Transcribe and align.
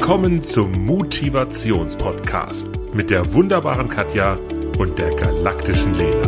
Willkommen 0.00 0.42
zum 0.42 0.86
Motivationspodcast 0.86 2.70
mit 2.94 3.10
der 3.10 3.34
wunderbaren 3.34 3.86
Katja 3.86 4.38
und 4.78 4.98
der 4.98 5.14
galaktischen 5.14 5.92
Lena. 5.92 6.26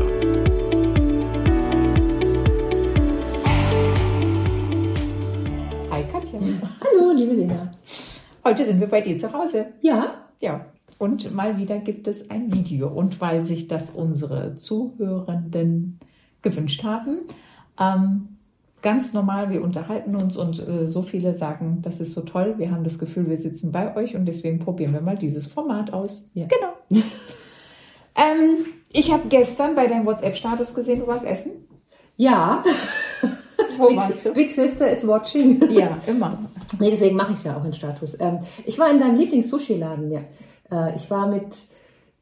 Hi 5.91 6.05
Katja. 6.13 6.39
Hallo, 6.85 7.13
liebe 7.17 7.33
Lena. 7.33 7.71
Heute 8.45 8.67
sind 8.67 8.79
wir 8.79 8.89
bei 8.89 9.01
dir 9.01 9.17
zu 9.17 9.33
Hause. 9.33 9.73
Ja, 9.81 10.29
Ja. 10.41 10.67
Und 10.99 11.35
mal 11.35 11.57
wieder 11.57 11.79
gibt 11.79 12.07
es 12.07 12.29
ein 12.29 12.53
Video. 12.53 12.89
Und 12.89 13.23
weil 13.23 13.43
sich 13.43 13.69
das 13.69 13.89
unsere 13.91 14.55
Zuhörenden 14.57 15.99
gewünscht 16.43 16.85
haben, 16.85 17.21
ähm, 17.81 18.32
ganz 18.83 19.13
normal, 19.13 19.51
wir 19.51 19.63
unterhalten 19.63 20.17
uns 20.17 20.37
und 20.37 20.59
äh, 20.67 20.87
so 20.87 21.03
viele 21.03 21.35
sagen, 21.35 21.79
das 21.83 22.01
ist 22.01 22.13
so 22.13 22.21
toll. 22.21 22.55
Wir 22.59 22.71
haben 22.71 22.85
das 22.85 22.99
Gefühl, 22.99 23.29
wir 23.31 23.39
sitzen 23.39 23.73
bei 23.73 23.97
euch 23.97 24.15
und 24.17 24.27
deswegen 24.27 24.59
probieren 24.59 24.93
wir 24.93 25.01
mal 25.01 25.17
dieses 25.17 25.47
Format 25.47 25.93
aus. 25.93 26.29
Ja. 26.35 26.47
Genau. 26.47 27.03
ähm, 28.17 28.67
ich 28.91 29.13
habe 29.13 29.29
gestern 29.29 29.75
bei 29.75 29.87
deinem 29.87 30.05
WhatsApp-Status 30.05 30.75
gesehen, 30.75 31.01
du 31.01 31.07
warst 31.07 31.25
essen. 31.25 31.53
ja. 32.17 32.63
Wo 33.79 33.89
Big, 33.89 33.97
warst 33.97 34.27
du? 34.27 34.33
Big 34.33 34.51
Sister 34.51 34.91
is 34.91 35.07
watching. 35.07 35.63
Ja, 35.71 35.99
immer. 36.07 36.39
Nee, 36.79 36.91
deswegen 36.91 37.17
mache 37.17 37.33
ich 37.33 37.39
es 37.39 37.45
ja 37.45 37.57
auch 37.57 37.65
in 37.65 37.73
Status. 37.73 38.17
Ähm, 38.21 38.41
ich 38.65 38.79
war 38.79 38.91
in 38.91 39.01
deinem 39.01 39.17
Lieblings-Sushi-Laden, 39.17 40.11
ja. 40.11 40.21
Äh, 40.71 40.95
ich 40.97 41.11
war 41.11 41.27
mit, 41.27 41.47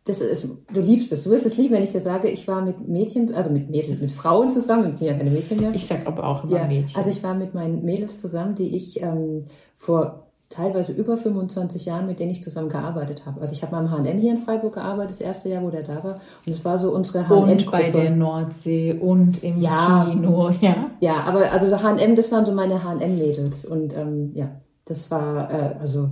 das 0.04 0.18
ist, 0.18 0.48
du 0.72 0.80
liebst 0.80 1.12
es, 1.12 1.24
du 1.24 1.30
wirst 1.30 1.45
es 1.46 1.56
lieben, 1.56 1.74
wenn 1.74 1.82
ich 1.82 1.92
dir 1.92 2.00
sage, 2.00 2.28
ich 2.28 2.48
war 2.48 2.62
mit 2.62 2.88
Mädchen, 2.88 3.34
also 3.34 3.50
mit 3.50 3.70
Mädchen, 3.70 4.00
mit 4.00 4.10
Frauen 4.10 4.50
zusammen, 4.50 4.96
sind 4.96 5.06
ja 5.06 5.14
keine 5.14 5.30
Mädchen 5.30 5.60
mehr. 5.60 5.73
Ich 5.74 5.86
sag 5.86 6.06
aber 6.06 6.26
auch 6.26 6.45
immer 6.45 6.59
ja, 6.59 6.66
Mädchen. 6.66 6.96
Also 6.96 7.10
ich 7.10 7.23
war 7.23 7.34
mit 7.34 7.54
meinen 7.54 7.84
Mädels 7.84 8.20
zusammen, 8.20 8.54
die 8.54 8.76
ich 8.76 9.02
ähm, 9.02 9.45
vor 9.76 10.30
teilweise 10.48 10.92
über 10.92 11.16
25 11.16 11.84
Jahren, 11.84 12.07
mit 12.07 12.18
denen 12.18 12.32
ich 12.32 12.42
zusammen 12.42 12.68
gearbeitet 12.68 13.24
habe. 13.24 13.40
Also 13.40 13.52
ich 13.52 13.62
habe 13.62 13.73
mal 13.73 13.84
im 13.84 13.90
H&M 13.90 14.18
hier 14.18 14.32
in 14.32 14.38
Freiburg 14.38 14.74
gearbeitet, 14.74 15.12
das 15.12 15.20
erste 15.20 15.48
Jahr, 15.48 15.62
wo 15.62 15.70
der 15.70 15.84
da 15.84 16.02
war. 16.02 16.14
Und 16.45 16.52
es 16.52 16.64
war 16.64 16.76
so 16.79 16.92
unsere 16.92 17.20
und 17.32 17.70
bei 17.70 17.90
der 17.90 18.02
H&M-Gruppe. 18.02 18.16
Nordsee 18.16 18.92
und 18.95 19.45
im 19.45 19.60
Ja. 19.60 20.09
Kino, 20.10 20.51
ja. 20.60 20.90
Ja, 20.98 21.23
aber 21.23 21.52
also 21.52 21.70
H&M, 21.80 22.16
das 22.16 22.32
waren 22.32 22.45
so 22.45 22.52
meine 22.52 22.82
H&M-Mädels. 22.82 23.64
Und 23.64 23.96
ähm, 23.96 24.32
ja, 24.35 24.51
das 24.87 25.09
war, 25.12 25.51
äh, 25.52 25.76
also 25.80 26.10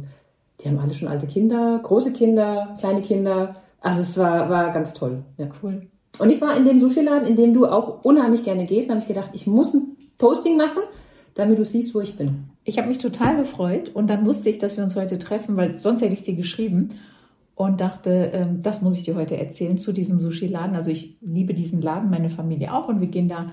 die 0.60 0.68
haben 0.68 0.78
alle 0.78 0.94
schon 0.94 1.08
alte 1.08 1.26
Kinder, 1.26 1.80
große 1.82 2.12
Kinder, 2.12 2.76
kleine 2.78 3.02
Kinder. 3.02 3.56
Also 3.80 4.00
es 4.00 4.16
war, 4.16 4.48
war 4.48 4.72
ganz 4.72 4.94
toll. 4.94 5.24
Ja. 5.36 5.48
Cool. 5.62 5.88
Und 6.18 6.30
ich 6.30 6.40
war 6.40 6.56
in 6.56 6.64
dem 6.64 6.80
Sushi-Laden, 6.80 7.28
in 7.28 7.36
dem 7.36 7.54
du 7.54 7.66
auch 7.66 8.04
unheimlich 8.04 8.44
gerne 8.44 8.66
gehst, 8.66 8.88
da 8.88 8.94
habe 8.94 9.02
ich 9.02 9.08
gedacht, 9.08 9.30
ich 9.34 9.46
muss 9.46 9.74
ein 9.74 9.96
Posting 10.18 10.56
machen, 10.56 10.82
damit 11.34 11.58
du 11.58 11.64
siehst, 11.64 11.94
wo 11.94 12.00
ich 12.00 12.16
bin. 12.16 12.50
Ich 12.64 12.78
habe 12.78 12.88
mich 12.88 12.98
total 12.98 13.36
gefreut 13.36 13.90
und 13.94 14.08
dann 14.08 14.26
wusste 14.26 14.50
ich, 14.50 14.58
dass 14.58 14.76
wir 14.76 14.84
uns 14.84 14.96
heute 14.96 15.18
treffen, 15.18 15.56
weil 15.56 15.78
sonst 15.78 16.02
hätte 16.02 16.14
ich 16.14 16.22
sie 16.22 16.34
geschrieben 16.34 16.90
und 17.54 17.80
dachte, 17.80 18.30
ähm, 18.32 18.62
das 18.62 18.82
muss 18.82 18.96
ich 18.96 19.04
dir 19.04 19.14
heute 19.14 19.36
erzählen 19.36 19.78
zu 19.78 19.92
diesem 19.92 20.20
Sushi-Laden. 20.20 20.74
Also 20.76 20.90
ich 20.90 21.16
liebe 21.20 21.54
diesen 21.54 21.80
Laden, 21.80 22.10
meine 22.10 22.30
Familie 22.30 22.74
auch 22.74 22.88
und 22.88 23.00
wir 23.00 23.08
gehen 23.08 23.28
da 23.28 23.52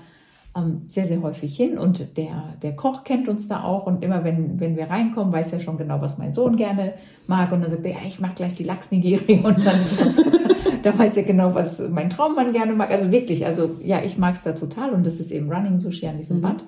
sehr, 0.88 1.06
sehr 1.06 1.20
häufig 1.22 1.54
hin 1.54 1.76
und 1.76 2.16
der, 2.16 2.54
der 2.62 2.74
Koch 2.74 3.04
kennt 3.04 3.28
uns 3.28 3.46
da 3.46 3.62
auch 3.62 3.86
und 3.86 4.02
immer 4.02 4.24
wenn, 4.24 4.58
wenn 4.58 4.76
wir 4.76 4.88
reinkommen, 4.88 5.32
weiß 5.32 5.52
er 5.52 5.60
schon 5.60 5.76
genau, 5.76 6.00
was 6.00 6.16
mein 6.18 6.32
Sohn 6.32 6.56
gerne 6.56 6.94
mag 7.26 7.52
und 7.52 7.60
dann 7.62 7.70
sagt 7.70 7.84
er, 7.84 7.92
ja, 7.92 7.98
ich 8.06 8.20
mag 8.20 8.36
gleich 8.36 8.54
die 8.54 8.64
Lachs-Nigiri 8.64 9.40
und 9.44 9.64
dann, 9.66 9.80
da 10.82 10.98
weiß 10.98 11.16
er 11.16 11.24
genau, 11.24 11.54
was 11.54 11.86
mein 11.90 12.10
Traummann 12.10 12.52
gerne 12.52 12.72
mag. 12.72 12.90
Also 12.90 13.10
wirklich, 13.10 13.44
also 13.44 13.76
ja, 13.82 14.02
ich 14.02 14.16
mag 14.16 14.34
es 14.34 14.44
da 14.44 14.52
total 14.52 14.90
und 14.92 15.04
das 15.04 15.20
ist 15.20 15.30
eben 15.30 15.52
Running 15.52 15.78
Sushi 15.78 16.06
an 16.06 16.16
diesem 16.16 16.38
Mhm. 16.38 16.42
Band. 16.42 16.64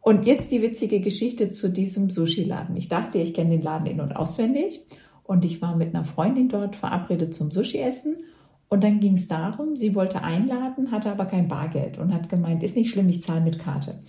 Und 0.00 0.26
jetzt 0.26 0.52
die 0.52 0.60
witzige 0.60 1.00
Geschichte 1.00 1.50
zu 1.50 1.70
diesem 1.70 2.10
Sushi-Laden. 2.10 2.76
Ich 2.76 2.90
dachte, 2.90 3.16
ich 3.18 3.32
kenne 3.32 3.50
den 3.50 3.62
Laden 3.62 3.86
in- 3.86 4.02
und 4.02 4.14
auswendig. 4.14 4.82
Und 5.22 5.46
ich 5.46 5.62
war 5.62 5.76
mit 5.76 5.94
einer 5.94 6.04
Freundin 6.04 6.50
dort 6.50 6.76
verabredet 6.76 7.34
zum 7.34 7.50
Sushi-Essen. 7.50 8.16
Und 8.74 8.82
dann 8.82 8.98
ging 8.98 9.14
es 9.14 9.28
darum, 9.28 9.76
sie 9.76 9.94
wollte 9.94 10.24
einladen, 10.24 10.90
hatte 10.90 11.08
aber 11.08 11.26
kein 11.26 11.46
Bargeld 11.46 11.96
und 11.96 12.12
hat 12.12 12.28
gemeint, 12.28 12.64
ist 12.64 12.74
nicht 12.74 12.90
schlimm, 12.90 13.08
ich 13.08 13.22
zahle 13.22 13.40
mit 13.40 13.60
Karte. 13.60 14.00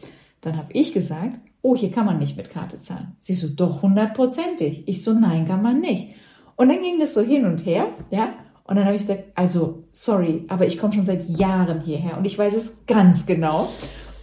Dann 0.42 0.58
habe 0.58 0.74
ich 0.74 0.92
gesagt, 0.92 1.38
oh, 1.62 1.76
hier 1.76 1.92
kann 1.92 2.08
man 2.08 2.18
nicht 2.18 2.36
mit 2.36 2.50
Karte 2.50 2.80
zahlen. 2.80 3.16
Sie 3.20 3.36
so, 3.36 3.48
doch 3.48 3.84
hundertprozentig. 3.84 4.88
Ich 4.88 5.04
so, 5.04 5.14
nein, 5.14 5.48
kann 5.48 5.62
man 5.62 5.82
nicht. 5.82 6.16
Und 6.56 6.70
dann 6.70 6.82
ging 6.82 7.00
das 7.00 7.14
so 7.14 7.22
hin 7.22 7.46
und 7.46 7.64
her, 7.64 7.90
ja. 8.10 8.34
Und 8.64 8.78
dann 8.78 8.86
habe 8.86 8.96
ich 8.96 9.04
gesagt, 9.04 9.26
also, 9.36 9.84
sorry, 9.92 10.46
aber 10.48 10.66
ich 10.66 10.80
komme 10.80 10.94
schon 10.94 11.06
seit 11.06 11.30
Jahren 11.30 11.82
hierher 11.82 12.18
und 12.18 12.26
ich 12.26 12.36
weiß 12.36 12.56
es 12.56 12.88
ganz 12.88 13.28
genau. 13.28 13.70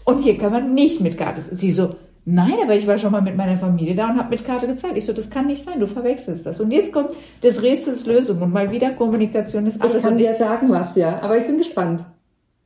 Und 0.05 0.25
hier 0.25 0.39
kann 0.39 0.51
man 0.51 0.75
nicht 0.75 1.01
mit 1.01 1.19
Karte. 1.19 1.57
Sie 1.57 1.71
so, 1.71 1.95
nein, 2.25 2.55
aber 2.63 2.75
ich 2.77 2.87
war 2.87 2.99
schon 2.99 3.13
mal 3.13 3.23
mit 3.23 3.37
meiner 3.37 3.59
Familie 3.59 3.95
da 3.95 4.11
und 4.11 4.19
habe 4.19 4.31
mit 4.31 4.45
Karte 4.45 4.67
gezahlt. 4.67 4.97
Ich 4.97 5.07
so, 5.07 5.13
das 5.13 5.31
kann 5.31 5.47
nicht 5.47 5.63
sein, 5.63 5.81
du 5.81 5.87
verwechselst 5.87 6.47
das. 6.47 6.61
Und 6.61 6.71
jetzt 6.71 6.93
kommt 6.93 7.11
des 7.43 7.63
Rätsels 7.63 8.07
Lösung 8.07 8.41
und 8.43 8.53
mal 8.53 8.71
wieder 8.71 8.91
Kommunikation 8.91 9.67
ist 9.67 9.77
Ich 9.77 9.83
alles. 9.83 10.03
kann 10.03 10.13
Und 10.15 10.19
dir 10.19 10.35
sagen 10.35 10.71
was, 10.71 10.95
ja, 10.97 11.21
aber 11.23 11.37
ich 11.39 11.47
bin 11.47 11.59
gespannt. 11.59 12.05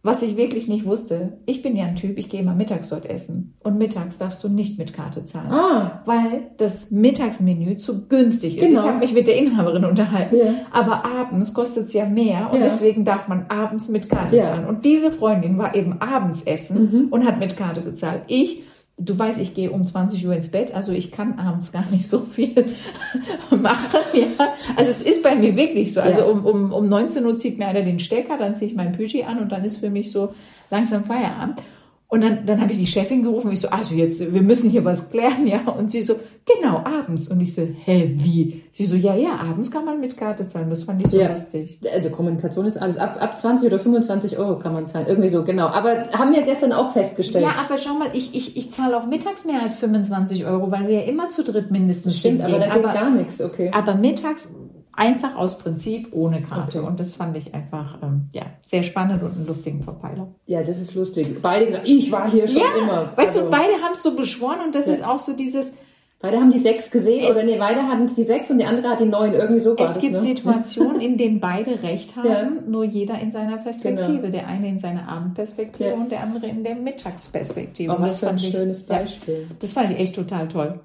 was 0.02 0.22
ich 0.22 0.36
wirklich 0.36 0.68
nicht 0.68 0.84
wusste, 0.86 1.38
ich 1.46 1.62
bin 1.62 1.74
ja 1.74 1.84
ein 1.86 1.96
Typ, 1.96 2.16
ich 2.16 2.28
gehe 2.28 2.38
immer 2.40 2.54
mittags 2.54 2.90
dort 2.90 3.06
essen. 3.06 3.54
Und 3.64 3.76
mittags 3.76 4.18
darfst 4.18 4.44
du 4.44 4.48
nicht 4.48 4.78
mit 4.78 4.92
Karte 4.92 5.26
zahlen. 5.26 5.50
Ah, 5.50 6.02
Weil 6.04 6.42
das 6.58 6.92
Mittagsmenü 6.92 7.76
zu 7.78 8.06
günstig 8.06 8.56
ist. 8.58 8.68
Genau. 8.68 8.82
Ich 8.82 8.86
habe 8.86 8.98
mich 9.00 9.12
mit 9.14 9.26
der 9.26 9.36
Inhaberin 9.36 9.84
unterhalten. 9.84 10.36
Ja. 10.36 10.54
Aber 10.70 11.04
abends 11.04 11.52
kostet 11.54 11.88
es 11.88 11.92
ja 11.94 12.04
mehr 12.06 12.50
und 12.52 12.60
Ja. 12.60 12.66
deswegen 12.66 13.04
darf 13.04 13.26
man 13.26 13.46
abends 13.48 13.88
mit 13.88 14.08
Karte 14.08 14.36
Ja. 14.36 14.44
zahlen. 14.44 14.66
Und 14.66 14.84
diese 14.84 15.10
Freundin 15.10 15.58
war 15.58 15.74
eben 15.74 16.00
abends 16.00 16.44
essen 16.44 16.82
Mhm. 16.92 17.08
und 17.10 17.24
hat 17.26 17.40
mit 17.40 17.56
Karte 17.56 17.80
gezahlt. 17.82 18.22
Ich, 18.28 18.62
du 18.98 19.18
weißt, 19.18 19.40
ich 19.40 19.54
gehe 19.54 19.70
um 19.70 19.86
20 19.86 20.26
Uhr 20.26 20.34
ins 20.34 20.50
Bett, 20.50 20.74
also 20.74 20.92
ich 20.92 21.12
kann 21.12 21.38
abends 21.38 21.70
gar 21.72 21.88
nicht 21.90 22.08
so 22.08 22.20
viel 22.20 22.74
machen. 23.50 24.00
Ja. 24.14 24.54
Also 24.76 24.92
es 24.92 25.02
ist 25.02 25.22
bei 25.22 25.34
mir 25.34 25.54
wirklich 25.56 25.92
so. 25.92 26.00
Also 26.00 26.20
Ja. 26.20 26.26
um, 26.26 26.46
um, 26.46 26.72
um 26.72 26.88
19 26.88 27.24
Uhr 27.26 27.36
zieht 27.36 27.58
mir 27.58 27.68
einer 27.68 27.82
den 27.82 28.00
Stecker, 28.00 28.38
dann 28.38 28.56
ziehe 28.56 28.70
ich 28.70 28.76
mein 28.76 28.92
Pyji 28.92 29.24
an 29.24 29.38
und 29.38 29.50
dann 29.52 29.64
ist 29.64 29.78
für 29.78 29.90
mich 29.90 30.12
so 30.12 30.34
langsam 30.70 31.04
Feierabend. 31.04 31.62
Und 32.08 32.20
dann, 32.20 32.46
dann 32.46 32.60
habe 32.60 32.70
ich 32.72 32.78
die 32.78 32.86
Chefin 32.86 33.24
gerufen, 33.24 33.50
ich 33.50 33.60
so, 33.60 33.68
also 33.68 33.92
jetzt, 33.94 34.32
wir 34.32 34.42
müssen 34.42 34.70
hier 34.70 34.84
was 34.84 35.10
klären, 35.10 35.44
ja. 35.44 35.62
Und 35.76 35.90
sie 35.90 36.02
so, 36.04 36.14
genau, 36.44 36.78
abends. 36.84 37.26
Und 37.28 37.40
ich 37.40 37.52
so, 37.52 37.62
hä, 37.84 38.12
wie? 38.14 38.62
Sie 38.70 38.86
so, 38.86 38.94
ja, 38.94 39.16
ja, 39.16 39.34
abends 39.36 39.72
kann 39.72 39.84
man 39.84 39.98
mit 40.00 40.16
Karte 40.16 40.46
zahlen. 40.46 40.70
Das 40.70 40.84
fand 40.84 41.02
ich 41.04 41.10
so 41.10 41.18
Ja. 41.20 41.30
lustig. 41.30 41.80
Also 41.92 42.10
Kommunikation 42.10 42.64
ist 42.64 42.76
alles. 42.76 42.96
Ab, 42.96 43.16
ab 43.20 43.36
20 43.36 43.66
oder 43.66 43.80
25 43.80 44.38
Euro 44.38 44.56
kann 44.60 44.72
man 44.72 44.86
zahlen. 44.86 45.06
Irgendwie 45.08 45.30
so, 45.30 45.42
genau. 45.42 45.66
Aber 45.66 46.08
haben 46.16 46.32
wir 46.32 46.42
gestern 46.42 46.72
auch 46.72 46.92
festgestellt. 46.92 47.44
Ja, 47.44 47.56
aber 47.64 47.76
schau 47.76 47.94
mal, 47.94 48.10
ich, 48.12 48.36
ich, 48.36 48.56
ich 48.56 48.70
zahle 48.70 48.96
auch 48.96 49.06
mittags 49.06 49.44
mehr 49.44 49.60
als 49.62 49.74
25 49.74 50.46
Euro, 50.46 50.70
weil 50.70 50.86
wir 50.86 51.00
ja 51.00 51.10
immer 51.10 51.28
zu 51.30 51.42
dritt 51.42 51.72
mindestens 51.72 52.18
Stimmt, 52.18 52.40
aber 52.40 52.52
hingehen. 52.52 52.70
da 52.70 52.76
geht 52.76 52.94
gar 53.00 53.10
nichts, 53.10 53.40
okay. 53.42 53.70
aber 53.74 53.96
mittags 53.96 54.54
einfach 54.96 55.36
aus 55.36 55.58
Prinzip 55.58 56.08
ohne 56.12 56.42
Karte. 56.42 56.78
Okay. 56.80 56.88
Und 56.88 56.98
das 57.00 57.14
fand 57.14 57.36
ich 57.36 57.54
einfach 57.54 57.98
ähm, 58.02 58.28
ja, 58.32 58.42
sehr 58.62 58.82
spannend 58.82 59.22
und 59.22 59.32
einen 59.36 59.46
lustigen 59.46 59.82
Verpeiler. 59.82 60.28
Ja, 60.46 60.62
das 60.62 60.78
ist 60.78 60.94
lustig. 60.94 61.40
Beide 61.42 61.66
gesagt, 61.66 61.86
ich 61.86 62.10
war 62.10 62.30
hier 62.30 62.48
schon 62.48 62.56
Ja, 62.58 62.82
immer. 62.82 63.12
weißt 63.16 63.36
Also, 63.36 63.42
du, 63.44 63.50
beide 63.50 63.74
haben 63.82 63.92
es 63.92 64.02
so 64.02 64.16
beschworen 64.16 64.58
und 64.66 64.74
das 64.74 64.86
Ja. 64.86 64.94
ist 64.94 65.06
auch 65.06 65.18
so 65.18 65.36
dieses, 65.36 65.74
beide 66.20 66.38
haben 66.38 66.50
die 66.50 66.58
sechs 66.58 66.90
gesehen 66.90 67.24
Es- 67.24 67.36
oder 67.36 67.44
nee, 67.44 67.56
beide 67.58 67.82
hatten 67.82 68.06
die 68.06 68.22
sechs 68.22 68.50
und 68.50 68.58
die 68.58 68.64
andere 68.64 68.88
hat 68.88 69.00
die 69.00 69.04
neun. 69.04 69.34
Irgendwie 69.34 69.60
so 69.60 69.72
es 69.72 69.76
das, 69.76 70.00
gibt 70.00 70.14
ne? 70.14 70.22
Situationen, 70.22 71.00
in 71.02 71.18
denen 71.18 71.40
beide 71.40 71.82
recht 71.82 72.16
haben, 72.16 72.26
Ja. 72.28 72.48
nur 72.66 72.84
jeder 72.84 73.18
in 73.20 73.32
seiner 73.32 73.58
Perspektive. 73.58 74.18
Genau. 74.22 74.30
Der 74.32 74.48
eine 74.48 74.68
in 74.68 74.78
seiner 74.78 75.08
Abendperspektive 75.08 75.90
Ja. 75.90 75.94
und 75.94 76.10
der 76.10 76.22
andere 76.22 76.46
in 76.46 76.64
der 76.64 76.74
Mittagsperspektive. 76.74 77.92
Oh, 77.92 78.00
was 78.00 78.20
für 78.20 78.30
ein 78.30 78.36
ich- 78.36 78.50
schönes 78.50 78.88
ja, 78.88 78.96
Beispiel. 78.98 79.46
Das 79.60 79.72
fand 79.74 79.90
ich 79.90 79.98
echt 79.98 80.14
total 80.14 80.48
toll. 80.48 80.80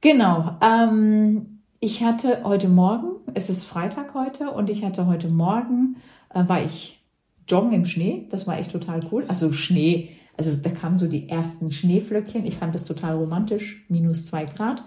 Genau. 0.00 0.56
Ähm, 0.62 1.60
ich 1.78 2.02
hatte 2.04 2.40
heute 2.44 2.68
Morgen, 2.68 3.09
es 3.34 3.50
ist 3.50 3.64
Freitag 3.64 4.14
heute, 4.14 4.50
und 4.50 4.70
ich 4.70 4.84
hatte 4.84 5.06
heute 5.06 5.28
Morgen, 5.28 5.96
äh, 6.32 6.46
war 6.46 6.62
ich 6.62 7.00
joggen 7.48 7.72
im 7.72 7.84
Schnee. 7.84 8.26
Das 8.30 8.46
war 8.46 8.58
echt 8.58 8.72
total 8.72 9.00
cool. 9.10 9.24
Also 9.28 9.52
Schnee, 9.52 10.10
also 10.36 10.50
da 10.56 10.70
kamen 10.70 10.98
so 10.98 11.06
die 11.06 11.28
ersten 11.28 11.72
Schneeflöckchen. 11.72 12.46
Ich 12.46 12.56
fand 12.56 12.74
das 12.74 12.84
total 12.84 13.16
romantisch, 13.16 13.84
minus 13.88 14.26
zwei 14.26 14.44
Grad. 14.44 14.84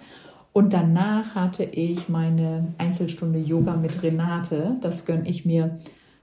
Und 0.54 0.74
danach 0.74 1.36
hatte 1.36 1.64
ich 1.64 2.10
meine 2.10 2.74
Einzelstunde 2.78 3.40
Yoga 3.40 3.76
mit 3.76 4.04
Renate. 4.04 4.78
Das 4.82 5.06
gönne 5.06 5.28
ich 5.28 5.46
mir 5.46 5.80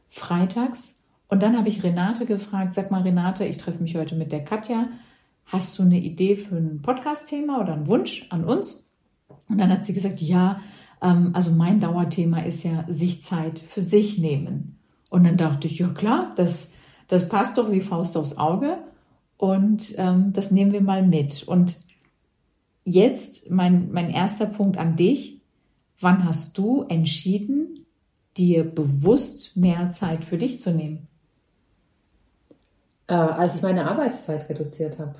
freitags. 0.08 0.98
Und 1.28 1.42
dann 1.42 1.56
habe 1.56 1.68
ich 1.68 1.82
Renate 1.82 2.26
gefragt, 2.26 2.74
sag 2.74 2.90
mal 2.90 3.02
Renate, 3.02 3.44
ich 3.44 3.58
treffe 3.58 3.82
mich 3.82 3.96
heute 3.96 4.14
mit 4.16 4.32
der 4.32 4.44
Katja. 4.44 4.88
Hast 5.46 5.78
du 5.78 5.82
eine 5.82 5.98
Idee 5.98 6.36
für 6.36 6.56
ein 6.56 6.80
Podcast-Thema 6.80 7.60
oder 7.60 7.74
einen 7.74 7.88
Wunsch 7.88 8.26
an 8.30 8.44
uns? 8.44 8.88
Und 9.48 9.58
dann 9.58 9.70
hat 9.70 9.84
sie 9.84 9.92
gesagt, 9.92 10.20
ja, 10.20 10.60
also 11.34 11.50
mein 11.50 11.80
Dauerthema 11.80 12.40
ist 12.40 12.62
ja 12.62 12.84
sich 12.88 13.22
Zeit 13.24 13.58
für 13.58 13.80
sich 13.80 14.18
nehmen. 14.18 14.78
Und 15.08 15.24
dann 15.24 15.36
dachte 15.36 15.66
ich, 15.66 15.78
ja 15.78 15.88
klar, 15.88 16.32
das, 16.36 16.72
das 17.08 17.28
passt 17.28 17.58
doch 17.58 17.70
wie 17.70 17.80
Faust 17.80 18.16
aufs 18.16 18.36
Auge. 18.36 18.78
Und 19.36 19.94
ähm, 19.96 20.32
das 20.34 20.50
nehmen 20.50 20.72
wir 20.72 20.82
mal 20.82 21.04
mit. 21.06 21.42
Und 21.44 21.76
jetzt 22.84 23.50
mein, 23.50 23.90
mein 23.92 24.10
erster 24.10 24.46
Punkt 24.46 24.78
an 24.78 24.96
dich. 24.96 25.40
Wann 25.98 26.24
hast 26.24 26.56
du 26.56 26.84
entschieden, 26.88 27.86
dir 28.36 28.64
bewusst 28.64 29.56
mehr 29.56 29.90
Zeit 29.90 30.24
für 30.24 30.38
dich 30.38 30.60
zu 30.62 30.70
nehmen? 30.70 31.08
Äh, 33.06 33.14
als 33.14 33.56
ich 33.56 33.62
meine 33.62 33.90
Arbeitszeit 33.90 34.48
reduziert 34.48 34.98
habe. 34.98 35.16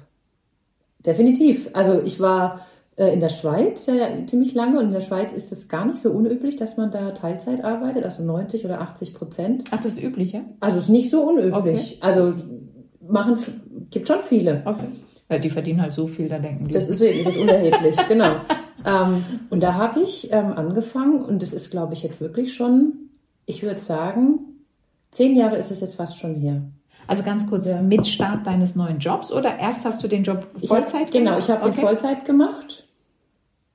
Definitiv. 1.00 1.70
Also 1.72 2.00
ich 2.02 2.20
war 2.20 2.66
in 3.06 3.20
der 3.20 3.28
Schweiz 3.30 3.86
ja, 3.86 4.08
ziemlich 4.26 4.54
lange 4.54 4.78
und 4.78 4.86
in 4.86 4.92
der 4.92 5.00
Schweiz 5.00 5.32
ist 5.32 5.52
es 5.52 5.68
gar 5.68 5.84
nicht 5.86 6.02
so 6.02 6.10
unüblich, 6.10 6.56
dass 6.56 6.76
man 6.76 6.90
da 6.90 7.12
Teilzeit 7.12 7.64
arbeitet, 7.64 8.04
also 8.04 8.22
90 8.22 8.64
oder 8.64 8.80
80 8.80 9.14
Prozent. 9.14 9.64
Ach, 9.70 9.80
das 9.80 9.94
ist 9.94 10.02
üblich, 10.02 10.32
ja? 10.32 10.40
Also 10.60 10.78
es 10.78 10.84
ist 10.84 10.88
nicht 10.90 11.10
so 11.10 11.22
unüblich. 11.22 11.54
Okay. 11.54 11.96
Also 12.00 12.34
machen 13.08 13.38
gibt 13.90 14.08
schon 14.08 14.20
viele. 14.22 14.62
Okay. 14.64 14.84
Ja, 15.30 15.38
die 15.38 15.50
verdienen 15.50 15.80
halt 15.80 15.92
so 15.92 16.06
viel, 16.08 16.28
da 16.28 16.38
denken 16.38 16.66
die. 16.66 16.72
Das 16.72 16.88
ist 16.88 17.00
wirklich, 17.00 17.24
das 17.24 17.34
ist 17.36 17.40
unerheblich, 17.40 17.96
genau. 18.08 18.32
Ähm, 18.84 19.24
und 19.50 19.60
da 19.62 19.74
habe 19.74 20.00
ich 20.00 20.32
ähm, 20.32 20.52
angefangen 20.54 21.24
und 21.24 21.40
das 21.42 21.52
ist, 21.52 21.70
glaube 21.70 21.92
ich, 21.94 22.02
jetzt 22.02 22.20
wirklich 22.20 22.54
schon, 22.54 22.94
ich 23.46 23.62
würde 23.62 23.80
sagen, 23.80 24.40
zehn 25.12 25.36
Jahre 25.36 25.56
ist 25.56 25.70
es 25.70 25.80
jetzt 25.80 25.94
fast 25.94 26.18
schon 26.18 26.34
her. 26.34 26.62
also 27.06 27.22
ganz 27.22 27.48
kurz, 27.48 27.68
mit 27.82 28.06
Start 28.06 28.46
deines 28.46 28.76
neuen 28.76 28.98
Jobs 28.98 29.32
oder 29.32 29.58
erst 29.58 29.84
hast 29.84 30.02
du 30.02 30.08
den 30.08 30.22
Job 30.24 30.46
hab- 30.54 30.66
Vollzeit 30.66 31.10
Genau, 31.10 31.30
gemacht? 31.32 31.44
ich 31.44 31.50
habe 31.50 31.62
den 31.64 31.72
okay. 31.72 31.80
Vollzeit 31.80 32.24
gemacht. 32.24 32.86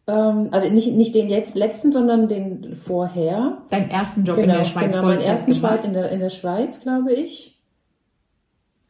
Ähm, 0.08 0.50
also 0.52 0.70
nicht, 0.70 0.94
nicht 0.94 1.16
den 1.16 1.30
jetzt 1.30 1.56
letzten, 1.56 1.92
sondern 1.92 2.28
den 2.28 2.76
vorher. 2.76 3.60
Deinen 3.70 3.90
ersten 3.90 4.24
Job 4.24 4.36
genau, 4.38 4.54
in 4.54 4.60
der 4.60 4.66
Schweiz 4.66 4.94
genau, 4.94 5.08
meinen 5.08 5.22
ersten. 5.22 5.54
Schweiz 5.54 5.84
in 5.84 5.94
der, 5.94 6.12
in 6.12 6.20
der 6.20 6.30
Schweiz, 6.30 6.80
glaube 6.82 7.14
ich. 7.14 7.60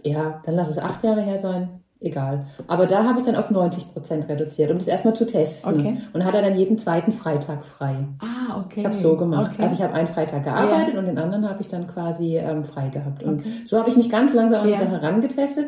Ja, 0.03 0.41
dann 0.45 0.55
lass 0.55 0.69
es 0.69 0.77
acht 0.77 1.03
Jahre 1.03 1.21
her 1.21 1.39
sein. 1.39 1.81
Egal. 2.01 2.45
Aber 2.67 2.85
da 2.85 3.05
habe 3.05 3.19
ich 3.19 3.25
dann 3.25 3.35
auf 3.37 3.49
90 3.49 3.93
Prozent 3.93 4.27
reduziert, 4.29 4.69
um 4.69 4.77
das 4.77 4.87
erstmal 4.87 5.15
zu 5.15 5.25
testen. 5.25 5.79
Okay. 5.79 5.97
Und 6.13 6.25
hatte 6.25 6.41
dann 6.41 6.55
jeden 6.55 6.77
zweiten 6.77 7.11
Freitag 7.13 7.65
frei. 7.65 7.95
Ah, 8.19 8.59
okay. 8.59 8.81
Ich 8.81 8.85
habe 8.85 8.93
so 8.93 9.15
gemacht. 9.17 9.53
Okay. 9.53 9.63
Also 9.63 9.75
ich 9.75 9.81
habe 9.81 9.93
einen 9.93 10.07
Freitag 10.07 10.43
gearbeitet 10.43 10.95
und 10.97 11.05
den 11.07 11.17
anderen 11.17 11.49
habe 11.49 11.61
ich 11.61 11.69
dann 11.69 11.87
quasi 11.87 12.37
ähm, 12.37 12.65
frei 12.65 12.89
gehabt. 12.89 13.23
Und 13.23 13.39
Okay. 13.39 13.51
so 13.65 13.79
habe 13.79 13.89
ich 13.89 13.95
mich 13.95 14.09
ganz 14.09 14.33
langsam 14.33 14.61
an 14.61 14.67
die 14.67 14.73
Ja. 14.73 14.79
Sache 14.79 14.91
herangetestet. 15.01 15.67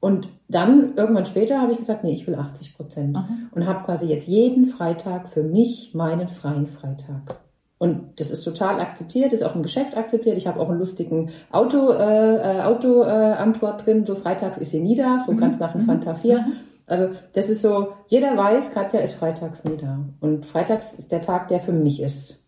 Und 0.00 0.28
dann 0.48 0.94
irgendwann 0.96 1.26
später 1.26 1.60
habe 1.60 1.72
ich 1.72 1.78
gesagt, 1.78 2.04
nee, 2.04 2.12
ich 2.12 2.26
will 2.26 2.34
80 2.34 2.76
Prozent. 2.76 3.18
Und 3.52 3.66
habe 3.66 3.84
quasi 3.84 4.06
jetzt 4.06 4.26
jeden 4.26 4.66
Freitag 4.66 5.28
für 5.28 5.42
mich 5.42 5.92
meinen 5.94 6.28
freien 6.28 6.66
Freitag. 6.66 7.36
Und 7.78 8.18
das 8.20 8.30
ist 8.30 8.42
total 8.42 8.78
akzeptiert, 8.80 9.32
ist 9.32 9.42
auch 9.42 9.54
im 9.54 9.62
Geschäft 9.62 9.96
akzeptiert. 9.96 10.36
Ich 10.36 10.46
habe 10.46 10.60
auch 10.60 10.68
einen 10.68 10.78
lustigen 10.78 11.30
Auto, 11.50 11.90
äh, 11.92 12.58
äh, 12.58 12.62
Auto 12.62 13.02
äh, 13.02 13.06
Antwort 13.06 13.86
drin. 13.86 14.04
So 14.06 14.14
freitags 14.16 14.58
ist 14.58 14.70
sie 14.70 14.80
nie 14.80 14.94
da, 14.94 15.22
so 15.24 15.32
Mhm. 15.32 15.38
ganz 15.38 15.58
nach 15.58 15.72
dem 15.72 15.82
Mhm. 15.82 15.86
Fanta 15.86 16.14
4. 16.14 16.38
Mhm. 16.40 16.52
Also 16.86 17.14
das 17.34 17.48
ist 17.48 17.62
so, 17.62 17.88
jeder 18.08 18.36
weiß, 18.36 18.72
Katja 18.74 19.00
ist 19.00 19.14
freitags 19.14 19.64
nie 19.64 19.76
da. 19.76 20.00
Und 20.20 20.44
freitags 20.44 20.92
ist 20.94 21.12
der 21.12 21.22
Tag, 21.22 21.48
der 21.48 21.60
für 21.60 21.72
mich 21.72 22.02
ist. 22.02 22.39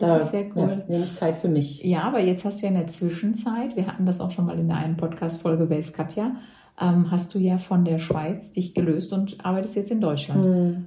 Das 0.00 0.08
Da, 0.08 0.16
ist 0.18 0.30
sehr 0.32 0.46
cool. 0.56 0.68
Ja, 0.70 0.84
nehme 0.88 1.04
ich 1.04 1.14
Zeit 1.14 1.36
für 1.36 1.48
mich. 1.48 1.82
Ja, 1.84 2.02
aber 2.02 2.20
jetzt 2.20 2.44
hast 2.44 2.58
du 2.60 2.62
ja 2.66 2.68
in 2.72 2.78
der 2.78 2.88
Zwischenzeit, 2.88 3.76
wir 3.76 3.86
hatten 3.86 4.06
das 4.06 4.20
auch 4.20 4.30
schon 4.32 4.46
mal 4.46 4.58
in 4.58 4.66
der 4.68 4.78
einen 4.78 4.96
Podcast-Folge, 4.96 5.68
wer 5.70 5.78
ist 5.78 5.94
Katja, 5.94 6.32
ähm, 6.80 7.10
hast 7.10 7.34
du 7.34 7.38
ja 7.38 7.58
von 7.58 7.84
der 7.84 7.98
Schweiz 7.98 8.52
dich 8.52 8.74
gelöst 8.74 9.12
und 9.12 9.44
arbeitest 9.44 9.76
jetzt 9.76 9.90
in 9.90 10.00
Deutschland. 10.00 10.42
Hm, 10.44 10.84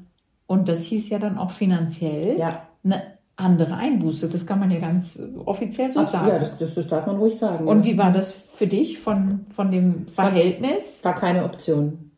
Und 0.48 0.68
das 0.68 0.84
hieß 0.86 1.10
ja 1.10 1.20
dann 1.20 1.38
auch 1.38 1.52
finanziell 1.52 2.38
Ja, 2.38 2.64
eine 2.84 3.02
andere 3.36 3.76
Einbuße. 3.76 4.30
Das 4.30 4.46
kann 4.46 4.60
man 4.60 4.70
ja 4.72 4.80
ganz 4.80 5.22
offiziell 5.46 5.90
so 5.92 6.02
Ach, 6.02 6.06
sagen. 6.06 6.28
ja 6.30 6.40
das, 6.40 6.58
das, 6.58 6.76
das 6.76 6.88
darf 6.88 7.08
man 7.08 7.18
ruhig 7.18 7.38
sagen. 7.38 7.68
und 7.68 7.80
ja. 7.86 7.92
wie 7.92 7.98
war 7.98 8.12
das 8.12 8.32
für 8.32 8.68
dich 8.68 9.00
von, 9.00 9.46
von 9.56 9.72
dem 9.72 10.08
Verhältnis? 10.08 11.00
war 11.04 11.16
keine 11.16 11.44
Option. 11.46 12.12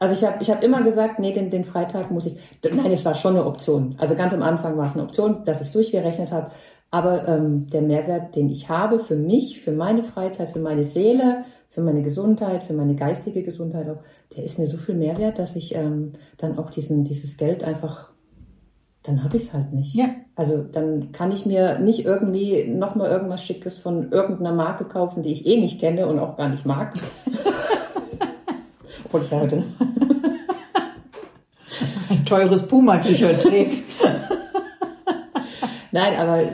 Also 0.00 0.14
ich 0.14 0.24
habe 0.24 0.42
ich 0.42 0.50
hab 0.50 0.64
immer 0.64 0.82
gesagt, 0.82 1.18
nee, 1.18 1.32
den, 1.32 1.50
den 1.50 1.66
Freitag 1.66 2.10
muss 2.10 2.24
ich. 2.24 2.36
Nein, 2.64 2.90
es 2.90 3.04
war 3.04 3.14
schon 3.14 3.36
eine 3.36 3.44
Option. 3.44 3.94
Also 3.98 4.14
ganz 4.14 4.32
am 4.32 4.42
Anfang 4.42 4.76
war 4.78 4.86
es 4.86 4.94
eine 4.94 5.02
Option, 5.02 5.44
dass 5.44 5.60
ich 5.60 5.68
es 5.68 5.72
durchgerechnet 5.72 6.32
habe. 6.32 6.50
Aber 6.90 7.28
ähm, 7.28 7.68
der 7.68 7.82
Mehrwert, 7.82 8.34
den 8.34 8.48
ich 8.48 8.70
habe 8.70 8.98
für 8.98 9.14
mich, 9.14 9.60
für 9.60 9.72
meine 9.72 10.02
Freizeit, 10.02 10.52
für 10.52 10.58
meine 10.58 10.84
Seele, 10.84 11.44
für 11.68 11.82
meine 11.82 12.02
Gesundheit, 12.02 12.64
für 12.64 12.72
meine 12.72 12.94
geistige 12.94 13.42
Gesundheit 13.42 13.90
auch, 13.90 14.02
der 14.34 14.42
ist 14.44 14.58
mir 14.58 14.68
so 14.68 14.78
viel 14.78 14.94
Mehrwert, 14.94 15.38
dass 15.38 15.54
ich 15.54 15.74
ähm, 15.74 16.12
dann 16.38 16.58
auch 16.58 16.70
diesen, 16.70 17.04
dieses 17.04 17.36
Geld 17.36 17.62
einfach, 17.62 18.10
dann 19.02 19.22
habe 19.22 19.36
ich 19.36 19.44
es 19.44 19.52
halt 19.52 19.74
nicht. 19.74 19.94
Ja. 19.94 20.06
Also 20.34 20.62
dann 20.62 21.12
kann 21.12 21.30
ich 21.30 21.44
mir 21.44 21.78
nicht 21.78 22.06
irgendwie 22.06 22.64
nochmal 22.64 23.10
irgendwas 23.10 23.44
Schickes 23.44 23.76
von 23.76 24.10
irgendeiner 24.10 24.54
Marke 24.54 24.86
kaufen, 24.86 25.22
die 25.22 25.32
ich 25.32 25.46
eh 25.46 25.60
nicht 25.60 25.78
kenne 25.78 26.06
und 26.06 26.18
auch 26.18 26.38
gar 26.38 26.48
nicht 26.48 26.64
mag. 26.64 26.94
Obwohl 29.10 29.22
ich 29.22 29.30
ja 29.32 29.40
heute 29.40 29.64
Ein 32.08 32.24
teures 32.24 32.68
Puma-T-Shirt 32.68 33.42
trägst. 33.42 33.90
Nein, 35.90 36.16
aber 36.16 36.44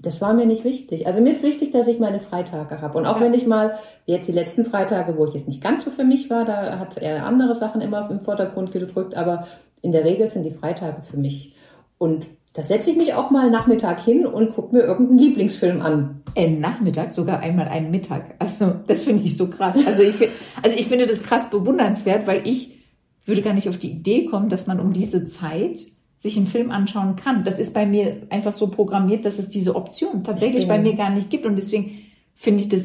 das 0.00 0.22
war 0.22 0.32
mir 0.32 0.46
nicht 0.46 0.64
wichtig. 0.64 1.06
Also 1.06 1.20
mir 1.20 1.34
ist 1.34 1.42
wichtig, 1.42 1.72
dass 1.72 1.86
ich 1.88 1.98
meine 2.00 2.20
Freitage 2.20 2.80
habe. 2.80 2.96
Und 2.96 3.04
auch 3.04 3.16
Ja. 3.16 3.20
wenn 3.26 3.34
ich 3.34 3.46
mal, 3.46 3.78
jetzt 4.06 4.28
die 4.28 4.32
letzten 4.32 4.64
Freitage, 4.64 5.18
wo 5.18 5.26
ich 5.26 5.34
jetzt 5.34 5.46
nicht 5.46 5.62
ganz 5.62 5.84
so 5.84 5.90
für 5.90 6.04
mich 6.04 6.30
war, 6.30 6.46
da 6.46 6.78
hat 6.78 6.96
er 6.96 7.26
andere 7.26 7.54
Sachen 7.54 7.82
immer 7.82 8.08
im 8.10 8.20
Vordergrund 8.20 8.72
gedrückt, 8.72 9.14
aber 9.14 9.46
in 9.82 9.92
der 9.92 10.04
Regel 10.04 10.28
sind 10.30 10.44
die 10.44 10.52
Freitage 10.52 11.02
für 11.02 11.18
mich. 11.18 11.54
Und 11.98 12.26
da 12.54 12.62
setze 12.62 12.92
ich 12.92 12.96
mich 12.96 13.14
auch 13.14 13.32
mal 13.32 13.50
Nachmittag 13.50 14.00
hin 14.00 14.26
und 14.26 14.54
gucke 14.54 14.76
mir 14.76 14.82
irgendeinen 14.82 15.18
Lieblingsfilm 15.18 15.82
an. 15.82 16.22
Ein 16.36 16.60
Nachmittag, 16.60 17.12
sogar 17.12 17.40
einmal 17.40 17.66
einen 17.66 17.90
Mittag. 17.90 18.36
Also 18.38 18.74
das 18.86 19.02
finde 19.02 19.24
ich 19.24 19.36
so 19.36 19.50
krass. 19.50 19.76
Also 19.84 20.04
ich, 20.04 20.14
find, 20.14 20.30
also 20.62 20.78
ich 20.78 20.86
finde 20.86 21.08
das 21.08 21.24
krass 21.24 21.50
bewundernswert, 21.50 22.28
weil 22.28 22.46
ich 22.46 22.78
würde 23.26 23.42
gar 23.42 23.54
nicht 23.54 23.68
auf 23.68 23.78
die 23.78 23.90
Idee 23.90 24.26
kommen, 24.26 24.50
dass 24.50 24.68
man 24.68 24.78
um 24.78 24.92
diese 24.92 25.26
Zeit 25.26 25.78
sich 26.20 26.36
einen 26.36 26.46
Film 26.46 26.70
anschauen 26.70 27.16
kann. 27.16 27.44
Das 27.44 27.58
ist 27.58 27.74
bei 27.74 27.86
mir 27.86 28.22
einfach 28.30 28.52
so 28.52 28.68
programmiert, 28.68 29.24
dass 29.24 29.40
es 29.40 29.48
diese 29.48 29.74
Option 29.74 30.22
tatsächlich 30.22 30.62
Ich 30.62 30.68
bei 30.68 30.78
mir 30.78 30.94
gar 30.94 31.10
nicht 31.10 31.30
gibt. 31.30 31.46
Und 31.46 31.56
deswegen 31.56 32.02
finde 32.34 32.62
ich 32.62 32.68
das 32.68 32.84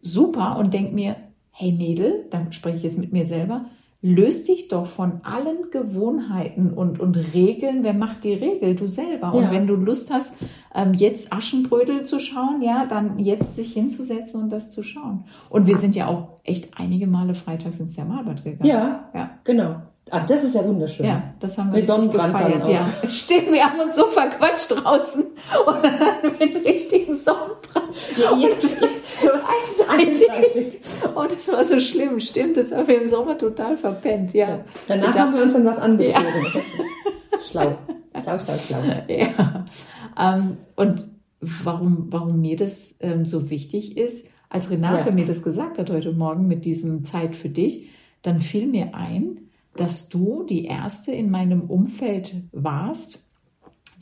super 0.00 0.58
und 0.58 0.74
denke 0.74 0.92
mir, 0.92 1.16
hey 1.50 1.70
Mädel, 1.70 2.26
dann 2.30 2.52
spreche 2.52 2.78
ich 2.78 2.82
jetzt 2.82 2.98
mit 2.98 3.12
mir 3.12 3.26
selber, 3.26 3.66
löst 4.00 4.46
dich 4.48 4.68
doch 4.68 4.86
von 4.86 5.20
allen 5.24 5.70
Gewohnheiten 5.72 6.70
und, 6.72 7.00
und 7.00 7.16
Regeln. 7.34 7.82
Wer 7.82 7.94
macht 7.94 8.22
die 8.22 8.34
Regel? 8.34 8.76
Du 8.76 8.86
selber. 8.86 9.34
Und 9.34 9.44
Ja. 9.44 9.50
wenn 9.50 9.66
du 9.66 9.74
Lust 9.74 10.12
hast, 10.12 10.36
ähm, 10.74 10.94
jetzt 10.94 11.32
Aschenbrödel 11.32 12.04
zu 12.04 12.20
schauen, 12.20 12.62
ja, 12.62 12.86
dann 12.86 13.18
jetzt 13.18 13.56
sich 13.56 13.72
hinzusetzen 13.72 14.40
und 14.40 14.50
das 14.52 14.70
zu 14.70 14.82
schauen. 14.84 15.24
Und 15.50 15.66
wir 15.66 15.76
sind 15.78 15.96
ja 15.96 16.06
auch 16.06 16.38
echt 16.44 16.78
einige 16.78 17.06
Male 17.08 17.34
freitags 17.34 17.80
ins 17.80 17.94
Thermalbad 17.94 18.44
gegangen. 18.44 18.64
Ja, 18.70 19.10
Ja. 19.14 19.30
genau. 19.42 19.76
Also 20.10 20.26
das 20.34 20.44
ist 20.44 20.54
ja 20.54 20.64
wunderschön. 20.64 21.06
Ja, 21.06 21.22
das 21.40 21.56
haben 21.58 21.70
wir 21.72 21.78
Mit 21.78 21.86
Sonnenbrand 21.86 22.34
dann 22.34 22.52
gefeiert. 22.52 22.64
auch. 22.64 22.68
Ja, 23.02 23.08
stimmt. 23.10 23.52
Wir 23.52 23.64
haben 23.64 23.80
uns 23.80 23.96
so 23.96 24.06
verquatscht 24.06 24.70
draußen 24.70 25.22
und 25.22 25.84
dann 25.84 25.98
hatten 26.00 26.30
wir 26.38 26.46
einen 26.46 26.56
richtigen 26.64 27.12
Sonnenbrand. 27.14 27.94
Ja, 28.16 28.30
Und 28.30 28.62
so 28.62 29.28
einseitig. 29.28 30.30
Einseitig. 30.30 30.80
Und 31.14 31.32
das 31.32 31.48
war 31.52 31.64
so 31.64 31.80
schlimm. 31.80 32.20
Stimmt, 32.20 32.56
das 32.56 32.72
haben 32.72 32.86
wir 32.88 33.02
im 33.02 33.08
Sommer 33.08 33.36
total 33.38 33.76
verpennt. 33.76 34.34
Ja. 34.34 34.60
Danach 34.86 35.14
Wir 35.14 35.20
haben 35.20 35.34
wir 35.34 35.42
uns 35.42 35.52
dann 35.52 35.64
was 35.64 35.78
angezogen. 35.78 36.24
Schlau. 37.50 37.78
Schlau, 38.22 38.38
schlau, 38.38 38.58
schlau. 38.58 38.78
Ja. 39.08 39.66
Ähm, 40.18 40.56
und 40.76 41.06
warum, 41.40 42.06
warum 42.10 42.40
mir 42.40 42.56
das 42.56 42.96
ähm, 43.00 43.24
so 43.24 43.48
wichtig 43.50 43.96
ist, 43.96 44.26
als 44.50 44.70
Renate 44.70 45.08
Ja. 45.08 45.14
mir 45.14 45.24
das 45.24 45.42
gesagt 45.42 45.78
hat 45.78 45.90
heute 45.90 46.12
Morgen 46.12 46.46
mit 46.48 46.64
diesem 46.64 47.04
Zeit 47.04 47.36
für 47.36 47.48
dich, 47.48 47.88
dann 48.22 48.40
fiel 48.40 48.66
mir 48.66 48.94
ein, 48.94 49.47
dass 49.78 50.08
du 50.08 50.44
die 50.48 50.64
erste 50.64 51.12
in 51.12 51.30
meinem 51.30 51.62
Umfeld 51.62 52.34
warst, 52.52 53.30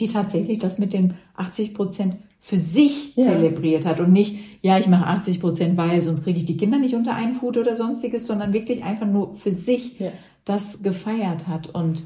die 0.00 0.08
tatsächlich 0.08 0.58
das 0.58 0.78
mit 0.78 0.92
den 0.92 1.14
80 1.36 1.74
Prozent 1.74 2.16
für 2.40 2.56
sich 2.56 3.16
Ja. 3.16 3.24
zelebriert 3.24 3.84
hat 3.86 3.98
und 4.00 4.12
nicht, 4.12 4.38
ja, 4.62 4.78
ich 4.78 4.86
mache 4.86 5.06
80 5.06 5.40
Prozent, 5.40 5.76
weil 5.76 6.00
sonst 6.00 6.22
kriege 6.24 6.38
ich 6.38 6.46
die 6.46 6.56
Kinder 6.56 6.78
nicht 6.78 6.94
unter 6.94 7.14
einen 7.14 7.40
Hut 7.42 7.56
oder 7.56 7.74
sonstiges, 7.76 8.26
sondern 8.26 8.52
wirklich 8.52 8.84
einfach 8.84 9.06
nur 9.06 9.34
für 9.34 9.50
sich 9.50 9.98
Ja. 9.98 10.12
das 10.44 10.82
gefeiert 10.82 11.48
hat. 11.48 11.74
Und 11.74 12.04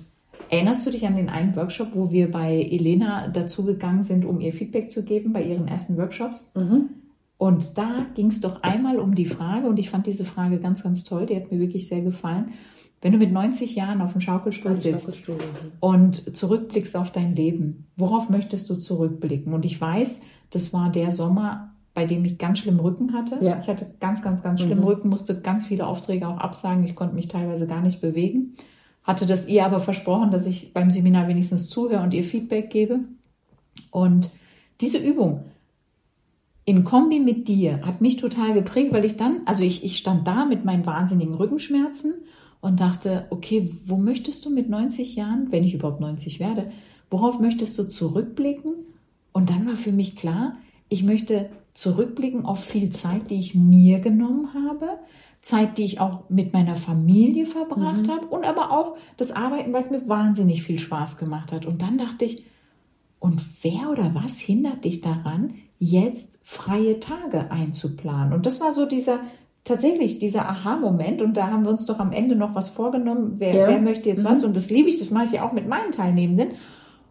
erinnerst 0.49 0.87
du 0.87 0.91
dich 0.91 1.07
an 1.07 1.17
den 1.17 1.29
einen 1.29 1.55
Workshop, 1.57 1.89
wo 1.95 2.11
wir 2.11 2.31
bei 2.31 2.57
Elena 2.71 3.29
dazugegangen 3.29 4.03
sind, 4.03 4.25
um 4.25 4.41
ihr 4.41 4.53
Feedback 4.53 4.91
zu 4.91 5.05
geben 5.05 5.33
bei 5.33 5.43
ihren 5.43 5.69
ersten 5.69 5.97
Workshops? 5.97 6.53
Mhm. 6.55 6.91
Und 7.37 7.79
da 7.79 8.07
ging 8.15 8.27
es 8.27 8.41
doch 8.41 8.63
einmal 8.63 8.99
um 8.99 9.15
die 9.15 9.27
Frage, 9.27 9.67
und 9.67 9.79
ich 9.79 9.91
fand 9.91 10.07
diese 10.07 10.25
Frage 10.25 10.59
ganz, 10.59 10.83
ganz 10.83 11.05
toll, 11.05 11.27
die 11.27 11.37
hat 11.37 11.51
mir 11.51 11.59
wirklich 11.59 11.89
sehr 11.89 12.03
gefallen. 12.03 12.53
Wenn 13.03 13.13
du 13.13 13.19
mit 13.19 13.33
90 13.33 13.75
Jahren 13.77 14.03
auf 14.03 14.13
dem 14.13 14.21
Schaukelstuhl 14.21 14.77
sitzt 14.77 15.17
Schaukelstuhl. 15.17 15.39
und 15.81 16.37
zurückblickst 16.37 16.97
auf 16.97 17.11
dein 17.11 17.35
Leben, 17.35 17.87
worauf 17.97 18.29
möchtest 18.29 18.69
du 18.69 18.77
zurückblicken? 18.77 19.55
Und 19.55 19.65
ich 19.65 19.81
weiß, 19.81 20.21
das 20.51 20.73
war 20.75 20.91
der 20.91 21.11
Sommer, 21.11 21.71
bei 21.95 22.05
dem 22.07 22.25
ich 22.25 22.39
ganz 22.39 22.59
schlimm 22.59 22.79
Rücken 22.79 23.15
hatte. 23.15 23.39
Ja. 23.41 23.59
Ich 23.59 23.69
hatte 23.69 23.95
ganz, 24.01 24.23
ganz, 24.23 24.43
ganz 24.43 24.61
schlimm 24.61 24.79
Mhm. 24.79 24.85
Rücken, 24.85 25.09
musste 25.09 25.41
ganz 25.41 25.67
viele 25.67 25.87
Aufträge 25.87 26.29
auch 26.29 26.39
absagen. 26.39 26.85
Ich 26.85 26.95
konnte 26.95 27.15
mich 27.15 27.29
teilweise 27.29 27.67
gar 27.67 27.81
nicht 27.81 28.01
bewegen. 28.01 28.55
Hatte 29.03 29.25
das 29.27 29.49
ihr 29.49 29.65
aber 29.65 29.81
versprochen, 29.81 30.31
dass 30.31 30.47
ich 30.47 30.75
beim 30.75 30.91
Seminar 30.91 31.27
wenigstens 31.27 31.69
zuhöre 31.69 32.03
und 32.03 32.13
ihr 32.13 32.25
Feedback 32.25 32.71
gebe. 32.71 33.01
Und 33.91 34.31
diese 34.81 34.99
Übung 34.99 35.45
in 36.65 36.85
Kombi 36.85 37.19
mit 37.19 37.49
dir 37.49 37.81
hat 37.85 38.01
mich 38.01 38.17
total 38.17 38.53
geprägt, 38.53 38.93
weil 38.93 39.05
ich 39.05 39.17
dann, 39.17 39.41
also 39.47 39.63
ich, 39.63 39.85
ich 39.85 39.97
stand 39.97 40.27
da 40.27 40.45
mit 40.45 40.65
meinen 40.65 40.87
wahnsinnigen 40.87 41.35
Rückenschmerzen 41.35 42.15
und 42.61 42.81
dachte, 42.81 43.27
okay, 43.31 43.75
wo 43.87 43.97
möchtest 43.97 44.45
du 44.45 44.51
mit 44.51 44.69
90 44.69 45.17
Jahren, 45.17 45.51
wenn 45.51 45.65
ich 45.65 45.75
überhaupt 45.75 46.01
90 46.01 46.41
werde, 46.41 46.71
worauf 47.11 47.41
möchtest 47.41 47.79
du 47.79 47.85
zurückblicken? 47.85 48.73
Und 49.33 49.51
dann 49.51 49.67
war 49.67 49.77
für 49.77 49.93
mich 49.93 50.17
klar, 50.17 50.57
ich 50.89 51.03
möchte 51.03 51.51
zurückblicken 51.75 52.45
auf 52.45 52.65
viel 52.65 52.91
Zeit, 52.91 53.31
die 53.31 53.39
ich 53.41 53.55
mir 53.55 54.01
genommen 54.01 54.51
habe, 54.55 54.99
Zeit, 55.41 55.79
die 55.79 55.85
ich 55.85 56.01
auch 56.01 56.29
mit 56.29 56.53
meiner 56.53 56.77
Familie 56.77 57.47
verbracht 57.47 58.03
Mhm. 58.03 58.11
habe 58.11 58.27
und 58.27 58.45
aber 58.45 58.73
auch 58.73 58.97
das 59.17 59.31
Arbeiten, 59.31 59.73
weil 59.73 59.83
es 59.85 59.91
mir 59.91 60.07
wahnsinnig 60.09 60.63
viel 60.63 60.79
Spaß 60.79 61.17
gemacht 61.17 61.53
hat. 61.53 61.65
Und 61.65 61.81
dann 61.81 61.97
dachte 61.97 62.25
ich, 62.27 62.45
und 63.19 63.41
wer 63.63 63.91
oder 63.91 64.15
was 64.15 64.39
hindert 64.39 64.85
dich 64.85 65.01
daran, 65.01 65.55
jetzt 65.79 66.39
freie 66.43 67.01
Tage 67.01 67.51
einzuplanen? 67.51 68.35
Und 68.35 68.45
das 68.45 68.61
war 68.61 68.73
so 68.75 68.85
dieser, 68.87 69.21
tatsächlich 69.65 70.19
dieser 70.19 70.49
Aha-Moment. 70.49 71.23
Und 71.23 71.37
da 71.37 71.49
haben 71.49 71.65
wir 71.65 71.71
uns 71.71 71.87
doch 71.87 71.99
am 71.99 72.13
Ende 72.13 72.37
noch 72.37 72.55
was 72.55 72.69
vorgenommen. 72.71 73.35
Wer, 73.39 73.55
Ja. 73.55 73.69
wer 73.69 73.81
möchte 73.81 74.09
jetzt 74.09 74.23
Mhm. 74.25 74.29
was? 74.29 74.45
Und 74.45 74.57
das 74.57 74.71
liebe 74.71 74.89
ich, 74.89 74.99
das 74.99 75.11
mache 75.11 75.25
ich 75.25 75.33
ja 75.33 75.47
auch 75.47 75.53
mit 75.53 75.69
meinen 75.69 75.93
Teilnehmenden. 75.93 76.53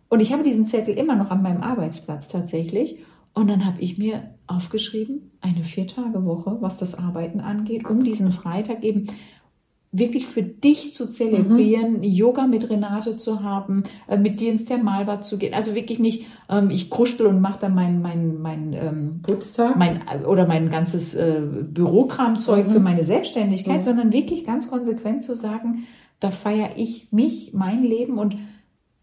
Und 0.10 0.22
ich 0.22 0.34
habe 0.34 0.44
diesen 0.44 0.66
Zettel 0.66 0.96
immer 0.98 1.16
noch 1.16 1.30
an 1.30 1.42
meinem 1.44 1.62
Arbeitsplatz 1.62 2.28
tatsächlich. 2.30 3.00
Und 3.36 3.48
dann 3.48 3.66
habe 3.66 3.80
ich 3.80 3.98
mir 3.98 4.32
aufgeschrieben, 4.48 5.32
eine 5.42 5.64
Vier-Tage-Woche, 5.64 6.58
was 6.62 6.78
das 6.78 6.96
Arbeiten 6.98 7.40
angeht, 7.40 7.88
um 7.88 8.04
diesen 8.04 8.32
Freitag 8.32 8.84
eben 8.84 9.08
wirklich 9.92 10.28
für 10.28 10.44
dich 10.44 10.94
zu 10.94 11.08
zelebrieren, 11.10 12.04
Yoga 12.04 12.46
mit 12.46 12.70
Renate 12.70 13.18
zu 13.18 13.42
haben, 13.42 13.84
äh, 14.08 14.18
mit 14.18 14.40
dir 14.40 14.52
ins 14.52 14.66
Thermalbad 14.66 15.26
zu 15.26 15.38
gehen. 15.40 15.54
Also 15.56 15.74
wirklich 15.74 15.98
nicht, 15.98 16.28
ähm, 16.50 16.70
ich 16.70 16.92
kruschel 16.92 17.26
und 17.26 17.42
mache 17.42 17.60
da 17.62 17.70
mein, 17.70 18.02
mein, 18.02 18.40
mein, 18.40 18.74
ähm, 18.74 19.20
Putztag. 19.24 19.76
mein 19.78 20.02
oder 20.28 20.46
mein 20.48 20.70
ganzes 20.70 21.16
äh, 21.16 21.42
Bürokramzeug 21.44 22.68
Mhm. 22.68 22.72
für 22.72 22.80
meine 22.80 23.04
Selbstständigkeit, 23.04 23.78
Mhm. 23.80 23.84
sondern 23.84 24.14
wirklich 24.14 24.46
ganz 24.46 24.70
konsequent 24.70 25.24
zu 25.24 25.36
sagen, 25.36 25.86
da 26.20 26.30
feiere 26.32 26.72
ich 26.76 27.08
mich, 27.12 27.52
mein 27.54 27.84
Leben 27.84 28.18
und 28.20 28.36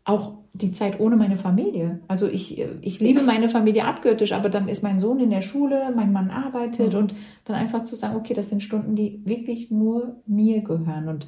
auch 0.07 0.33
die 0.55 0.73
Zeit 0.73 1.01
ohne 1.01 1.17
meine 1.17 1.37
Familie. 1.37 2.01
Also 2.09 2.27
ich, 2.29 2.59
ich 2.81 2.99
liebe 3.01 3.21
meine 3.23 3.51
Familie 3.51 3.85
abgöttisch, 3.85 4.33
aber 4.33 4.49
dann 4.49 4.69
ist 4.69 4.83
mein 4.83 5.01
Sohn 5.01 5.21
in 5.21 5.29
der 5.31 5.43
Schule, 5.43 5.93
mein 5.95 6.13
Mann 6.13 6.31
arbeitet 6.31 6.95
Mhm. 6.95 6.99
und 6.99 7.15
dann 7.45 7.57
einfach 7.57 7.85
zu 7.85 7.95
sagen, 7.97 8.17
okay, 8.17 8.33
das 8.33 8.49
sind 8.49 8.63
Stunden, 8.63 8.97
die 8.97 9.21
wirklich 9.27 9.71
nur 9.71 10.17
mir 10.27 10.63
gehören. 10.63 11.09
Und 11.09 11.27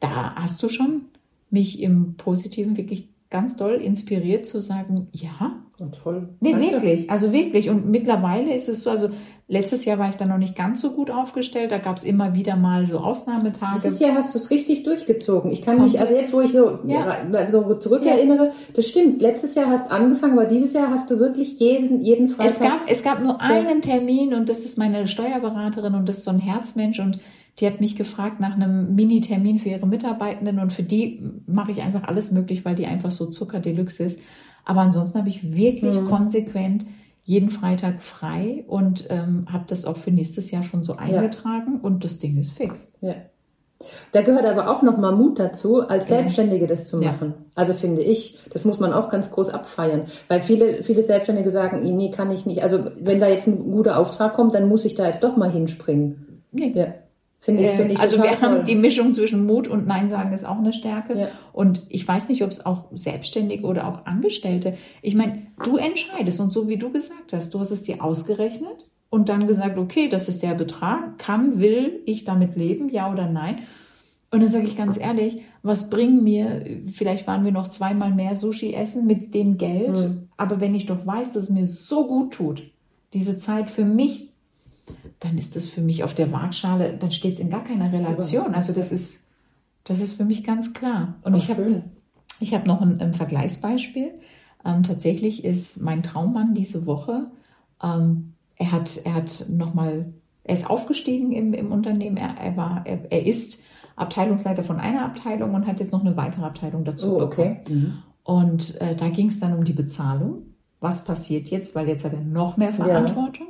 da 0.00 0.34
hast 0.36 0.62
du 0.62 0.70
schon 0.70 1.02
mich 1.50 1.82
im 1.82 2.14
Positiven 2.14 2.76
wirklich 2.78 3.08
ganz 3.30 3.56
doll 3.56 3.74
inspiriert 3.74 4.46
zu 4.46 4.60
sagen, 4.62 5.08
ja, 5.12 5.56
Und 5.78 5.94
toll. 6.02 6.30
Nee, 6.40 6.52
Danke. 6.52 6.72
wirklich. 6.72 7.10
Also 7.10 7.32
wirklich. 7.32 7.68
Und 7.68 7.90
mittlerweile 7.90 8.54
ist 8.54 8.68
es 8.68 8.82
so, 8.82 8.90
also 8.90 9.10
letztes 9.50 9.84
Jahr 9.86 9.98
war 9.98 10.10
ich 10.10 10.16
da 10.16 10.26
noch 10.26 10.36
nicht 10.38 10.54
ganz 10.56 10.80
so 10.82 10.90
gut 10.92 11.10
aufgestellt. 11.10 11.72
Da 11.72 11.78
gab 11.78 11.96
es 11.96 12.04
immer 12.04 12.34
wieder 12.34 12.54
mal 12.56 12.86
so 12.86 12.98
Ausnahmetage. 12.98 13.80
Dieses 13.82 13.98
Jahr 13.98 14.14
hast 14.14 14.34
du 14.34 14.38
es 14.38 14.50
richtig 14.50 14.82
durchgezogen. 14.82 15.50
Ich 15.50 15.62
kann 15.62 15.80
mich, 15.80 15.98
also 15.98 16.12
jetzt, 16.14 16.32
wo 16.34 16.40
ich 16.42 16.52
so, 16.52 16.78
Ja. 16.86 17.16
so 17.50 17.74
zurückerinnere, 17.74 18.52
das 18.74 18.86
stimmt. 18.88 19.22
Letztes 19.22 19.54
Jahr 19.54 19.70
hast 19.70 19.90
du 19.90 19.94
angefangen, 19.94 20.34
aber 20.38 20.46
dieses 20.46 20.74
Jahr 20.74 20.90
hast 20.90 21.10
du 21.10 21.18
wirklich 21.18 21.58
jeden, 21.58 22.02
jeden 22.02 22.28
Freitag. 22.28 22.52
Es 22.54 22.60
gab, 22.60 22.80
es 22.88 23.02
gab 23.02 23.22
nur 23.22 23.40
einen 23.40 23.80
Termin 23.82 24.34
und 24.34 24.48
das 24.48 24.58
ist 24.60 24.76
meine 24.76 25.08
Steuerberaterin 25.08 25.94
und 25.94 26.08
das 26.08 26.18
ist 26.18 26.24
so 26.24 26.30
ein 26.30 26.38
Herzmensch 26.40 27.00
und 27.00 27.18
die 27.58 27.66
hat 27.66 27.80
mich 27.80 27.96
gefragt 27.96 28.38
nach 28.40 28.54
einem 28.54 28.94
Mini-Termin 28.94 29.58
für 29.58 29.70
ihre 29.70 29.86
Mitarbeitenden 29.86 30.60
und 30.60 30.72
für 30.72 30.84
die 30.84 31.22
mache 31.46 31.70
ich 31.72 31.82
einfach 31.82 32.04
alles 32.04 32.30
möglich, 32.30 32.64
weil 32.64 32.74
die 32.76 32.86
einfach 32.86 33.10
so 33.10 33.26
Zucker 33.26 33.58
Deluxe 33.60 34.04
ist. 34.04 34.20
Aber 34.64 34.82
ansonsten 34.82 35.18
habe 35.18 35.28
ich 35.30 35.56
wirklich 35.56 35.96
Mhm. 35.96 36.06
konsequent 36.08 36.84
jeden 37.28 37.50
Freitag 37.50 38.00
frei 38.00 38.64
und 38.68 39.06
ähm, 39.10 39.46
habe 39.52 39.64
das 39.68 39.84
auch 39.84 39.98
für 39.98 40.10
nächstes 40.10 40.50
Jahr 40.50 40.62
schon 40.62 40.82
so 40.82 40.96
eingetragen 40.96 41.78
und 41.82 42.02
das 42.02 42.18
Ding 42.20 42.38
ist 42.38 42.52
fix. 42.52 42.94
Ja. 43.02 43.16
Da 44.12 44.22
gehört 44.22 44.46
aber 44.46 44.70
auch 44.70 44.80
noch 44.82 44.96
mal 44.96 45.12
Mut 45.12 45.38
dazu, 45.38 45.86
als 45.86 46.08
Ja. 46.08 46.16
Selbstständige 46.16 46.66
das 46.66 46.86
zu 46.88 47.02
Ja. 47.02 47.12
machen. 47.12 47.34
Also 47.54 47.74
finde 47.74 48.00
ich, 48.02 48.38
das 48.50 48.64
muss 48.64 48.80
man 48.80 48.94
auch 48.94 49.10
ganz 49.10 49.30
groß 49.30 49.50
abfeiern. 49.50 50.04
Weil 50.28 50.40
viele, 50.40 50.82
viele 50.82 51.02
Selbstständige 51.02 51.50
sagen, 51.50 51.82
nee, 51.96 52.10
kann 52.10 52.30
ich 52.30 52.46
nicht. 52.46 52.62
Also 52.62 52.86
wenn 52.98 53.20
da 53.20 53.28
jetzt 53.28 53.46
ein 53.46 53.70
guter 53.70 53.98
Auftrag 53.98 54.32
kommt, 54.32 54.54
dann 54.54 54.66
muss 54.66 54.86
ich 54.86 54.94
da 54.94 55.04
jetzt 55.04 55.22
doch 55.22 55.36
mal 55.36 55.50
hinspringen. 55.50 56.42
Nee. 56.50 56.72
Ja. 56.74 56.94
Finde 57.40 57.62
ich, 57.62 57.70
finde 57.70 57.92
ich 57.94 58.00
also 58.00 58.16
wir 58.20 58.40
haben 58.40 58.56
toll. 58.56 58.64
die 58.64 58.74
Mischung 58.74 59.12
zwischen 59.12 59.46
Mut 59.46 59.68
und 59.68 59.86
Nein 59.86 60.08
sagen 60.08 60.32
ist 60.32 60.44
auch 60.44 60.58
eine 60.58 60.72
Stärke. 60.72 61.18
Ja. 61.18 61.28
Und 61.52 61.82
ich 61.88 62.06
weiß 62.06 62.28
nicht, 62.28 62.42
ob 62.42 62.50
es 62.50 62.66
auch 62.66 62.86
Selbstständige 62.92 63.64
oder 63.64 63.86
auch 63.86 64.06
Angestellte. 64.06 64.74
Ich 65.02 65.14
meine, 65.14 65.46
du 65.62 65.76
entscheidest 65.76 66.40
und 66.40 66.52
so 66.52 66.68
wie 66.68 66.76
du 66.78 66.90
gesagt 66.90 67.32
hast, 67.32 67.54
du 67.54 67.60
hast 67.60 67.70
es 67.70 67.84
dir 67.84 68.02
ausgerechnet 68.02 68.88
und 69.08 69.28
dann 69.28 69.46
gesagt, 69.46 69.78
okay, 69.78 70.08
das 70.08 70.28
ist 70.28 70.42
der 70.42 70.54
Betrag, 70.54 71.18
kann, 71.18 71.60
will 71.60 72.00
ich 72.06 72.24
damit 72.24 72.56
leben, 72.56 72.88
ja 72.90 73.10
oder 73.10 73.28
nein? 73.30 73.60
Und 74.30 74.42
dann 74.42 74.50
sage 74.50 74.66
ich 74.66 74.76
ganz 74.76 74.98
ehrlich, 74.98 75.40
was 75.62 75.88
bringen 75.90 76.22
mir, 76.22 76.66
vielleicht 76.92 77.26
waren 77.26 77.44
wir 77.44 77.52
noch 77.52 77.68
zweimal 77.68 78.12
mehr 78.12 78.34
Sushi 78.34 78.74
essen 78.74 79.06
mit 79.06 79.32
dem 79.32 79.56
Geld, 79.58 79.96
Mhm. 79.96 80.28
aber 80.36 80.60
wenn 80.60 80.74
ich 80.74 80.86
doch 80.86 81.06
weiß, 81.06 81.32
dass 81.32 81.44
es 81.44 81.50
mir 81.50 81.66
so 81.66 82.06
gut 82.06 82.34
tut, 82.34 82.62
diese 83.14 83.38
Zeit 83.38 83.70
für 83.70 83.84
mich 83.86 84.27
dann 85.20 85.36
ist 85.36 85.56
das 85.56 85.66
für 85.66 85.80
mich 85.80 86.04
auf 86.04 86.14
der 86.14 86.32
Waagschale, 86.32 86.96
dann 86.96 87.10
steht 87.10 87.34
es 87.34 87.40
in 87.40 87.50
gar 87.50 87.64
keiner 87.64 87.92
Relation. 87.92 88.54
Also 88.54 88.72
das 88.72 88.92
ist, 88.92 89.28
das 89.84 90.00
ist 90.00 90.14
für 90.14 90.24
mich 90.24 90.44
ganz 90.44 90.74
klar. 90.74 91.16
Und 91.22 91.34
Ach, 91.34 91.38
ich 91.38 91.50
habe 91.50 91.82
ich 92.40 92.54
habe 92.54 92.66
noch 92.66 92.80
ein, 92.80 93.00
ein 93.00 93.14
Vergleichsbeispiel. 93.14 94.12
Ähm, 94.64 94.82
tatsächlich 94.82 95.44
ist 95.44 95.80
mein 95.80 96.02
Traummann 96.02 96.54
diese 96.54 96.86
Woche, 96.86 97.30
ähm, 97.82 98.34
er 98.56 98.72
hat, 98.72 99.00
er 99.04 99.14
hat 99.14 99.46
nochmal, 99.48 100.12
er 100.42 100.54
ist 100.54 100.68
aufgestiegen 100.68 101.30
im, 101.32 101.54
im 101.54 101.70
Unternehmen, 101.70 102.16
er, 102.16 102.36
er, 102.38 102.56
war, 102.56 102.82
er, 102.84 103.10
er 103.10 103.24
ist 103.24 103.62
Abteilungsleiter 103.94 104.64
von 104.64 104.80
einer 104.80 105.04
Abteilung 105.04 105.54
und 105.54 105.66
hat 105.66 105.80
jetzt 105.80 105.92
noch 105.92 106.04
eine 106.04 106.16
weitere 106.16 106.44
Abteilung 106.44 106.84
dazu 106.84 107.16
Oh, 107.16 107.22
okay. 107.22 107.60
Mhm. 107.68 107.98
Und 108.24 108.80
äh, 108.80 108.94
da 108.94 109.08
ging 109.08 109.28
es 109.28 109.40
dann 109.40 109.56
um 109.56 109.64
die 109.64 109.72
Bezahlung. 109.72 110.42
Was 110.80 111.04
passiert 111.04 111.48
jetzt? 111.48 111.74
Weil 111.74 111.88
jetzt 111.88 112.04
hat 112.04 112.12
er 112.12 112.20
noch 112.20 112.56
mehr 112.56 112.72
Verantwortung. 112.72 113.46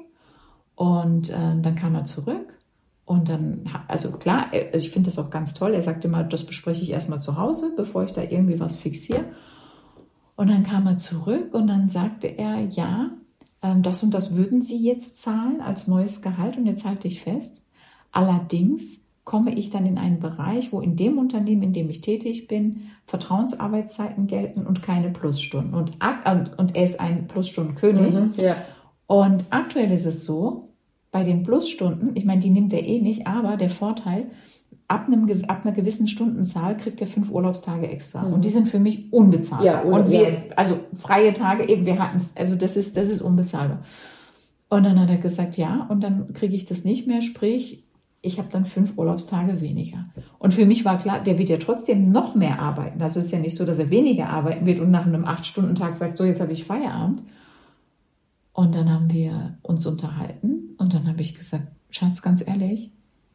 Und 0.78 1.30
äh, 1.30 1.60
dann 1.60 1.74
kam 1.74 1.96
er 1.96 2.04
zurück. 2.04 2.56
Und 3.04 3.28
dann, 3.28 3.68
also 3.88 4.12
klar, 4.12 4.46
also 4.52 4.86
ich 4.86 4.92
finde 4.92 5.10
das 5.10 5.18
auch 5.18 5.28
ganz 5.28 5.52
toll. 5.52 5.74
Er 5.74 5.82
sagte 5.82 6.06
mal, 6.06 6.22
das 6.22 6.46
bespreche 6.46 6.82
ich 6.82 6.92
erstmal 6.92 7.20
zu 7.20 7.36
Hause, 7.36 7.72
bevor 7.76 8.04
ich 8.04 8.12
da 8.12 8.22
irgendwie 8.22 8.60
was 8.60 8.76
fixiere. 8.76 9.24
Und 10.36 10.48
dann 10.50 10.62
kam 10.62 10.86
er 10.86 10.98
zurück 10.98 11.52
und 11.52 11.66
dann 11.66 11.88
sagte 11.88 12.28
er, 12.28 12.60
ja, 12.60 13.10
ähm, 13.60 13.82
das 13.82 14.04
und 14.04 14.14
das 14.14 14.36
würden 14.36 14.62
Sie 14.62 14.78
jetzt 14.78 15.20
zahlen 15.20 15.60
als 15.60 15.88
neues 15.88 16.22
Gehalt. 16.22 16.56
Und 16.56 16.66
jetzt 16.66 16.84
halte 16.84 17.08
ich 17.08 17.22
fest. 17.22 17.60
Allerdings 18.12 19.00
komme 19.24 19.56
ich 19.56 19.70
dann 19.70 19.84
in 19.84 19.98
einen 19.98 20.20
Bereich, 20.20 20.72
wo 20.72 20.80
in 20.80 20.94
dem 20.94 21.18
Unternehmen, 21.18 21.64
in 21.64 21.72
dem 21.72 21.90
ich 21.90 22.02
tätig 22.02 22.46
bin, 22.46 22.82
Vertrauensarbeitszeiten 23.06 24.28
gelten 24.28 24.64
und 24.64 24.84
keine 24.84 25.10
Plusstunden. 25.10 25.74
Und, 25.74 25.98
und 26.56 26.76
er 26.76 26.84
ist 26.84 27.00
ein 27.00 27.26
Plusstundenkönig. 27.26 28.14
Mhm. 28.14 28.34
Ja. 28.36 28.58
Und 29.08 29.46
aktuell 29.50 29.90
ist 29.90 30.06
es 30.06 30.24
so, 30.24 30.67
bei 31.10 31.24
den 31.24 31.42
Plusstunden, 31.42 32.12
ich 32.14 32.24
meine, 32.24 32.40
die 32.40 32.50
nimmt 32.50 32.72
er 32.72 32.84
eh 32.84 33.00
nicht, 33.00 33.26
aber 33.26 33.56
der 33.56 33.70
Vorteil, 33.70 34.26
ab, 34.88 35.06
einem, 35.06 35.44
ab 35.48 35.64
einer 35.64 35.74
gewissen 35.74 36.08
Stundenzahl 36.08 36.76
kriegt 36.76 37.00
er 37.00 37.06
fünf 37.06 37.30
Urlaubstage 37.30 37.88
extra. 37.88 38.22
Mhm. 38.22 38.34
Und 38.34 38.44
die 38.44 38.50
sind 38.50 38.68
für 38.68 38.78
mich 38.78 39.12
unbezahlbar. 39.12 39.66
Ja, 39.66 39.84
oder- 39.84 40.04
und 40.04 40.10
wir, 40.10 40.32
ja. 40.32 40.38
also 40.56 40.80
freie 40.98 41.34
Tage, 41.34 41.68
eben, 41.68 41.86
wir 41.86 41.98
hatten 41.98 42.18
es, 42.18 42.36
also 42.36 42.56
das 42.56 42.76
ist, 42.76 42.96
das 42.96 43.08
ist 43.08 43.22
unbezahlbar. 43.22 43.84
Und 44.70 44.84
dann 44.84 45.00
hat 45.00 45.08
er 45.08 45.18
gesagt, 45.18 45.56
ja, 45.56 45.86
und 45.88 46.02
dann 46.02 46.34
kriege 46.34 46.54
ich 46.54 46.66
das 46.66 46.84
nicht 46.84 47.06
mehr, 47.06 47.22
sprich, 47.22 47.84
ich 48.20 48.38
habe 48.38 48.48
dann 48.50 48.66
fünf 48.66 48.98
Urlaubstage 48.98 49.60
weniger. 49.60 50.06
Und 50.38 50.52
für 50.52 50.66
mich 50.66 50.84
war 50.84 50.98
klar, 50.98 51.22
der 51.22 51.38
wird 51.38 51.48
ja 51.48 51.56
trotzdem 51.56 52.10
noch 52.10 52.34
mehr 52.34 52.58
arbeiten. 52.58 53.00
Also 53.00 53.20
es 53.20 53.26
ist 53.26 53.32
ja 53.32 53.38
nicht 53.38 53.56
so, 53.56 53.64
dass 53.64 53.78
er 53.78 53.90
weniger 53.90 54.28
arbeiten 54.28 54.66
wird 54.66 54.80
und 54.80 54.90
nach 54.90 55.06
einem 55.06 55.24
Acht-Stunden-Tag 55.24 55.96
sagt, 55.96 56.18
so, 56.18 56.24
jetzt 56.24 56.40
habe 56.40 56.52
ich 56.52 56.64
Feierabend. 56.64 57.22
Und 58.52 58.74
dann 58.74 58.90
haben 58.90 59.10
wir 59.12 59.56
uns 59.62 59.86
unterhalten 59.86 60.57
und 60.78 60.94
dann 60.94 61.06
habe 61.08 61.20
ich 61.20 61.34
gesagt, 61.34 61.66
Schatz, 61.90 62.22
ganz 62.22 62.46
ehrlich, 62.46 62.92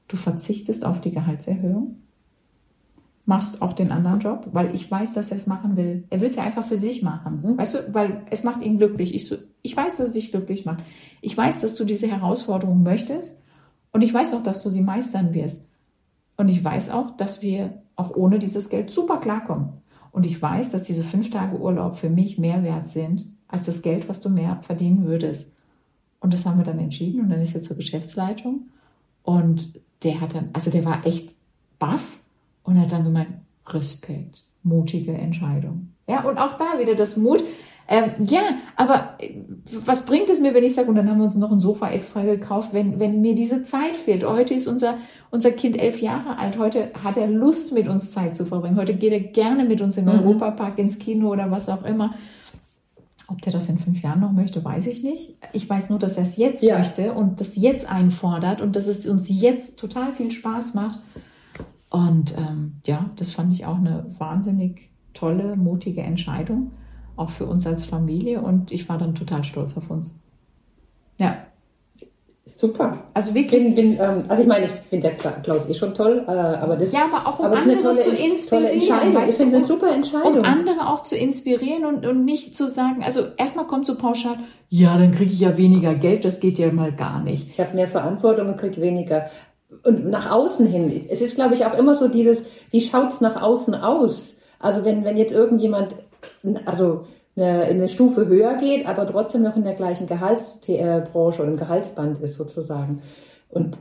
du 0.08 0.18
verzichtest 0.18 0.86
auf 0.86 1.02
die 1.02 1.12
Gehaltserhöhung, 1.12 1.98
machst 3.26 3.62
auch 3.62 3.74
den 3.74 3.92
anderen 3.92 4.20
Job, 4.20 4.48
weil 4.52 4.74
ich 4.76 4.90
weiß, 4.90 5.14
dass 5.14 5.32
er 5.32 5.38
es 5.38 5.48
machen 5.48 5.78
will. 5.78 6.04
Er 6.10 6.20
will 6.22 6.30
es 6.30 6.36
ja 6.36 6.44
einfach 6.44 6.66
für 6.66 6.78
sich 6.78 7.04
machen. 7.04 7.42
Mhm. 7.44 7.58
Weißt 7.58 7.76
du, 7.76 7.94
weil 7.94 8.24
es 8.30 8.44
macht 8.44 8.62
ihn 8.64 8.78
glücklich. 8.78 9.16
Ich, 9.16 9.28
so, 9.28 9.38
ich 9.62 9.76
weiß, 9.76 9.98
dass 9.98 10.08
es 10.08 10.14
dich 10.14 10.32
glücklich 10.32 10.66
macht. 10.66 10.84
Ich 11.22 11.38
weiß, 11.38 11.62
dass 11.62 11.76
du 11.76 11.86
diese 11.86 12.08
Herausforderung 12.08 12.84
möchtest 12.84 13.42
und 13.92 14.02
ich 14.02 14.14
weiß 14.14 14.34
auch, 14.34 14.44
dass 14.44 14.64
du 14.64 14.70
sie 14.70 14.82
meistern 14.82 15.34
wirst. 15.34 15.66
Und 16.36 16.50
ich 16.50 16.64
weiß 16.64 16.90
auch, 16.90 17.16
dass 17.16 17.42
wir 17.42 17.82
auch 17.96 18.16
ohne 18.16 18.40
dieses 18.40 18.70
Geld 18.70 18.90
super 18.90 19.18
klarkommen. 19.18 19.70
Und 20.12 20.26
ich 20.26 20.42
weiß, 20.42 20.72
dass 20.72 20.84
diese 20.84 21.04
fünf 21.04 21.30
Tage 21.30 21.60
Urlaub 21.60 21.98
für 21.98 22.10
mich 22.10 22.38
mehr 22.38 22.64
wert 22.64 22.88
sind 22.88 23.26
als 23.48 23.68
das 23.68 23.82
Geld, 23.82 24.10
was 24.10 24.20
du 24.20 24.30
mehr 24.30 24.60
verdienen 24.64 25.06
würdest. 25.06 25.53
Und 26.24 26.34
das 26.34 26.46
haben 26.46 26.58
wir 26.58 26.64
dann 26.64 26.80
entschieden 26.80 27.20
und 27.20 27.30
dann 27.30 27.42
ist 27.42 27.54
er 27.54 27.64
zur 27.64 27.76
Geschäftsleitung 27.76 28.70
und 29.24 29.74
der 30.04 30.22
hat 30.22 30.34
dann, 30.34 30.50
also 30.54 30.72
der 30.72 30.86
war 30.86 31.06
echt 31.06 31.34
baff 31.80 32.06
und 32.64 32.80
hat 32.80 32.94
dann 32.94 33.04
gemeint, 33.04 33.28
Respekt, 33.68 34.44
mutige 34.64 35.12
Entscheidung. 35.12 35.90
Ja, 36.08 36.24
und 36.24 36.38
auch 36.38 36.58
da 36.58 36.80
wieder 36.80 36.96
das 36.96 37.18
Mut. 37.18 37.44
Ähm, 37.90 38.26
ja, 38.26 38.42
aber 38.78 39.16
äh, 39.20 39.34
was 39.86 40.06
bringt 40.06 40.30
es 40.30 40.40
mir, 40.40 40.54
wenn 40.54 40.64
ich 40.64 40.76
sage, 40.76 40.88
und 40.88 40.96
dann 40.96 41.10
haben 41.10 41.18
wir 41.18 41.26
uns 41.26 41.36
noch 41.36 41.52
ein 41.52 41.60
Sofa 41.60 41.90
extra 41.90 42.24
gekauft, 42.24 42.70
wenn, 42.72 43.00
wenn 43.02 43.20
mir 43.20 43.36
diese 43.36 43.66
Zeit 43.66 43.98
fehlt. 43.98 44.24
Heute 44.24 44.54
ist 44.54 44.68
unser, 44.70 45.00
unser 45.30 45.52
Kind 45.52 45.78
elf 45.78 46.02
Jahre 46.02 46.38
alt. 46.38 46.58
Heute 46.58 46.92
hat 47.04 47.18
er 47.18 47.28
Lust, 47.28 47.74
mit 47.74 47.90
uns 47.90 48.14
Zeit 48.14 48.38
zu 48.38 48.46
verbringen. 48.46 48.78
Heute 48.78 48.94
geht 48.94 49.12
er 49.12 49.20
gerne 49.20 49.66
mit 49.66 49.82
uns 49.82 49.98
in 49.98 50.06
den 50.06 50.16
Mhm. 50.16 50.22
Europapark, 50.22 50.80
ins 50.80 51.00
Kino 51.00 51.32
oder 51.32 51.52
was 51.52 51.68
auch 51.68 51.84
immer. 51.84 52.16
Ob 53.28 53.42
der 53.42 53.54
das 53.54 53.70
in 53.70 53.80
fünf 53.80 54.02
Jahren 54.02 54.20
noch 54.20 54.32
möchte, 54.32 54.64
weiß 54.64 54.88
ich 54.88 55.02
nicht. 55.02 55.38
Ich 55.54 55.70
weiß 55.70 55.90
nur, 55.90 56.00
dass 56.00 56.18
er 56.18 56.26
es 56.26 56.38
jetzt 56.38 56.62
Ja. 56.62 56.78
möchte 56.80 57.14
und 57.14 57.40
das 57.40 57.56
jetzt 57.56 57.90
einfordert 57.90 58.62
und 58.62 58.76
dass 58.76 58.86
es 58.88 59.08
uns 59.08 59.28
jetzt 59.30 59.80
total 59.80 60.12
viel 60.14 60.32
Spaß 60.32 60.74
macht. 60.74 61.00
Und 61.90 62.36
ähm, 62.38 62.78
ja, 62.86 63.10
das 63.16 63.32
fand 63.32 63.54
ich 63.54 63.66
auch 63.66 63.78
eine 63.78 64.06
wahnsinnig 64.18 64.90
tolle, 65.14 65.56
mutige 65.56 66.02
Entscheidung, 66.02 66.72
auch 67.16 67.30
für 67.30 67.46
uns 67.46 67.66
als 67.66 67.86
Familie. 67.86 68.42
Und 68.42 68.72
ich 68.72 68.90
war 68.90 68.98
dann 68.98 69.16
total 69.16 69.44
stolz 69.44 69.78
auf 69.78 69.90
uns. 69.90 70.20
Ja, 71.18 71.43
Super. 72.46 72.98
also 73.14 73.34
wirklich. 73.34 73.64
Bin, 73.64 73.76
bin, 73.76 73.94
ähm, 73.94 74.26
also 74.28 74.42
ich 74.44 74.48
meine, 74.50 74.66
ich 74.66 74.72
finde 74.72 75.08
der 75.10 75.18
Kla- 75.18 75.42
Klaus 75.44 75.68
eh 75.70 75.74
schon 75.74 75.94
toll, 75.94 76.26
äh, 76.28 76.32
aber 76.32 76.76
das, 76.76 76.92
Ja, 76.92 77.06
aber 77.12 77.26
auch 77.28 77.40
um 77.40 77.46
aber 77.46 77.56
es 77.56 77.62
ist 77.62 77.70
eine 77.70 77.78
andere 77.78 77.96
tolle, 77.96 78.02
zu 78.04 78.10
tolle 78.18 78.30
inspirieren, 78.32 78.74
Entscheidung. 78.74 79.16
weißt 79.16 79.30
Ich 79.32 79.38
finde 79.38 79.58
eine 79.58 79.66
super 79.66 79.94
Entscheidung. 79.96 80.38
um 80.40 80.44
andere 80.44 80.90
auch 80.90 81.04
zu 81.04 81.16
inspirieren 81.16 81.86
und, 81.86 82.06
und 82.06 82.26
nicht 82.26 82.58
zu 82.58 82.70
sagen, 82.70 83.02
also 83.02 83.22
erstmal 83.38 83.66
kommt 83.66 83.86
so 83.86 83.96
pauschal, 83.96 84.36
ja, 84.70 84.98
dann 84.98 85.14
kriege 85.14 85.32
ich 85.32 85.40
ja 85.40 85.56
weniger 85.56 85.94
Geld, 85.96 86.26
das 86.26 86.42
geht 86.42 86.60
ja 86.60 86.70
mal 86.72 86.92
gar 86.92 87.22
nicht. 87.24 87.48
Ich 87.50 87.60
habe 87.62 87.76
mehr 87.76 87.88
Verantwortung 87.88 88.50
und 88.50 88.58
kriege 88.58 88.82
weniger. 88.82 89.30
Und 89.84 90.08
nach 90.10 90.30
außen 90.30 90.66
hin, 90.68 91.06
es 91.10 91.22
ist, 91.22 91.36
glaube 91.36 91.54
ich, 91.54 91.66
auch 91.66 91.78
immer 91.78 91.96
so 91.96 92.08
dieses, 92.10 92.44
wie 92.72 92.82
schaut's 92.82 93.22
nach 93.22 93.42
außen 93.42 93.74
aus? 93.76 94.36
Also 94.60 94.84
wenn, 94.84 95.06
wenn 95.06 95.16
jetzt 95.18 95.32
irgendjemand, 95.32 95.96
also 96.66 97.06
eine, 97.36 97.64
eine 97.64 97.90
Stufe 97.90 98.28
höher 98.28 98.58
geht, 98.58 98.86
aber 98.86 99.08
trotzdem 99.08 99.42
noch 99.44 99.56
in 99.56 99.64
der 99.64 99.74
gleichen 99.76 100.08
Gehaltsbranche 100.08 101.42
oder 101.42 101.52
im 101.52 101.58
Gehaltsband 101.58 102.22
ist 102.22 102.36
sozusagen. 102.36 103.02
Und 103.50 103.78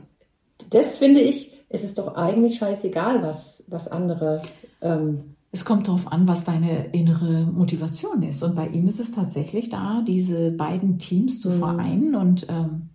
das 0.69 0.97
finde 0.97 1.19
ich, 1.21 1.63
es 1.69 1.83
ist 1.83 1.97
doch 1.97 2.15
eigentlich 2.15 2.57
scheißegal, 2.57 3.21
was, 3.23 3.63
was 3.67 3.87
andere 3.87 4.41
ähm, 4.81 5.35
Es 5.51 5.65
kommt 5.65 5.87
darauf 5.87 6.11
an, 6.11 6.27
was 6.27 6.45
deine 6.45 6.87
innere 6.93 7.43
Motivation 7.45 8.23
ist. 8.23 8.41
Und 8.43 8.55
bei 8.55 8.67
ihm 8.67 8.87
ist 8.87 8.99
es 8.99 9.11
tatsächlich 9.11 9.69
da, 9.69 10.03
diese 10.07 10.51
beiden 10.51 10.97
Teams 10.99 11.39
zu 11.39 11.49
Mhm. 11.49 11.59
vereinen. 11.59 12.15
Und 12.15 12.47
ähm, 12.49 12.89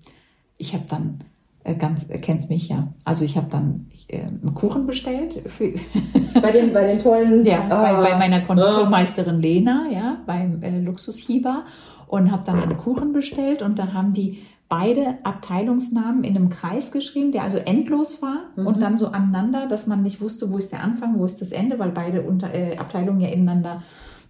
ich 0.57 0.75
habe 0.75 0.85
dann 0.89 1.21
äh, 1.65 1.75
ganz, 1.77 2.11
äh, 2.11 2.19
kennst 2.19 2.51
mich 2.51 2.69
ja. 2.69 2.93
Also 3.05 3.25
ich 3.25 3.37
habe 3.37 3.49
dann 3.51 3.87
äh, 3.93 3.98
einen 4.13 4.55
Kuchen 4.55 4.87
bestellt 4.87 5.37
bei 6.43 6.53
den, 6.53 6.73
bei 6.73 6.87
den 6.87 6.99
tollen, 6.99 7.45
Ja, 7.45 7.67
bei, 7.69 7.91
Ah, 7.91 8.01
bei 8.01 8.19
meiner 8.19 8.41
Konditormeisterin 8.41 9.41
Lena, 9.41 9.87
ja, 9.93 10.17
beim 10.27 10.63
äh, 10.63 10.81
Luxushieber 10.81 11.65
und 12.07 12.31
habe 12.33 12.43
dann 12.47 12.63
einen 12.63 12.79
Kuchen 12.79 13.13
bestellt 13.13 13.61
und 13.63 13.79
da 13.79 13.93
haben 13.93 14.13
die 14.15 14.39
beide 14.71 15.15
Abteilungsnamen 15.25 16.25
in 16.25 16.37
einem 16.37 16.51
Kreis 16.51 16.93
geschrieben, 16.93 17.33
der 17.33 17.43
also 17.43 17.57
endlos 17.59 18.21
war 18.23 18.41
Mhm. 18.57 18.67
und 18.67 18.81
dann 18.81 18.99
so 18.99 19.09
aneinander, 19.09 19.67
dass 19.67 19.87
man 19.87 20.03
nicht 20.03 20.21
wusste, 20.21 20.51
wo 20.51 20.59
ist 20.59 20.73
der 20.73 20.83
Anfang, 20.83 21.19
wo 21.19 21.25
ist 21.25 21.41
das 21.41 21.53
Ende, 21.53 21.79
weil 21.79 21.91
beide 21.91 22.23
unter, 22.23 22.53
äh, 22.55 22.77
Abteilungen 22.77 23.21
ja 23.21 23.29
ineinander 23.29 23.83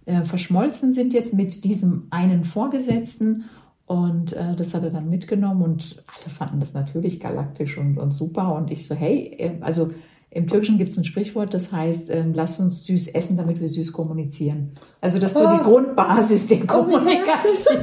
äh, 0.05 0.23
verschmolzen 0.23 0.93
sind 0.93 1.13
jetzt 1.13 1.33
mit 1.33 1.63
diesem 1.65 2.07
einen 2.09 2.43
Vorgesetzten. 2.45 3.45
Und 3.89 4.33
äh, 4.33 4.55
das 4.55 4.75
hat 4.75 4.83
er 4.83 4.91
dann 4.91 5.09
mitgenommen 5.09 5.63
und 5.63 6.03
alle 6.05 6.29
fanden 6.31 6.59
das 6.59 6.75
natürlich 6.75 7.19
galaktisch 7.19 7.75
und, 7.79 7.97
und 7.97 8.11
super. 8.11 8.53
Und 8.53 8.69
ich 8.71 8.87
so, 8.87 8.93
hey, 8.93 9.35
äh, 9.39 9.51
also 9.61 9.89
im 10.29 10.45
Türkischen 10.45 10.77
gibt 10.77 10.91
es 10.91 10.97
ein 10.97 11.05
Sprichwort, 11.05 11.55
das 11.55 11.71
heißt, 11.71 12.11
ähm, 12.11 12.33
lass 12.35 12.59
uns 12.59 12.83
süß 12.85 13.07
essen, 13.15 13.35
damit 13.35 13.59
wir 13.59 13.67
süß 13.67 13.91
kommunizieren. 13.91 14.73
Also 15.01 15.17
das 15.17 15.31
ist 15.31 15.39
so 15.39 15.47
Oh. 15.47 15.57
die 15.57 15.63
Grundbasis 15.63 16.45
der 16.45 16.59
Oh, 16.65 16.67
Kommunikation. 16.67 17.77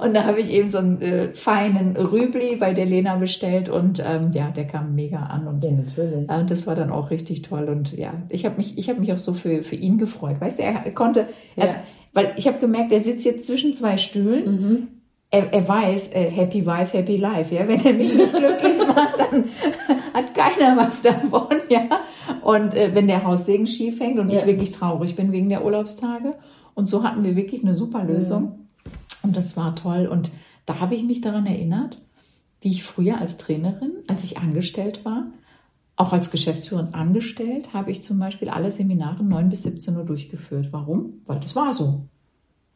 und 0.00 0.14
da 0.14 0.22
habe 0.22 0.38
ich 0.38 0.52
eben 0.52 0.70
so 0.70 0.78
einen 0.78 1.02
äh, 1.02 1.32
feinen 1.34 1.96
Rübli 1.96 2.54
bei 2.54 2.74
der 2.74 2.86
Lena 2.86 3.16
bestellt 3.16 3.68
und 3.68 4.00
ähm, 4.06 4.30
ja, 4.34 4.52
der 4.52 4.68
kam 4.68 4.94
mega 4.94 5.18
an 5.18 5.48
und 5.48 5.64
Ja, 5.64 5.72
natürlich. 5.72 6.30
äh, 6.30 6.44
das 6.46 6.68
war 6.68 6.76
dann 6.76 6.90
auch 6.92 7.10
richtig 7.10 7.42
toll 7.42 7.64
und 7.64 7.92
ja, 7.92 8.14
ich 8.28 8.44
habe 8.46 8.56
mich, 8.58 8.78
ich 8.78 8.88
habe 8.88 9.00
mich 9.00 9.12
auch 9.12 9.18
so 9.18 9.34
für, 9.34 9.64
für 9.64 9.74
ihn 9.74 9.98
gefreut. 9.98 10.36
Weißt 10.40 10.60
du, 10.60 10.62
er 10.62 10.74
konnte, 10.92 11.26
er, 11.56 11.66
Ja. 11.66 11.74
weil 12.12 12.34
ich 12.36 12.46
habe 12.46 12.60
gemerkt, 12.60 12.92
er 12.92 13.00
sitzt 13.02 13.24
jetzt 13.26 13.48
zwischen 13.48 13.74
zwei 13.74 13.96
Stühlen 13.96 14.44
Mhm. 14.60 14.88
Er, 15.34 15.52
er 15.52 15.68
weiß, 15.68 16.12
äh, 16.12 16.30
happy 16.30 16.64
wife, 16.64 16.96
happy 16.96 17.16
life. 17.16 17.54
Ja? 17.54 17.66
Wenn 17.66 17.84
er 17.84 17.92
mich 17.92 18.14
nicht 18.14 18.32
glücklich 18.32 18.78
macht, 18.86 19.18
dann 19.18 19.44
hat 20.12 20.34
keiner 20.34 20.76
was 20.76 21.02
davon. 21.02 21.56
Ja? 21.68 21.88
Und 22.42 22.74
äh, 22.74 22.94
wenn 22.94 23.08
der 23.08 23.24
Haussegen 23.24 23.66
schief 23.66 23.98
hängt 24.00 24.18
und 24.18 24.30
Ja. 24.30 24.40
ich 24.40 24.46
wirklich 24.46 24.72
traurig 24.72 25.16
bin 25.16 25.32
wegen 25.32 25.48
der 25.48 25.64
Urlaubstage. 25.64 26.34
Und 26.74 26.86
so 26.86 27.02
hatten 27.04 27.24
wir 27.24 27.36
wirklich 27.36 27.62
eine 27.62 27.74
super 27.74 28.04
Lösung. 28.04 28.68
Und 29.22 29.36
das 29.36 29.56
war 29.56 29.74
toll. 29.74 30.06
Und 30.06 30.30
da 30.66 30.80
habe 30.80 30.94
ich 30.94 31.02
mich 31.02 31.20
daran 31.20 31.46
erinnert, 31.46 32.00
wie 32.60 32.70
ich 32.70 32.84
früher 32.84 33.18
als 33.18 33.36
Trainerin, 33.36 33.92
als 34.06 34.24
ich 34.24 34.38
angestellt 34.38 35.04
war, 35.04 35.26
auch 35.96 36.12
als 36.12 36.30
Geschäftsführerin 36.30 36.94
angestellt, 36.94 37.72
habe 37.72 37.90
ich 37.90 38.02
zum 38.02 38.18
Beispiel 38.18 38.48
alle 38.48 38.70
Seminare 38.70 39.22
9 39.22 39.48
bis 39.50 39.62
17 39.62 39.96
Uhr 39.96 40.04
durchgeführt. 40.04 40.68
Warum? 40.72 41.20
Weil 41.26 41.40
das 41.40 41.54
war 41.54 41.72
so. 41.72 42.08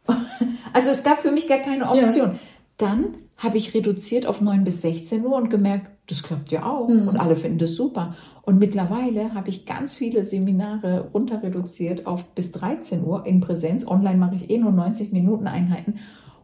Also 0.72 0.90
es 0.90 1.02
gab 1.02 1.22
für 1.22 1.30
mich 1.32 1.48
gar 1.48 1.58
keine 1.58 1.90
Option. 1.90 2.38
Dann 2.76 3.14
habe 3.36 3.56
ich 3.58 3.74
reduziert 3.74 4.26
auf 4.26 4.40
9 4.40 4.64
bis 4.64 4.82
16 4.82 5.24
Uhr 5.24 5.36
und 5.36 5.48
gemerkt, 5.48 5.86
das 6.08 6.22
klappt 6.22 6.50
ja 6.52 6.64
auch 6.66 6.88
Mhm. 6.88 7.08
und 7.08 7.16
alle 7.16 7.36
finden 7.36 7.58
das 7.58 7.74
super. 7.74 8.14
Und 8.42 8.58
mittlerweile 8.58 9.34
habe 9.34 9.48
ich 9.48 9.66
ganz 9.66 9.96
viele 9.96 10.24
Seminare 10.24 11.10
runter 11.12 11.42
reduziert 11.42 12.06
auf 12.06 12.26
bis 12.34 12.52
13 12.52 13.04
Uhr 13.04 13.26
in 13.26 13.40
Präsenz. 13.40 13.86
Online 13.86 14.16
mache 14.18 14.36
ich 14.36 14.50
eh 14.50 14.58
nur 14.58 14.72
90 14.72 15.12
Minuten 15.12 15.46
Einheiten 15.46 15.98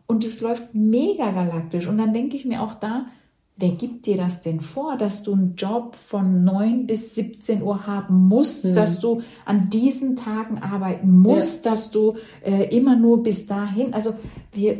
und 0.06 0.24
es 0.24 0.40
läuft 0.40 0.74
mega 0.74 1.30
galaktisch. 1.30 1.86
Und 1.88 1.98
dann 1.98 2.12
denke 2.12 2.36
ich 2.36 2.44
mir 2.44 2.62
auch 2.62 2.74
da, 2.74 3.06
wer 3.56 3.70
gibt 3.70 4.06
dir 4.06 4.16
das 4.16 4.42
denn 4.42 4.60
vor, 4.60 4.96
dass 4.96 5.22
du 5.22 5.32
einen 5.32 5.54
Job 5.56 5.96
von 6.08 6.42
9 6.44 6.86
bis 6.86 7.14
17 7.14 7.62
Uhr 7.62 7.86
haben 7.86 8.26
musst, 8.28 8.64
Mhm. 8.64 8.74
dass 8.74 8.98
du 9.00 9.22
an 9.44 9.70
diesen 9.70 10.16
Tagen 10.16 10.58
arbeiten 10.58 11.10
musst, 11.20 11.64
dass 11.64 11.90
du 11.90 12.16
äh, 12.44 12.74
immer 12.76 12.96
nur 12.96 13.22
bis 13.22 13.46
dahin, 13.46 13.94
also 13.94 14.14
wir, 14.52 14.78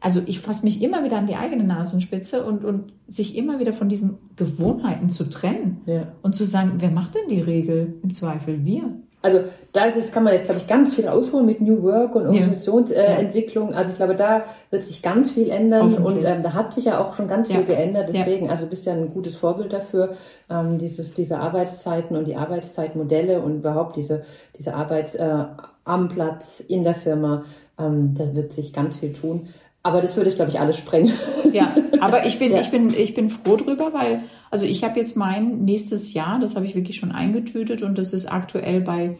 also 0.00 0.20
ich 0.26 0.38
fasse 0.38 0.64
mich 0.64 0.80
immer 0.80 1.02
wieder 1.02 1.18
an 1.18 1.26
die 1.26 1.34
eigene 1.34 1.64
Nasenspitze 1.64 2.44
und, 2.46 2.64
und 2.64 2.92
sich 3.08 3.36
immer 3.36 3.58
wieder 3.58 3.72
von 3.72 3.88
diesen 3.88 4.18
Gewohnheiten 4.36 5.10
zu 5.10 5.24
trennen 5.28 5.80
Ja. 5.86 6.12
und 6.22 6.36
zu 6.36 6.44
sagen, 6.44 6.74
wer 6.78 6.92
macht 6.92 7.16
denn 7.16 7.28
die 7.28 7.40
Regel? 7.40 7.94
Im 8.04 8.14
Zweifel 8.14 8.64
wir. 8.64 8.94
Also 9.28 9.44
da 9.72 9.84
ist 9.84 9.96
es, 9.98 10.10
kann 10.12 10.24
man 10.24 10.32
jetzt, 10.32 10.46
glaube 10.46 10.60
ich, 10.60 10.66
ganz 10.66 10.94
viel 10.94 11.06
ausholen 11.08 11.44
mit 11.44 11.60
New 11.60 11.82
Work 11.82 12.14
und 12.14 12.26
Organisationsentwicklung. 12.26 13.74
also 13.74 13.90
ich 13.90 13.96
glaube, 13.96 14.14
da 14.16 14.44
wird 14.70 14.82
sich 14.82 15.02
ganz 15.02 15.30
viel 15.30 15.50
ändern 15.50 15.94
und 15.94 16.24
ähm, 16.24 16.42
da 16.42 16.54
hat 16.54 16.72
sich 16.72 16.86
ja 16.86 16.98
auch 16.98 17.12
schon 17.14 17.28
ganz 17.28 17.48
Ja. 17.50 17.56
viel 17.56 17.66
geändert. 17.66 18.08
Ja. 18.08 18.24
Deswegen, 18.24 18.48
also 18.48 18.64
du 18.64 18.70
bist 18.70 18.86
ja 18.86 18.94
ein 18.94 19.12
gutes 19.12 19.36
Vorbild 19.36 19.72
dafür, 19.72 20.16
ähm, 20.48 20.78
dieses, 20.78 21.12
diese 21.12 21.38
Arbeitszeiten 21.38 22.16
und 22.16 22.26
die 22.26 22.36
Arbeitszeitmodelle 22.36 23.42
und 23.42 23.58
überhaupt 23.58 23.96
diese, 23.96 24.22
diese 24.58 24.74
Arbeit 24.74 25.14
äh, 25.16 25.44
am 25.84 26.08
Platz, 26.08 26.60
in 26.60 26.84
der 26.84 26.94
Firma. 26.94 27.44
Ähm, 27.78 28.14
da 28.16 28.34
wird 28.34 28.52
sich 28.54 28.72
ganz 28.72 28.96
viel 28.96 29.12
tun. 29.12 29.48
Aber 29.88 30.00
das 30.02 30.16
würde 30.16 30.28
es, 30.28 30.36
glaube 30.36 30.50
ich, 30.50 30.60
alles 30.60 30.76
sprengen. 30.76 31.12
Ja, 31.52 31.74
aber 32.00 32.26
ich 32.26 32.38
bin, 32.38 32.52
Ja. 32.56 32.60
ich 32.60 32.70
bin, 32.70 32.92
ich 32.94 33.14
bin 33.14 33.30
froh 33.30 33.56
drüber, 33.56 33.92
weil, 33.94 34.22
also 34.50 34.66
ich 34.66 34.84
habe 34.84 35.00
jetzt 35.00 35.16
mein 35.16 35.64
nächstes 35.64 36.12
Jahr, 36.14 36.38
das 36.40 36.56
habe 36.56 36.66
ich 36.66 36.74
wirklich 36.74 36.96
schon 36.96 37.10
eingetütet 37.12 37.82
und 37.82 37.96
das 37.96 38.12
ist 38.12 38.26
aktuell 38.26 38.80
bei, 38.82 39.16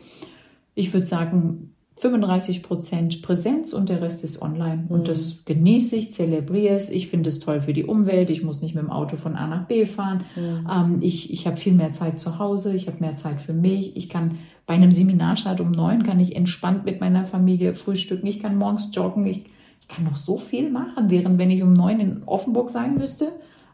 ich 0.74 0.92
würde 0.92 1.06
sagen, 1.06 1.72
35 2.00 2.62
Prozent 2.62 3.22
Präsenz 3.22 3.72
und 3.72 3.88
der 3.88 4.00
Rest 4.00 4.22
ist 4.22 4.40
online. 4.40 4.84
Und 4.88 5.00
Mhm. 5.00 5.04
das 5.06 5.44
genieße 5.46 5.96
ich, 5.96 6.12
zelebriere 6.14 6.76
es. 6.76 6.90
Ich 6.90 7.08
finde 7.08 7.28
es 7.30 7.40
toll 7.40 7.60
für 7.62 7.72
die 7.72 7.84
Umwelt. 7.84 8.30
Ich 8.30 8.44
muss 8.44 8.62
nicht 8.62 8.74
mit 8.76 8.84
dem 8.84 8.90
Auto 8.92 9.16
von 9.16 9.34
A 9.34 9.48
nach 9.48 9.66
B 9.66 9.84
fahren. 9.84 10.20
Ähm, 10.36 10.98
ich 11.00 11.32
ich 11.32 11.46
habe 11.48 11.56
viel 11.56 11.72
mehr 11.72 11.90
Zeit 11.90 12.20
zu 12.20 12.38
Hause. 12.38 12.72
Ich 12.76 12.86
habe 12.86 12.98
mehr 13.00 13.16
Zeit 13.16 13.40
für 13.40 13.52
mich. 13.52 13.96
Ich 13.96 14.08
kann 14.08 14.38
bei 14.64 14.74
einem 14.74 14.92
Seminarstart 14.92 15.60
um 15.60 15.72
neun 15.72 16.04
kann 16.04 16.20
ich 16.20 16.36
entspannt 16.36 16.84
mit 16.84 17.00
meiner 17.00 17.24
Familie 17.24 17.74
frühstücken. 17.74 18.28
Ich 18.28 18.40
kann 18.42 18.56
morgens 18.56 18.90
joggen. 18.92 19.26
Ich, 19.26 19.46
ich 19.88 19.94
kann 19.96 20.04
noch 20.04 20.16
so 20.16 20.38
viel 20.38 20.70
machen, 20.70 21.08
während 21.10 21.38
wenn 21.38 21.50
ich 21.50 21.62
um 21.62 21.72
neun 21.72 22.00
in 22.00 22.22
Offenburg 22.24 22.70
sein 22.70 22.94
müsste, 22.96 23.28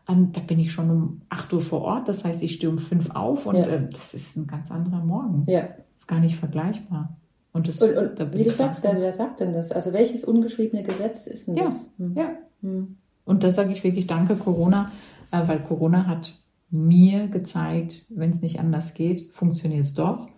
ähm, 0.09 0.31
da 0.33 0.41
bin 0.41 0.59
ich 0.61 0.73
schon 0.73 0.91
um 0.91 1.21
8 1.31 1.53
Uhr 1.55 1.61
vor 1.61 1.83
Ort. 1.83 2.09
Das 2.09 2.25
heißt, 2.25 2.43
ich 2.43 2.55
stehe 2.55 2.71
um 2.71 2.79
fünf 2.79 3.11
auf 3.11 3.47
und 3.47 3.57
Ja. 3.57 3.67
ähm, 3.67 3.89
das 3.93 4.15
ist 4.15 4.37
ein 4.37 4.47
ganz 4.47 4.71
anderer 4.71 5.05
Morgen. 5.05 5.45
ja. 5.49 5.69
Ist 5.97 6.09
gar 6.09 6.19
nicht 6.21 6.37
vergleichbar. 6.37 7.17
Und, 7.53 7.69
das, 7.69 7.81
Und, 7.81 7.97
und 7.97 8.19
da 8.21 8.33
wie 8.33 8.43
du 8.43 8.51
sagst, 8.51 8.83
wer, 8.83 9.01
wer 9.01 9.13
sagt 9.13 9.39
denn 9.41 9.53
das? 9.53 9.71
Also 9.71 9.93
welches 9.93 10.25
ungeschriebene 10.25 10.83
Gesetz 10.83 11.27
ist 11.29 11.47
denn 11.47 11.57
Ja, 11.57 11.65
das? 11.65 11.89
Hm. 11.99 12.15
ja. 12.17 12.31
Hm. 12.63 12.97
Und 13.25 13.43
da 13.45 13.53
sage 13.53 13.73
ich 13.73 13.85
wirklich 13.85 14.07
Danke, 14.09 14.35
Corona, 14.37 14.91
äh, 15.31 15.47
weil 15.47 15.61
Corona 15.63 16.07
hat 16.07 16.35
mir 16.71 17.29
gezeigt, 17.29 18.07
wenn 18.11 18.31
es 18.31 18.43
nicht 18.43 18.59
anders 18.59 18.95
geht, 18.95 19.33
funktioniert 19.33 19.85
es 19.85 19.95
doch. 19.95 20.29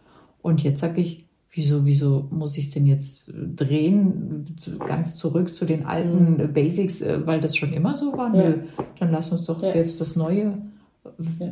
Und 0.43 0.63
jetzt 0.63 0.81
sage 0.81 1.01
ich, 1.01 1.26
wieso, 1.57 1.85
wieso 1.87 2.29
muss 2.31 2.57
ich 2.59 2.67
es 2.67 2.71
denn 2.71 2.87
jetzt 2.87 3.29
äh, 3.31 3.33
drehen, 3.57 4.45
ganz 4.87 5.17
zurück 5.17 5.55
zu 5.55 5.65
den 5.65 5.87
alten 5.87 6.39
äh, 6.39 6.47
Basics, 6.47 7.03
äh, 7.03 7.27
weil 7.27 7.41
das 7.41 7.57
schon 7.57 7.73
immer 7.73 7.95
so 7.95 8.13
war? 8.17 8.35
Ja. 8.35 8.51
Nö, 8.51 8.55
dann 9.01 9.11
lass 9.11 9.31
uns 9.33 9.45
doch 9.45 9.63
Ja. 9.63 9.75
jetzt 9.75 10.01
das 10.01 10.15
Neue, 10.17 10.59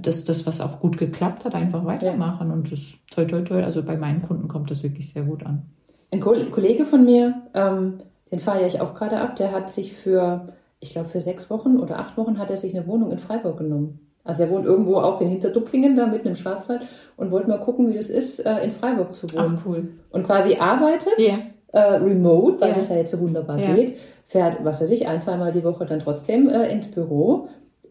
das, 0.03 0.25
das, 0.25 0.47
was 0.47 0.61
auch 0.61 0.81
gut 0.81 0.99
geklappt 0.99 1.45
hat, 1.45 1.55
einfach 1.55 1.85
weitermachen. 1.85 2.51
Und 2.51 2.71
das 2.71 2.95
toi 3.11 3.25
toi 3.25 3.43
toi, 3.43 3.63
also 3.63 3.83
bei 3.83 3.97
meinen 3.97 4.23
Kunden 4.23 4.47
kommt 4.49 4.71
das 4.71 4.83
wirklich 4.83 5.13
sehr 5.13 5.23
gut 5.25 5.45
an. 5.45 5.63
Ein 6.11 6.21
Ko- 6.21 6.35
Kollege 6.51 6.85
von 6.85 7.05
mir, 7.05 7.43
ähm, 7.55 7.95
den 8.31 8.41
fahre 8.41 8.67
ich 8.67 8.81
auch 8.81 8.95
gerade 8.95 9.21
ab, 9.21 9.37
der 9.37 9.53
hat 9.53 9.71
sich 9.71 9.93
für, 9.93 10.53
ich 10.81 10.91
glaube 10.91 11.09
für 11.09 11.21
sechs 11.21 11.51
Wochen 11.51 11.79
oder 11.79 11.99
acht 11.99 12.17
Wochen 12.17 12.39
hat 12.39 12.51
er 12.51 12.57
sich 12.57 12.77
eine 12.77 12.87
Wohnung 12.87 13.11
in 13.11 13.19
Freiburg 13.19 13.59
genommen. 13.59 14.01
Also 14.25 14.43
er 14.45 14.51
wohnt 14.51 14.65
irgendwo 14.65 14.97
auch 14.97 15.21
in 15.21 15.29
Hintertupfingen, 15.29 15.97
da 15.97 16.07
mitten 16.07 16.29
im 16.29 16.37
Schwarzwald 16.37 16.83
und 17.17 17.31
wollte 17.31 17.49
mal 17.49 17.59
gucken, 17.61 17.89
wie 17.89 17.97
das 17.97 18.07
ist, 18.11 18.41
äh, 18.45 18.65
in 18.65 18.73
Freiburg 18.73 19.13
zu 19.15 19.33
wohnen. 19.33 19.59
Ach 19.61 19.67
cool. 19.67 19.89
Und 20.11 20.25
quasi 20.27 20.57
arbeitet 20.57 21.15
Ja. 21.19 21.35
äh, 21.73 21.95
remote, 21.97 22.61
weil 22.61 22.71
Ja. 22.71 22.75
das 22.77 22.89
ja 22.89 22.97
jetzt 22.97 23.11
so 23.11 23.21
wunderbar 23.21 23.59
Ja. 23.59 23.75
geht, 23.75 23.99
fährt, 24.27 24.65
was 24.65 24.81
weiß 24.81 24.91
ich, 24.91 25.07
ein, 25.09 25.21
zweimal 25.21 25.53
die 25.53 25.65
Woche 25.65 25.87
dann 25.87 26.01
trotzdem 26.01 26.49
äh, 26.49 26.71
ins 26.73 26.91
Büro. 26.91 27.49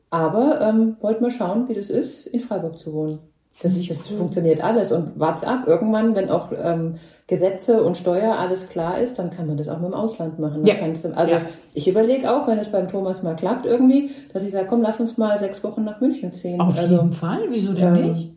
Aber 0.09 0.61
ähm, 0.61 0.97
wollte 1.01 1.21
mal 1.21 1.31
schauen, 1.31 1.67
wie 1.69 1.73
das 1.73 1.89
ist, 1.89 2.27
in 2.27 2.39
Freiburg 2.39 2.77
zu 2.77 2.93
wohnen. 2.93 3.19
Das, 3.61 3.73
das 3.87 4.11
cool. 4.11 4.17
funktioniert 4.17 4.63
alles. 4.63 4.91
Und 4.91 5.19
wart's 5.19 5.43
ab, 5.43 5.63
irgendwann, 5.67 6.15
wenn 6.15 6.29
auch 6.29 6.51
ähm, 6.51 6.95
Gesetze 7.27 7.83
und 7.83 7.97
Steuer 7.97 8.35
alles 8.37 8.69
klar 8.69 8.99
ist, 8.99 9.17
dann 9.17 9.29
kann 9.31 9.47
man 9.47 9.57
das 9.57 9.69
auch 9.69 9.79
mit 9.79 9.87
dem 9.87 9.93
Ausland 9.93 10.39
machen. 10.39 10.65
Ja. 10.65 10.75
Du, 10.75 11.15
also 11.15 11.31
Ja. 11.31 11.41
ich 11.73 11.87
überlege 11.87 12.31
auch, 12.31 12.47
wenn 12.47 12.59
es 12.59 12.71
beim 12.71 12.87
Thomas 12.89 13.23
mal 13.23 13.35
klappt 13.35 13.65
irgendwie, 13.65 14.11
dass 14.33 14.43
ich 14.43 14.51
sage, 14.51 14.67
komm, 14.67 14.81
lass 14.81 14.99
uns 14.99 15.17
mal 15.17 15.39
sechs 15.39 15.63
Wochen 15.63 15.83
nach 15.83 16.01
München 16.01 16.33
ziehen. 16.33 16.59
Auf 16.59 16.77
also, 16.77 16.95
jeden 16.95 17.13
Fall, 17.13 17.39
wieso 17.49 17.73
denn 17.73 17.95
ähm, 17.95 18.11
nicht? 18.11 18.32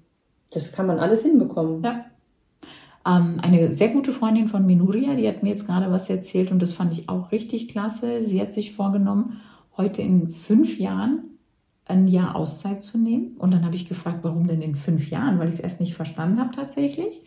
Das 0.50 0.72
kann 0.72 0.87
man 0.87 0.98
alles 0.98 1.22
hinbekommen. 1.22 1.82
Ja. 1.82 2.06
Ähm, 3.06 3.38
eine 3.40 3.74
sehr 3.74 3.88
gute 3.88 4.12
Freundin 4.12 4.48
von 4.48 4.66
Minuria, 4.66 5.14
die 5.14 5.28
hat 5.28 5.42
mir 5.42 5.50
jetzt 5.50 5.66
gerade 5.66 5.90
was 5.90 6.11
erzählt 6.11 6.50
und 6.50 6.61
das 6.61 6.72
fand 6.72 6.92
ich 6.92 7.09
auch 7.09 7.32
richtig 7.32 7.68
klasse. 7.68 8.24
Sie 8.24 8.40
hat 8.40 8.54
sich 8.54 8.74
vorgenommen, 8.74 9.40
heute 9.76 10.02
in 10.02 10.28
fünf 10.28 10.78
Jahren 10.78 11.37
ein 11.87 12.09
Jahr 12.09 12.35
Auszeit 12.35 12.82
zu 12.82 12.98
nehmen. 12.98 13.37
Und 13.38 13.52
dann 13.52 13.64
habe 13.64 13.76
ich 13.76 13.88
gefragt, 13.88 14.20
warum 14.22 14.48
denn 14.48 14.61
in 14.61 14.74
fünf 14.74 15.09
Jahren, 15.11 15.38
weil 15.38 15.48
ich 15.48 15.56
es 15.56 15.61
erst 15.61 15.80
nicht 15.80 15.94
verstanden 15.94 16.40
habe 16.40 16.54
tatsächlich. 16.54 17.22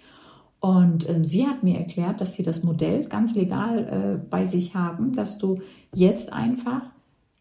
Und 0.59 1.07
ähm, 1.07 1.23
sie 1.23 1.47
hat 1.47 1.63
mir 1.63 1.77
erklärt, 1.77 2.19
dass 2.19 2.35
sie 2.35 2.43
das 2.43 2.63
Modell 2.63 3.05
ganz 3.05 3.35
legal 3.35 3.87
äh, 3.87 4.27
bei 4.29 4.45
sich 4.45 4.75
haben, 4.75 5.13
dass 5.13 5.37
du 5.37 5.61
jetzt 5.93 6.33
einfach 6.33 6.81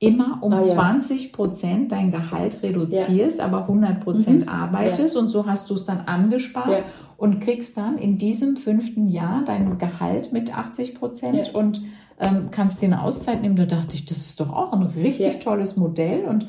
immer 0.01 0.39
um 0.43 0.53
Ah, 0.53 0.59
ja. 0.61 0.65
20 0.65 1.33
Prozent 1.33 1.91
dein 1.93 2.11
Gehalt 2.13 2.63
reduzierst, 2.63 3.41
aber 3.41 3.67
100 3.67 4.01
Prozent 4.01 4.43
Mhm. 4.43 4.49
arbeitest 4.49 5.17
und 5.17 5.29
so 5.29 5.47
hast 5.47 5.71
du 5.71 5.75
es 5.75 5.85
dann 5.87 6.01
angespart 6.07 6.71
Ja. 6.71 6.79
und 7.17 7.41
kriegst 7.41 7.77
dann 7.77 7.99
in 7.99 8.17
diesem 8.19 8.57
fünften 8.57 9.09
Jahr 9.09 9.43
dein 9.45 9.79
Gehalt 9.79 10.33
mit 10.33 10.57
80 10.57 10.95
Prozent 10.95 11.49
Ja. 11.53 11.59
und 11.59 11.83
ähm, 12.21 12.49
kannst 12.51 12.81
dir 12.83 12.87
eine 12.87 13.03
Auszeit 13.03 13.43
nehmen. 13.43 13.57
Da 13.57 13.65
dachte 13.67 13.95
ich, 13.95 14.07
das 14.07 14.19
ist 14.19 14.41
doch 14.41 14.53
auch 14.53 14.73
ein 14.73 14.83
richtig 14.83 15.35
Ja. 15.35 15.41
tolles 15.41 15.77
Modell 15.77 16.25
und 16.27 16.47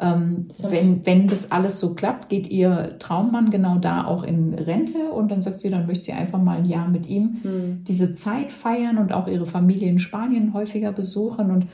ähm, 0.00 0.48
wenn, 0.68 1.06
wenn 1.06 1.28
das 1.28 1.52
alles 1.52 1.78
so 1.78 1.94
klappt, 1.94 2.28
geht 2.28 2.48
ihr 2.50 2.96
Traummann 2.98 3.50
genau 3.50 3.78
da 3.78 4.04
auch 4.04 4.24
in 4.24 4.52
Rente 4.54 5.12
und 5.12 5.30
dann 5.30 5.42
sagt 5.42 5.60
sie, 5.60 5.70
dann 5.70 5.86
möchte 5.86 6.06
sie 6.06 6.12
einfach 6.12 6.42
mal 6.42 6.58
ein 6.58 6.64
Jahr 6.64 6.88
mit 6.88 7.06
ihm 7.08 7.36
Hm. 7.42 7.84
diese 7.86 8.14
Zeit 8.14 8.50
feiern 8.50 8.98
und 8.98 9.12
auch 9.12 9.28
ihre 9.28 9.46
Familie 9.46 9.88
in 9.88 10.00
Spanien 10.00 10.54
häufiger 10.54 10.90
besuchen. 10.90 11.52
Und 11.52 11.66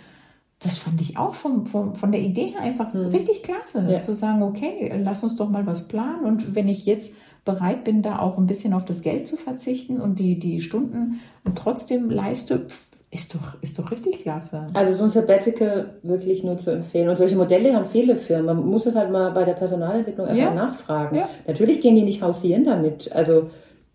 das 0.61 0.77
fand 0.77 1.01
ich 1.01 1.17
auch 1.19 1.35
vom, 1.35 1.67
vom, 1.67 1.95
von 1.95 2.11
der 2.13 2.21
Idee 2.21 2.47
her 2.47 2.61
einfach 2.63 2.93
Hm. 2.93 3.07
richtig 3.11 3.43
klasse, 3.45 3.87
Ja. 3.91 4.01
zu 4.01 4.13
sagen, 4.13 4.43
okay, 4.43 4.93
lass 5.03 5.23
uns 5.23 5.37
doch 5.37 5.49
mal 5.49 5.67
was 5.67 5.87
planen. 5.89 6.25
Und 6.25 6.55
wenn 6.55 6.69
ich 6.69 6.85
jetzt 6.87 7.15
bereit 7.45 7.85
bin, 7.85 8.03
da 8.03 8.19
auch 8.19 8.37
ein 8.39 8.47
bisschen 8.47 8.73
auf 8.75 8.85
das 8.85 9.03
Geld 9.03 9.29
zu 9.29 9.37
verzichten 9.37 10.01
und 10.01 10.19
die, 10.19 10.39
die 10.39 10.61
Stunden 10.61 11.21
trotzdem 11.55 12.11
leiste, 12.11 12.67
ist 13.11 13.35
doch, 13.35 13.63
ist 13.63 13.79
doch 13.79 13.91
richtig 13.91 14.21
klasse. 14.21 14.67
Also 14.75 14.93
so 14.93 15.05
ein 15.05 15.11
Sabbatical 15.11 15.95
wirklich 16.03 16.45
nur 16.45 16.59
zu 16.59 16.71
empfehlen. 16.73 17.09
Und 17.09 17.17
solche 17.17 17.37
Modelle 17.37 17.75
haben 17.75 17.87
viele 17.87 18.17
Firmen. 18.17 18.47
Man 18.57 18.67
muss 18.67 18.85
es 18.85 18.97
halt 18.97 19.11
mal 19.11 19.31
bei 19.31 19.45
der 19.45 19.55
Personalentwicklung 19.55 20.27
einfach 20.27 20.43
Ja. 20.43 20.55
nachfragen. 20.55 21.17
Ja. 21.17 21.29
Natürlich 21.47 21.81
gehen 21.81 21.95
die 21.97 22.03
nicht 22.03 22.21
hausieren 22.21 22.65
damit. 22.67 23.11
Also, 23.13 23.49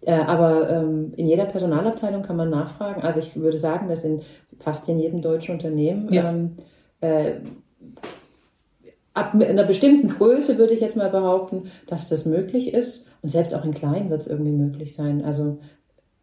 äh, 0.05 0.13
aber 0.13 0.69
ähm, 0.69 1.13
in 1.15 1.27
jeder 1.27 1.45
Personalabteilung 1.45 2.21
kann 2.23 2.35
man 2.35 2.49
nachfragen. 2.49 3.01
Also 3.01 3.19
ich 3.19 3.35
würde 3.35 3.57
sagen, 3.57 3.87
dass 3.89 4.03
in 4.03 4.21
fast 4.59 4.87
in 4.89 4.99
jedem 4.99 5.21
deutschen 5.21 5.55
Unternehmen 5.55 6.11
Ja. 6.11 6.29
ähm, 6.29 6.57
äh, 7.01 7.33
ab 9.13 9.33
einer 9.35 9.63
bestimmten 9.63 10.09
Größe 10.09 10.57
würde 10.57 10.73
ich 10.73 10.81
jetzt 10.81 10.97
mal 10.97 11.09
behaupten, 11.09 11.71
dass 11.87 12.09
das 12.09 12.25
möglich 12.25 12.73
ist. 12.73 13.07
Und 13.21 13.29
selbst 13.29 13.53
auch 13.53 13.63
in 13.63 13.73
kleinen 13.73 14.09
wird 14.09 14.21
es 14.21 14.27
irgendwie 14.27 14.51
möglich 14.51 14.95
sein. 14.95 15.23
Also 15.23 15.59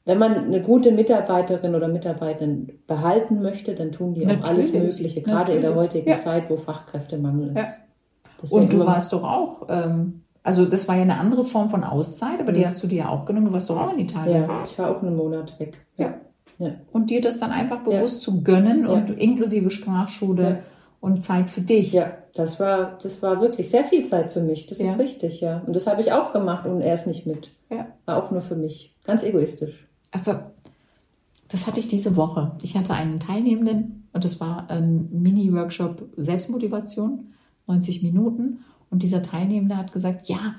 wenn 0.05 0.19
man 0.19 0.35
eine 0.35 0.61
gute 0.63 0.91
Mitarbeiterin 0.91 1.75
oder 1.75 1.89
Mitarbeiter 1.89 2.47
behalten 2.87 3.43
möchte, 3.43 3.75
dann 3.75 3.93
tun 3.93 4.15
die 4.15 4.23
auch 4.23 4.29
Natürlich. 4.29 4.49
alles 4.49 4.73
Mögliche, 4.73 5.23
gerade 5.23 5.53
in 5.53 5.61
der 5.61 5.71
Natürlich. 5.71 5.91
heutigen 5.93 6.11
Ja. 6.11 6.17
Zeit, 6.17 6.51
wo 6.51 6.57
Fachkräftemangel 6.57 7.49
ist. 7.51 7.57
Ja. 7.57 7.67
Und 8.51 8.73
du 8.73 8.79
warst 8.87 9.13
doch 9.13 9.23
auch, 9.23 9.67
ähm, 9.69 10.23
also 10.43 10.65
das 10.65 10.89
war 10.89 10.97
ja 10.97 11.03
eine 11.03 11.19
andere 11.19 11.45
Form 11.45 11.71
von 11.71 11.85
Auszeit, 11.85 12.41
aber 12.41 12.53
die 12.53 12.61
Mhm. 12.61 12.67
hast 12.67 12.83
du 12.83 12.87
dir 12.87 12.99
ja 12.99 13.09
auch 13.09 13.27
genommen. 13.27 13.47
Du 13.47 13.53
warst 13.53 13.69
doch 13.71 13.79
auch 13.81 13.93
in 13.93 13.99
Italien. 14.01 14.45
Ja, 14.49 14.65
ich 14.65 14.79
war 14.79 14.91
auch 14.97 15.03
einen 15.03 15.17
Monat 15.17 15.59
weg. 15.61 15.79
Ja. 15.97 16.15
Ja. 16.59 16.73
Und 16.93 17.11
dir 17.11 17.21
das 17.21 17.41
dann 17.41 17.51
einfach 17.53 17.87
Ja. 17.87 17.97
bewusst 17.99 18.23
zu 18.23 18.43
gönnen 18.43 18.83
Ja. 18.85 18.91
und 18.91 19.11
inklusive 19.11 19.71
Sprachschule 19.71 20.43
Ja. 20.43 20.59
und 21.01 21.25
Zeit 21.25 21.49
für 21.51 21.63
dich. 21.63 21.93
Ja, 21.93 22.13
das 22.35 22.61
war, 22.61 22.99
das 23.03 23.23
war 23.23 23.41
wirklich 23.41 23.71
sehr 23.71 23.85
viel 23.85 24.05
Zeit 24.05 24.33
für 24.33 24.43
mich. 24.43 24.67
Das 24.67 24.79
Ja. 24.79 24.93
ist 24.93 24.99
richtig, 24.99 25.41
ja. 25.41 25.63
Und 25.67 25.75
das 25.75 25.87
habe 25.87 26.01
ich 26.03 26.13
auch 26.13 26.33
gemacht 26.33 26.67
und 26.67 26.81
er 26.83 26.95
ist 26.95 27.07
nicht 27.07 27.27
mit. 27.27 27.51
Ja. 27.71 27.87
War 28.05 28.23
auch 28.23 28.31
nur 28.31 28.43
für 28.43 28.57
mich. 28.57 28.95
Ganz 29.05 29.23
egoistisch. 29.23 29.87
Aber 30.13 30.51
das 31.49 31.67
hatte 31.67 31.81
ich 31.81 31.89
diese 31.89 32.17
Woche. 32.17 32.53
Ich 32.63 32.77
hatte 32.77 32.93
einen 32.95 33.21
Teilnehmenden 33.21 34.09
und 34.13 34.25
das 34.25 34.41
war 34.41 34.69
ein 34.69 35.09
Mini-Workshop 35.13 36.03
Selbstmotivation, 36.17 37.33
90 37.67 38.03
Minuten. 38.03 38.65
Und 38.91 39.03
dieser 39.03 39.23
Teilnehmende 39.23 39.77
hat 39.77 39.93
gesagt, 39.93 40.29
ja, 40.29 40.57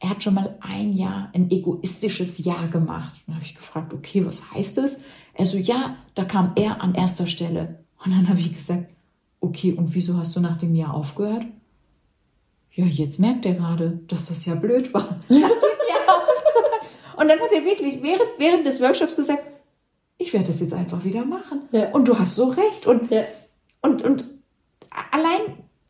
er 0.00 0.10
hat 0.10 0.22
schon 0.22 0.34
mal 0.34 0.56
ein 0.60 0.92
Jahr 0.94 1.30
ein 1.34 1.50
egoistisches 1.50 2.42
Jahr 2.44 2.68
gemacht. 2.68 3.12
Und 3.14 3.22
dann 3.28 3.34
habe 3.36 3.44
ich 3.46 3.54
gefragt, 3.54 3.92
okay, 3.92 4.24
was 4.26 4.52
heißt 4.52 4.78
das? 4.78 5.02
Er 5.34 5.46
so, 5.46 5.56
ja, 5.56 5.96
da 6.14 6.24
kam 6.24 6.52
er 6.56 6.82
an 6.82 6.94
erster 6.94 7.26
Stelle. 7.26 7.78
Und 8.04 8.12
dann 8.12 8.28
habe 8.28 8.40
ich 8.40 8.54
gesagt, 8.54 8.86
okay, 9.40 9.72
und 9.72 9.94
wieso 9.94 10.16
hast 10.16 10.34
du 10.36 10.40
nach 10.40 10.58
dem 10.58 10.74
Jahr 10.74 10.94
aufgehört? 10.94 11.44
Ja, 12.72 12.84
jetzt 12.86 13.20
merkt 13.20 13.46
er 13.46 13.54
gerade, 13.54 14.00
dass 14.08 14.26
das 14.26 14.44
ja 14.46 14.56
blöd 14.56 14.92
war. 14.92 15.20
Nach 15.28 15.38
dem 15.38 15.38
Jahr 15.38 16.08
aufzuhören. 16.08 16.80
Und 17.16 17.28
dann 17.28 17.38
hat 17.38 17.52
er 17.52 17.64
wirklich 17.64 18.02
während, 18.02 18.28
während 18.38 18.66
des 18.66 18.80
Workshops 18.80 19.14
gesagt, 19.14 19.44
ich 20.18 20.32
werde 20.32 20.48
das 20.48 20.60
jetzt 20.60 20.72
einfach 20.72 21.04
wieder 21.04 21.24
machen. 21.24 21.62
Ja. 21.70 21.90
Und 21.92 22.08
du 22.08 22.18
hast 22.18 22.34
so 22.34 22.48
recht. 22.48 22.86
Und, 22.86 23.10
Ja. 23.12 23.22
und, 23.80 24.02
und 24.02 24.24
allein 25.12 25.40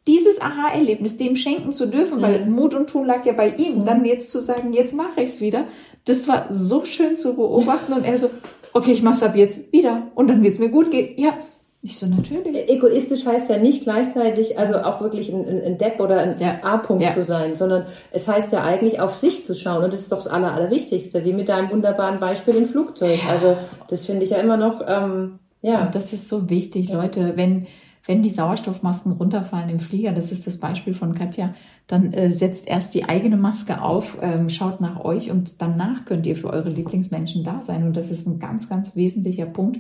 dieses 0.07 0.41
Aha-Erlebnis 0.41 1.17
dem 1.17 1.35
schenken 1.37 1.73
zu 1.73 1.87
dürfen, 1.87 2.21
weil 2.21 2.45
Mhm. 2.45 2.53
Mut 2.53 2.75
und 2.75 2.89
Tun 2.91 3.07
lag 3.07 3.25
ja 3.25 3.33
bei 3.33 3.49
ihm, 3.55 3.81
Mhm. 3.81 3.85
dann 3.87 4.05
jetzt 4.05 4.31
zu 4.31 4.41
sagen, 4.41 4.73
jetzt 4.73 4.95
mache 4.95 5.21
ich 5.23 5.27
es 5.31 5.41
wieder, 5.41 5.65
das 6.05 6.29
war 6.29 6.47
so 6.51 6.85
schön 6.85 7.17
zu 7.17 7.35
beobachten. 7.37 7.93
Und 7.95 8.05
er 8.05 8.19
so, 8.19 8.29
okay, 8.75 8.93
ich 8.93 9.03
mache 9.03 9.15
es 9.15 9.23
ab 9.23 9.35
jetzt 9.37 9.73
wieder. 9.73 10.09
Und 10.15 10.29
dann 10.29 10.43
wird 10.43 10.55
es 10.55 10.59
mir 10.61 10.69
gut 10.69 10.91
gehen. 10.91 11.15
Ja, 11.17 11.33
ich 11.81 11.99
so, 11.99 12.07
natürlich. 12.07 12.69
Egoistisch 12.71 13.25
heißt 13.27 13.49
ja 13.51 13.59
nicht 13.59 13.83
gleichzeitig, 13.85 14.59
also 14.59 14.77
auch 14.79 15.01
wirklich 15.01 15.31
ein, 15.33 15.47
ein 15.47 15.63
ein 15.63 15.79
Depp 15.79 16.01
oder 16.01 16.19
ein 16.19 16.37
Ja. 16.39 16.59
A-Punkt 16.63 17.03
Ja. 17.03 17.15
zu 17.15 17.23
sein, 17.23 17.57
sondern 17.57 17.87
es 18.11 18.27
heißt 18.29 18.53
ja 18.53 18.63
eigentlich 18.63 19.01
auf 19.01 19.17
sich 19.17 19.47
zu 19.47 19.55
schauen. 19.55 19.85
Und 19.85 19.93
das 19.93 20.01
ist 20.01 20.13
doch 20.13 20.19
das 20.19 20.29
Aller, 20.29 20.53
Allerwichtigste, 20.53 21.25
wie 21.25 21.33
mit 21.33 21.49
deinem 21.49 21.71
wunderbaren 21.71 22.21
Beispiel 22.21 22.57
im 22.57 22.67
Flugzeug. 22.67 23.21
Ja. 23.25 23.31
Also 23.31 23.57
das 23.89 24.05
finde 24.07 24.25
ich 24.25 24.31
ja 24.31 24.39
immer 24.39 24.57
noch, 24.59 24.83
ähm, 24.87 25.39
ja. 25.63 25.87
Und 25.87 25.95
das 25.95 26.13
ist 26.13 26.29
so 26.29 26.49
wichtig, 26.51 26.91
Leute, 26.91 27.33
wenn, 27.37 27.67
wenn 28.07 28.23
die 28.23 28.31
Sauerstoffmasken 28.31 29.13
runterfallen 29.13 29.71
im 29.71 29.81
Flieger, 29.81 30.13
das 30.13 30.31
ist 30.31 30.47
das 30.47 30.59
Beispiel 30.59 30.95
von 30.95 31.15
Katja, 31.15 31.55
dann 31.87 32.13
äh, 32.13 32.31
setzt 32.33 32.67
erst 32.67 32.95
die 32.95 33.05
eigene 33.05 33.37
Maske 33.37 33.81
auf, 33.83 34.19
ähm, 34.21 34.51
schaut 34.51 34.81
nach 34.81 35.05
euch 35.05 35.31
und 35.31 35.61
danach 35.63 36.05
könnt 36.05 36.27
ihr 36.27 36.37
für 36.37 36.51
eure 36.51 36.71
Lieblingsmenschen 36.71 37.45
da 37.45 37.63
sein. 37.63 37.85
Und 37.85 37.97
das 37.97 38.11
ist 38.11 38.27
ein 38.27 38.39
ganz, 38.39 38.69
ganz 38.69 38.95
wesentlicher 38.97 39.47
Punkt, 39.47 39.79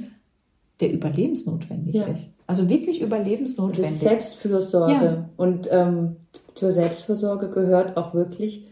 der 0.80 0.92
überlebensnotwendig 0.92 1.94
Ja. 1.96 2.04
ist. 2.04 2.34
Also 2.46 2.68
wirklich 2.68 2.98
Das 2.98 3.06
ist 3.08 3.12
überlebensnotwendig. 3.14 4.00
Selbstfürsorge. 4.00 4.92
Ja. 5.04 5.28
Und 5.36 5.68
ähm, 5.70 6.16
zur 6.54 6.72
Selbstfürsorge 6.72 7.50
gehört 7.50 7.96
auch 7.96 8.14
wirklich 8.14 8.66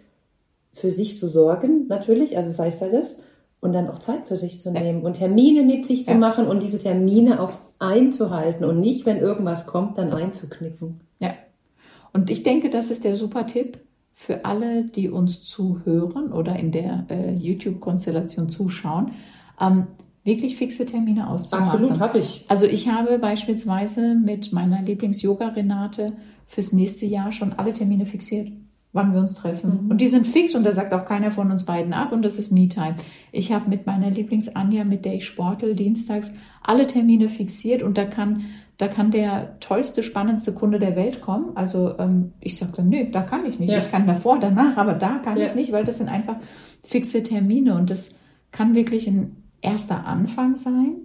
für 0.72 0.90
sich 0.90 1.18
zu 1.18 1.28
sorgen, 1.28 1.86
natürlich, 1.88 2.36
also 2.36 2.48
das 2.48 2.58
heißt 2.58 2.80
ja 2.80 2.88
das, 2.88 3.20
und 3.60 3.72
dann 3.74 3.88
auch 3.88 3.98
Zeit 3.98 4.26
für 4.26 4.36
sich 4.36 4.58
zu 4.58 4.72
nehmen 4.72 5.02
und 5.02 5.14
Termine 5.14 5.62
mit 5.62 5.86
sich 5.86 6.04
zu 6.06 6.14
machen 6.14 6.46
und 6.46 6.62
diese 6.62 6.78
Termine 6.78 7.40
auch 7.40 7.52
einzuhalten 7.82 8.64
und 8.64 8.80
nicht, 8.80 9.04
wenn 9.04 9.18
irgendwas 9.18 9.66
kommt, 9.66 9.98
dann 9.98 10.12
einzuknicken. 10.12 11.00
Ja. 11.18 11.34
Und 12.12 12.30
ich 12.30 12.42
denke, 12.42 12.70
das 12.70 12.90
ist 12.90 13.04
der 13.04 13.16
super 13.16 13.46
Tipp 13.46 13.78
für 14.14 14.44
alle, 14.44 14.84
die 14.84 15.10
uns 15.10 15.42
zuhören 15.42 16.32
oder 16.32 16.56
in 16.56 16.70
der 16.70 17.06
äh, 17.10 17.34
YouTube-Konstellation 17.34 18.48
zuschauen, 18.48 19.12
ähm, 19.60 19.88
wirklich 20.24 20.56
fixe 20.56 20.86
Termine 20.86 21.28
auszumachen. 21.28 21.70
Absolut, 21.70 22.00
habe 22.00 22.18
ich. 22.18 22.44
Also 22.48 22.66
ich 22.66 22.88
habe 22.88 23.18
beispielsweise 23.18 24.14
mit 24.14 24.52
meiner 24.52 24.80
Lieblings-Yoga-Renate 24.82 26.12
fürs 26.46 26.72
nächste 26.72 27.06
Jahr 27.06 27.32
schon 27.32 27.54
alle 27.54 27.72
Termine 27.72 28.06
fixiert, 28.06 28.52
wann 28.92 29.12
wir 29.14 29.20
uns 29.20 29.34
treffen. 29.34 29.84
Mhm. 29.84 29.90
Und 29.90 30.00
die 30.00 30.08
sind 30.08 30.26
fix 30.26 30.54
und 30.54 30.64
da 30.64 30.72
sagt 30.72 30.92
auch 30.92 31.04
keiner 31.06 31.30
von 31.30 31.50
uns 31.50 31.64
beiden 31.64 31.92
ab 31.92 32.12
und 32.12 32.22
das 32.22 32.38
ist 32.38 32.52
Me-Time. 32.52 32.96
Ich 33.32 33.52
habe 33.52 33.70
mit 33.70 33.86
meiner 33.86 34.10
Lieblings-Anja, 34.10 34.84
mit 34.84 35.04
der 35.04 35.14
ich 35.14 35.26
sportel, 35.26 35.74
dienstags 35.74 36.34
alle 36.62 36.86
Termine 36.86 37.28
fixiert 37.28 37.82
und 37.82 37.96
da 37.96 38.04
kann, 38.04 38.44
da 38.76 38.88
kann 38.88 39.10
der 39.10 39.58
tollste, 39.60 40.02
spannendste 40.02 40.52
Kunde 40.52 40.78
der 40.78 40.94
Welt 40.96 41.20
kommen. 41.22 41.56
Also 41.56 41.98
ähm, 41.98 42.32
ich 42.40 42.56
sage 42.56 42.72
dann, 42.76 42.88
nö, 42.90 43.06
da 43.10 43.22
kann 43.22 43.46
ich 43.46 43.58
nicht. 43.58 43.70
Ja. 43.70 43.78
Ich 43.78 43.90
kann 43.90 44.06
davor, 44.06 44.38
danach, 44.38 44.76
aber 44.76 44.94
da 44.94 45.18
kann 45.18 45.38
Ja. 45.38 45.46
ich 45.46 45.54
nicht, 45.54 45.72
weil 45.72 45.84
das 45.84 45.98
sind 45.98 46.08
einfach 46.08 46.36
fixe 46.84 47.22
Termine 47.22 47.74
und 47.74 47.88
das 47.90 48.14
kann 48.50 48.74
wirklich 48.74 49.06
ein 49.08 49.36
erster 49.62 50.06
Anfang 50.06 50.56
sein, 50.56 50.96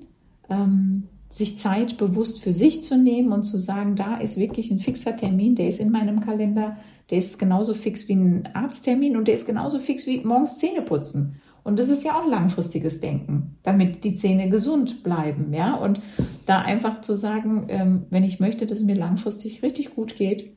ähm, 0.50 1.04
sich 1.30 1.58
Zeit 1.58 1.98
bewusst 1.98 2.42
für 2.42 2.54
sich 2.54 2.84
zu 2.84 2.98
nehmen 2.98 3.32
und 3.32 3.44
zu 3.44 3.60
sagen, 3.60 3.96
da 3.96 4.18
ist 4.18 4.38
wirklich 4.38 4.72
ein 4.72 4.80
fixer 4.80 5.16
Termin, 5.16 5.56
der 5.56 5.68
ist 5.68 5.80
in 5.80 5.92
meinem 5.92 6.22
Kalender, 6.22 6.78
der 7.10 7.18
ist 7.18 7.40
genauso 7.40 7.74
fix 7.74 8.08
wie 8.08 8.16
ein 8.16 8.50
Arzttermin 8.54 9.18
und 9.18 9.28
der 9.28 9.36
ist 9.36 9.46
genauso 9.46 9.80
fix 9.80 10.08
wie 10.08 10.24
morgens 10.24 10.58
Zähne 10.58 10.82
putzen. 10.82 11.42
Und 11.64 11.80
das 11.80 11.90
ist 11.90 12.06
ja 12.06 12.18
auch 12.18 12.26
langfristiges 12.26 13.02
Denken, 13.02 13.58
damit 13.64 14.06
die 14.06 14.16
Zähne 14.16 14.50
gesund 14.50 15.04
bleiben, 15.04 15.54
ja. 15.54 15.76
Und 15.76 16.00
da 16.46 16.62
einfach 16.62 17.02
zu 17.02 17.14
sagen, 17.14 17.66
ähm, 17.68 18.06
wenn 18.10 18.24
ich 18.24 18.40
möchte, 18.40 18.66
dass 18.66 18.80
es 18.80 18.86
mir 18.86 18.96
langfristig 18.96 19.64
richtig 19.64 19.94
gut 19.94 20.16
geht, 20.16 20.56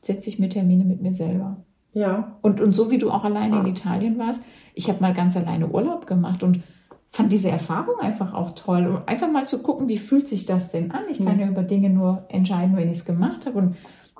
setze 0.00 0.30
ich 0.30 0.38
mir 0.38 0.48
Termine 0.48 0.84
mit 0.84 1.02
mir 1.02 1.12
selber. 1.12 1.64
Ja. 1.92 2.38
Und, 2.40 2.62
und 2.62 2.72
so 2.72 2.90
wie 2.90 2.96
du 2.96 3.10
auch 3.10 3.24
alleine 3.24 3.60
in 3.60 3.66
Italien 3.66 4.18
warst, 4.18 4.42
ich 4.74 4.88
habe 4.88 5.00
mal 5.00 5.12
ganz 5.12 5.36
alleine 5.36 5.68
Urlaub 5.68 6.06
gemacht 6.06 6.42
und 6.42 6.62
fand 7.10 7.32
diese 7.32 7.50
Erfahrung 7.50 7.98
einfach 8.00 8.34
auch 8.34 8.50
toll. 8.54 8.86
Und 8.86 9.08
einfach 9.08 9.30
mal 9.30 9.46
zu 9.46 9.62
gucken, 9.62 9.88
wie 9.88 9.98
fühlt 9.98 10.28
sich 10.28 10.46
das 10.46 10.70
denn 10.70 10.90
an? 10.90 11.02
Ich 11.10 11.24
kann 11.24 11.38
ja 11.40 11.46
über 11.48 11.62
Dinge 11.62 11.90
nur 11.90 12.24
entscheiden, 12.28 12.76
wenn 12.76 12.90
ich 12.90 12.98
es 12.98 13.04
gemacht 13.04 13.46
habe. 13.46 13.58
Und 13.58 13.76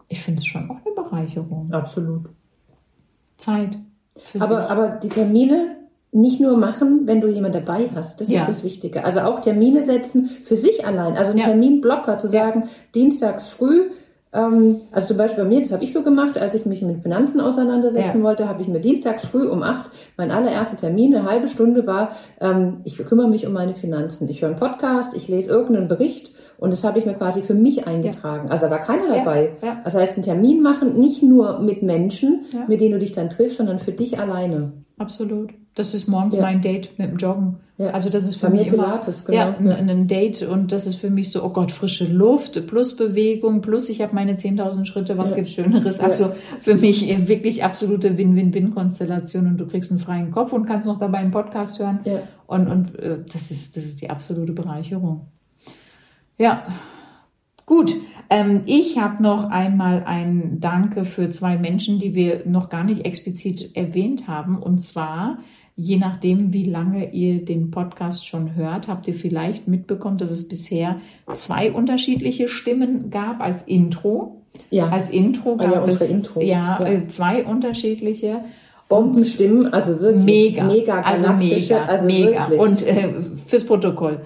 ich 0.09 0.23
finde 0.23 0.41
es 0.41 0.47
schon 0.47 0.71
auch 0.71 0.79
eine 0.85 0.95
Bereicherung. 0.95 1.73
Absolut. 1.73 2.31
Zeit. 3.37 3.79
Für 4.23 4.41
Aber, 4.41 4.63
sich. 4.63 4.71
aber 4.71 4.89
die 4.89 5.09
Termine 5.11 5.77
nicht 6.11 6.41
nur 6.41 6.57
machen, 6.57 7.03
wenn 7.07 7.21
du 7.21 7.29
jemanden 7.29 7.65
dabei 7.65 7.91
hast. 7.95 8.21
Das 8.21 8.29
Ja. 8.29 8.41
ist 8.41 8.49
das 8.49 8.65
Wichtige. 8.65 9.05
Also 9.05 9.21
auch 9.21 9.41
Termine 9.41 9.83
setzen 9.83 10.31
für 10.45 10.57
sich 10.57 10.87
allein. 10.87 11.17
Also 11.17 11.31
einen 11.31 11.41
Ja. 11.41 11.45
Terminblocker 11.47 12.19
zu 12.19 12.29
sagen, 12.29 12.65
dienstags 12.95 13.49
früh, 13.49 13.91
also 14.31 15.09
zum 15.09 15.17
Beispiel 15.17 15.45
bei 15.45 15.49
mir, 15.49 15.61
das 15.61 15.73
habe 15.73 15.83
ich 15.85 15.93
so 15.93 16.03
gemacht, 16.03 16.39
als 16.39 16.55
ich 16.55 16.67
mich 16.67 16.83
mit 16.83 17.03
Finanzen 17.03 17.41
auseinandersetzen 17.41 18.19
Ja. 18.19 18.23
wollte, 18.25 18.49
habe 18.49 18.61
ich 18.61 18.69
mir 18.69 18.81
dienstags 18.81 19.27
früh 19.27 19.47
um 19.49 19.63
acht, 19.63 19.91
mein 20.19 20.31
allererster 20.31 20.77
Termin, 20.77 21.15
eine 21.15 21.29
halbe 21.29 21.49
Stunde 21.49 21.87
war, 21.87 22.11
ähm, 22.41 22.79
ich 22.85 22.97
kümmere 22.99 23.29
mich 23.29 23.47
um 23.47 23.53
meine 23.55 23.75
Finanzen. 23.75 24.29
Ich 24.29 24.43
höre 24.43 24.51
einen 24.51 24.59
Podcast, 24.59 25.15
ich 25.17 25.29
lese 25.29 25.49
irgendeinen 25.49 25.89
Bericht 25.89 26.33
und 26.59 26.73
das 26.73 26.85
habe 26.85 26.99
ich 26.99 27.07
mir 27.07 27.15
quasi 27.15 27.41
für 27.43 27.55
mich 27.55 27.87
eingetragen. 27.87 28.51
Also 28.51 28.67
da 28.67 28.73
war 28.73 28.81
keiner 28.81 29.09
Ja, 29.09 29.15
dabei. 29.25 29.53
ja. 29.63 29.81
Das 29.85 29.95
heißt, 29.95 30.15
einen 30.17 30.25
Termin 30.25 30.61
machen, 30.63 30.99
nicht 30.99 31.23
nur 31.23 31.61
mit 31.61 31.83
Menschen, 31.83 32.45
Ja. 32.53 32.65
mit 32.69 32.81
denen 32.81 32.93
du 32.93 32.99
dich 32.99 33.13
dann 33.13 33.31
triffst, 33.31 33.57
sondern 33.59 33.79
für 33.79 33.93
dich 33.93 34.19
alleine. 34.19 34.73
Absolut. 34.99 35.51
Das 35.77 35.95
ist 35.95 36.09
morgens 36.09 36.35
Ja. 36.35 36.43
mein 36.43 36.61
Date 36.61 36.99
mit 36.99 37.09
dem 37.11 37.17
Joggen. 37.19 37.59
Ja. 37.77 37.91
Also 37.91 38.11
das 38.11 38.25
ist 38.25 38.35
für 38.37 38.47
Bei 38.49 38.55
mich 38.57 38.67
immer 38.67 38.83
Pilates, 38.87 39.25
genau. 39.25 39.39
ja, 39.39 39.55
ein, 39.57 39.69
Ja. 39.69 39.75
ein 39.77 40.09
Date 40.09 40.43
und 40.43 40.73
das 40.73 40.89
ist 40.89 40.97
für 40.97 41.11
mich 41.11 41.31
so, 41.31 41.45
oh 41.45 41.51
Gott, 41.51 41.71
frische 41.71 42.07
Luft 42.13 42.67
plus 42.67 42.97
Bewegung 42.97 43.61
plus 43.61 43.89
ich 43.89 44.03
habe 44.03 44.13
meine 44.17 44.35
10.000 44.37 44.85
Schritte, 44.89 45.17
was 45.17 45.31
Ja. 45.31 45.37
gibt's 45.37 45.53
Schöneres? 45.53 45.99
Ja. 45.99 46.09
Also 46.09 46.33
für 46.61 46.75
mich 46.75 47.07
wirklich 47.29 47.63
absolute 47.63 48.19
Win-Win-Win-Konstellation 48.19 49.47
und 49.47 49.59
du 49.59 49.67
kriegst 49.69 49.93
einen 49.93 50.01
freien 50.01 50.33
Kopf 50.33 50.53
und 50.53 50.67
kannst 50.67 50.89
noch 50.89 50.99
dabei 50.99 51.19
einen 51.19 51.31
Podcast 51.31 51.79
hören 51.79 52.01
Ja. 52.05 52.23
und, 52.49 52.67
und 52.67 52.99
äh, 52.99 53.19
das, 53.33 53.53
ist, 53.53 53.77
das 53.77 53.85
ist 53.85 54.03
die 54.03 54.11
absolute 54.11 54.53
Bereicherung. 54.53 55.29
Ja, 56.39 56.63
gut. 57.67 57.95
Ähm, 58.31 58.63
ich 58.67 58.99
habe 58.99 59.23
noch 59.23 59.51
einmal 59.51 60.05
ein 60.05 60.59
Danke 60.61 61.05
für 61.05 61.31
zwei 61.31 61.57
Menschen, 61.57 61.99
die 61.99 62.15
wir 62.15 62.43
noch 62.47 62.69
gar 62.69 62.85
nicht 62.85 63.05
explizit 63.05 63.75
erwähnt 63.75 64.29
haben. 64.29 64.59
Und 64.59 64.79
zwar, 64.79 65.39
je 65.77 65.97
nachdem, 65.97 66.53
wie 66.53 66.67
lange 66.67 67.13
ihr 67.13 67.45
den 67.45 67.71
Podcast 67.71 68.27
schon 68.27 68.55
hört, 68.55 68.87
habt 68.87 69.09
ihr 69.09 69.15
vielleicht 69.15 69.67
mitbekommen, 69.67 70.19
dass 70.19 70.31
es 70.31 70.49
bisher 70.49 71.01
zwei 71.35 71.73
unterschiedliche 71.73 72.49
Stimmen 72.49 73.11
gab 73.11 73.41
als 73.41 73.63
Intro. 73.63 74.43
Ja, 74.71 74.89
Als 74.89 75.11
Intro 75.11 75.57
Ah 75.59 75.65
ja, 75.65 75.71
gab 75.71 75.85
unsere 75.85 76.05
es 76.05 76.11
Intros, 76.11 76.43
ja, 76.45 76.81
ja. 76.81 76.87
äh, 76.87 77.09
zwei 77.09 77.45
unterschiedliche. 77.45 78.45
Bombenstimmen, 78.89 79.73
also 79.73 80.01
wirklich 80.01 80.25
Mega, 80.25 80.65
mega 80.65 81.03
also 81.03 81.27
galaktische, 81.27 81.75
mega, 81.75 81.85
also 81.85 82.07
mega. 82.07 82.47
Und 82.57 82.87
äh, 82.87 83.15
fürs 83.47 83.65
Protokoll. 83.65 84.23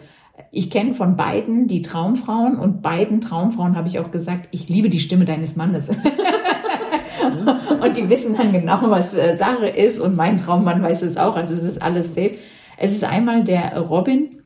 Ich 0.54 0.70
kenne 0.70 0.92
von 0.92 1.16
beiden 1.16 1.66
die 1.66 1.80
Traumfrauen 1.80 2.58
und 2.58 2.82
beiden 2.82 3.22
Traumfrauen 3.22 3.74
habe 3.74 3.88
ich 3.88 3.98
auch 3.98 4.10
gesagt, 4.10 4.48
ich 4.50 4.68
liebe 4.68 4.90
die 4.90 5.00
Stimme 5.00 5.24
deines 5.24 5.56
Mannes. 5.56 5.88
und 7.80 7.96
die 7.96 8.10
wissen 8.10 8.36
dann 8.36 8.52
genau, 8.52 8.78
was 8.82 9.14
äh, 9.14 9.34
Sache 9.34 9.66
ist 9.66 9.98
und 9.98 10.14
mein 10.14 10.42
Traummann 10.42 10.82
weiß 10.82 11.00
es 11.00 11.16
auch, 11.16 11.36
also 11.36 11.54
es 11.54 11.64
ist 11.64 11.80
alles 11.80 12.14
safe. 12.14 12.32
Es 12.76 12.92
ist 12.92 13.02
einmal 13.02 13.44
der 13.44 13.78
Robin 13.80 14.42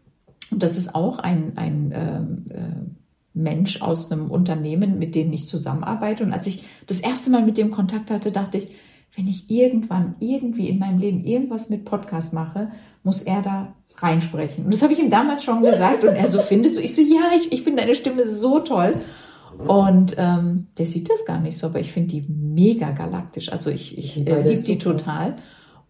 und 0.52 0.62
das 0.62 0.76
ist 0.76 0.94
auch 0.94 1.18
ein, 1.18 1.54
ein 1.56 1.92
ähm, 1.92 2.44
äh, 2.50 2.86
Mensch 3.34 3.82
aus 3.82 4.12
einem 4.12 4.30
Unternehmen, 4.30 5.00
mit 5.00 5.16
dem 5.16 5.32
ich 5.32 5.48
zusammenarbeite. 5.48 6.22
Und 6.22 6.32
als 6.32 6.46
ich 6.46 6.62
das 6.86 7.00
erste 7.00 7.30
Mal 7.30 7.44
mit 7.44 7.58
dem 7.58 7.72
Kontakt 7.72 8.12
hatte, 8.12 8.30
dachte 8.30 8.58
ich, 8.58 8.68
wenn 9.16 9.26
ich 9.26 9.50
irgendwann 9.50 10.14
irgendwie 10.20 10.68
in 10.68 10.78
meinem 10.78 10.98
Leben 10.98 11.24
irgendwas 11.24 11.70
mit 11.70 11.84
Podcast 11.84 12.34
mache, 12.34 12.70
muss 13.02 13.22
er 13.22 13.42
da 13.42 13.74
reinsprechen. 13.96 14.66
Und 14.66 14.74
das 14.74 14.82
habe 14.82 14.92
ich 14.92 14.98
ihm 14.98 15.10
damals 15.10 15.42
schon 15.42 15.62
gesagt. 15.62 16.04
Und 16.04 16.14
er 16.14 16.28
so, 16.28 16.40
findest 16.40 16.76
du? 16.76 16.80
Ich 16.82 16.94
so, 16.94 17.00
ja, 17.00 17.30
ich, 17.34 17.50
ich 17.50 17.62
finde 17.62 17.82
deine 17.82 17.94
Stimme 17.94 18.26
so 18.26 18.60
toll. 18.60 19.00
Und 19.58 20.16
ähm, 20.18 20.66
der 20.76 20.86
sieht 20.86 21.08
das 21.08 21.24
gar 21.24 21.40
nicht 21.40 21.56
so, 21.56 21.68
aber 21.68 21.80
ich 21.80 21.92
finde 21.92 22.08
die 22.08 22.26
mega 22.28 22.90
galaktisch. 22.90 23.50
Also 23.50 23.70
ich, 23.70 23.96
ich 23.96 24.26
äh, 24.26 24.42
liebe 24.42 24.62
die 24.62 24.78
total. 24.78 25.36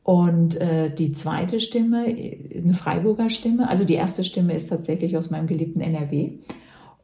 Und 0.04 0.60
äh, 0.60 0.94
die 0.94 1.12
zweite 1.12 1.58
Stimme, 1.58 2.08
äh, 2.08 2.62
eine 2.62 2.74
Freiburger 2.74 3.28
Stimme, 3.28 3.68
also 3.68 3.82
die 3.82 3.94
erste 3.94 4.22
Stimme 4.22 4.54
ist 4.54 4.68
tatsächlich 4.68 5.16
aus 5.16 5.30
meinem 5.30 5.48
geliebten 5.48 5.80
NRW. 5.80 6.38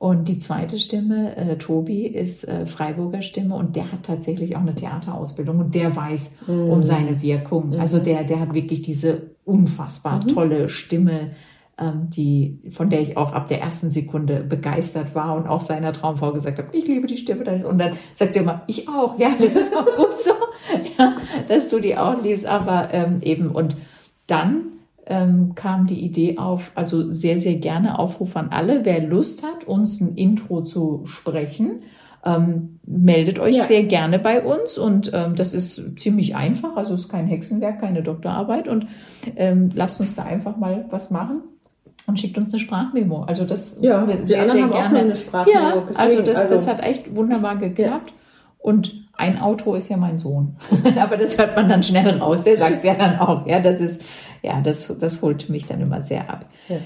Und 0.02 0.26
die 0.26 0.40
zweite 0.40 0.78
Stimme, 0.80 1.36
äh, 1.36 1.58
Tobi, 1.58 2.08
ist 2.08 2.42
äh, 2.48 2.66
Freiburger 2.66 3.22
Stimme 3.22 3.54
und 3.54 3.76
der 3.76 3.92
hat 3.92 4.02
tatsächlich 4.02 4.56
auch 4.56 4.60
eine 4.60 4.74
Theaterausbildung 4.74 5.60
und 5.60 5.76
der 5.76 5.94
weiß 5.94 6.38
Mhm. 6.48 6.70
um 6.70 6.82
seine 6.82 7.22
Wirkung. 7.22 7.68
Mhm. 7.68 7.78
Also 7.80 8.00
der, 8.00 8.24
der 8.24 8.40
hat 8.40 8.52
wirklich 8.52 8.82
diese 8.82 9.30
unfassbar 9.44 10.16
Mhm. 10.16 10.28
tolle 10.34 10.68
Stimme, 10.68 11.30
ähm, 11.78 12.08
die, 12.10 12.58
von 12.72 12.90
der 12.90 13.00
ich 13.00 13.16
auch 13.16 13.32
ab 13.32 13.46
der 13.46 13.60
ersten 13.60 13.92
Sekunde 13.92 14.42
begeistert 14.42 15.14
war 15.14 15.36
und 15.36 15.46
auch 15.46 15.60
seiner 15.60 15.92
Traumfrau 15.92 16.32
gesagt 16.32 16.58
habe, 16.58 16.76
ich 16.76 16.84
liebe 16.88 17.06
die 17.06 17.16
Stimme. 17.16 17.44
deines-" 17.44 17.64
Und 17.64 17.78
dann 17.78 17.92
sagt 18.16 18.32
sie 18.32 18.40
immer, 18.40 18.62
ich 18.66 18.88
auch. 18.88 19.20
Ja, 19.20 19.36
das 19.40 19.54
ist 19.54 19.72
auch 19.72 19.86
gut 19.86 20.18
so, 20.18 20.32
ja, 20.98 21.16
dass 21.46 21.68
du 21.68 21.78
die 21.78 21.96
auch 21.96 22.20
liebst. 22.20 22.46
Aber 22.46 22.88
ähm, 22.92 23.20
eben, 23.22 23.52
und 23.52 23.76
dann 24.26 24.62
ähm, 25.06 25.54
kam 25.54 25.86
die 25.86 26.00
Idee 26.04 26.38
auf, 26.38 26.72
also 26.74 27.10
sehr, 27.10 27.38
sehr 27.38 27.56
gerne 27.56 27.98
Aufruf 27.98 28.36
an 28.36 28.48
alle, 28.50 28.84
wer 28.84 29.00
Lust 29.02 29.42
hat, 29.42 29.64
uns 29.64 30.00
ein 30.00 30.14
Intro 30.16 30.62
zu 30.62 31.02
sprechen. 31.06 31.82
Ähm, 32.24 32.78
meldet 32.86 33.40
euch 33.40 33.56
Ja. 33.56 33.64
sehr 33.64 33.82
gerne 33.82 34.20
bei 34.20 34.44
uns 34.44 34.78
und 34.78 35.10
ähm, 35.12 35.34
das 35.34 35.54
ist 35.54 35.98
ziemlich 35.98 36.36
einfach, 36.36 36.76
also 36.76 36.94
ist 36.94 37.08
kein 37.08 37.26
Hexenwerk, 37.26 37.80
keine 37.80 38.02
Doktorarbeit 38.02 38.68
und 38.68 38.86
ähm, 39.34 39.72
lasst 39.74 40.00
uns 40.00 40.14
da 40.14 40.22
einfach 40.22 40.56
mal 40.56 40.84
was 40.90 41.10
machen 41.10 41.42
und 42.06 42.20
schickt 42.20 42.38
uns 42.38 42.52
eine 42.52 42.60
Sprachmemo. 42.60 43.24
Also 43.24 43.44
das 43.44 43.78
ja, 43.80 43.96
machen 43.96 44.08
wir 44.08 44.26
sehr, 44.26 44.48
sehr 44.48 44.62
haben 44.62 44.70
gerne. 44.70 44.98
eine 45.00 45.16
Sprachmemo. 45.16 45.58
Ja, 45.58 45.74
deswegen, 45.80 45.98
also 45.98 46.22
das, 46.22 46.48
das 46.48 46.68
hat 46.68 46.80
echt 46.84 47.14
wunderbar 47.16 47.56
geklappt. 47.56 48.12
Und 48.58 48.94
ein 49.14 49.40
Auto 49.40 49.74
ist 49.74 49.88
ja 49.88 49.96
mein 49.96 50.18
Sohn. 50.18 50.56
Aber 51.00 51.16
das 51.16 51.36
hört 51.36 51.56
man 51.56 51.68
dann 51.68 51.82
schnell 51.82 52.18
raus. 52.18 52.44
Der 52.44 52.56
sagt 52.56 52.78
es 52.78 52.84
ja 52.84 52.94
dann 52.94 53.18
auch. 53.18 53.46
Ja, 53.46 53.58
das 53.60 53.80
ist, 53.80 54.04
ja, 54.42 54.60
das, 54.60 54.96
das 54.98 55.22
holt 55.22 55.48
mich 55.48 55.66
dann 55.66 55.80
immer 55.80 56.02
sehr 56.02 56.30
ab. 56.30 56.50
Ja. 56.68 56.76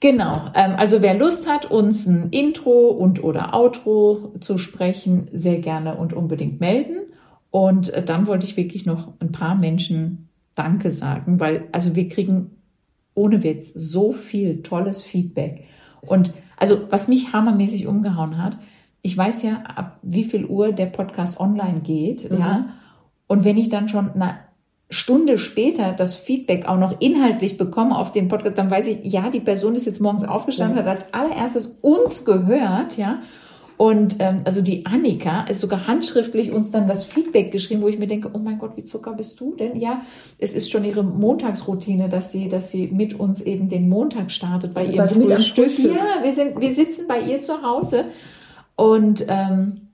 Genau. 0.00 0.50
Ähm, 0.54 0.74
also 0.76 1.02
wer 1.02 1.14
Lust 1.14 1.46
hat, 1.48 1.70
uns 1.70 2.06
ein 2.06 2.30
Intro 2.30 2.88
und 2.88 3.22
oder 3.22 3.54
Outro 3.54 4.32
zu 4.40 4.56
sprechen, 4.56 5.28
sehr 5.32 5.58
gerne 5.58 5.96
und 5.96 6.12
unbedingt 6.12 6.60
melden. 6.60 6.96
Und 7.50 7.90
äh, 7.90 8.02
dann 8.02 8.26
wollte 8.26 8.46
ich 8.46 8.56
wirklich 8.56 8.86
noch 8.86 9.12
ein 9.20 9.32
paar 9.32 9.54
Menschen 9.54 10.28
Danke 10.54 10.90
sagen, 10.90 11.38
weil 11.40 11.68
also 11.72 11.94
wir 11.94 12.08
kriegen 12.08 12.50
ohne 13.14 13.42
Witz 13.42 13.72
so 13.74 14.12
viel 14.12 14.62
tolles 14.62 15.02
Feedback. 15.02 15.66
Und 16.00 16.32
also 16.56 16.90
was 16.90 17.08
mich 17.08 17.32
hammermäßig 17.32 17.86
umgehauen 17.86 18.42
hat, 18.42 18.58
ich 19.02 19.16
weiß 19.16 19.42
ja, 19.42 19.62
ab 19.62 19.98
wie 20.02 20.24
viel 20.24 20.44
Uhr 20.44 20.72
der 20.72 20.86
Podcast 20.86 21.40
online 21.40 21.80
geht, 21.80 22.30
Mhm. 22.30 22.38
ja. 22.38 22.68
Und 23.26 23.44
wenn 23.44 23.58
ich 23.58 23.68
dann 23.68 23.88
schon 23.88 24.10
eine 24.10 24.38
Stunde 24.90 25.38
später 25.38 25.92
das 25.92 26.16
Feedback 26.16 26.66
auch 26.66 26.76
noch 26.76 27.00
inhaltlich 27.00 27.56
bekomme 27.56 27.96
auf 27.96 28.12
den 28.12 28.28
Podcast, 28.28 28.58
dann 28.58 28.70
weiß 28.70 28.88
ich, 28.88 29.04
ja, 29.04 29.30
die 29.30 29.40
Person 29.40 29.76
ist 29.76 29.86
jetzt 29.86 30.00
morgens 30.00 30.24
aufgestanden, 30.24 30.78
hat 30.78 30.86
als 30.86 31.14
allererstes 31.14 31.78
uns 31.80 32.24
gehört, 32.24 32.96
ja. 32.96 33.22
Und 33.76 34.16
ähm, 34.18 34.42
also 34.44 34.60
die 34.60 34.84
Annika 34.84 35.44
ist 35.44 35.60
sogar 35.60 35.86
handschriftlich 35.86 36.52
uns 36.52 36.70
dann 36.70 36.86
das 36.86 37.04
Feedback 37.04 37.50
geschrieben, 37.50 37.80
wo 37.80 37.88
ich 37.88 37.98
mir 37.98 38.08
denke, 38.08 38.30
oh 38.34 38.38
mein 38.38 38.58
Gott, 38.58 38.76
wie 38.76 38.84
Zucker 38.84 39.14
bist 39.14 39.40
du 39.40 39.54
denn? 39.54 39.80
Ja, 39.80 40.02
es 40.38 40.52
ist 40.52 40.70
schon 40.70 40.84
ihre 40.84 41.02
Montagsroutine, 41.02 42.10
dass 42.10 42.30
sie, 42.30 42.50
dass 42.50 42.70
sie 42.70 42.88
mit 42.88 43.18
uns 43.18 43.40
eben 43.40 43.70
den 43.70 43.88
Montag 43.88 44.32
startet 44.32 44.74
bei 44.74 44.82
Also 44.82 44.92
ihrem 44.92 45.22
am 45.22 45.28
Frühstück. 45.28 45.70
Frühstück. 45.70 45.96
Ja, 45.96 46.22
wir 46.22 46.32
sind, 46.32 46.60
wir 46.60 46.72
sitzen 46.72 47.06
bei 47.08 47.20
ihr 47.20 47.40
zu 47.40 47.62
Hause 47.62 48.04
und 48.76 49.24
ähm, 49.28 49.88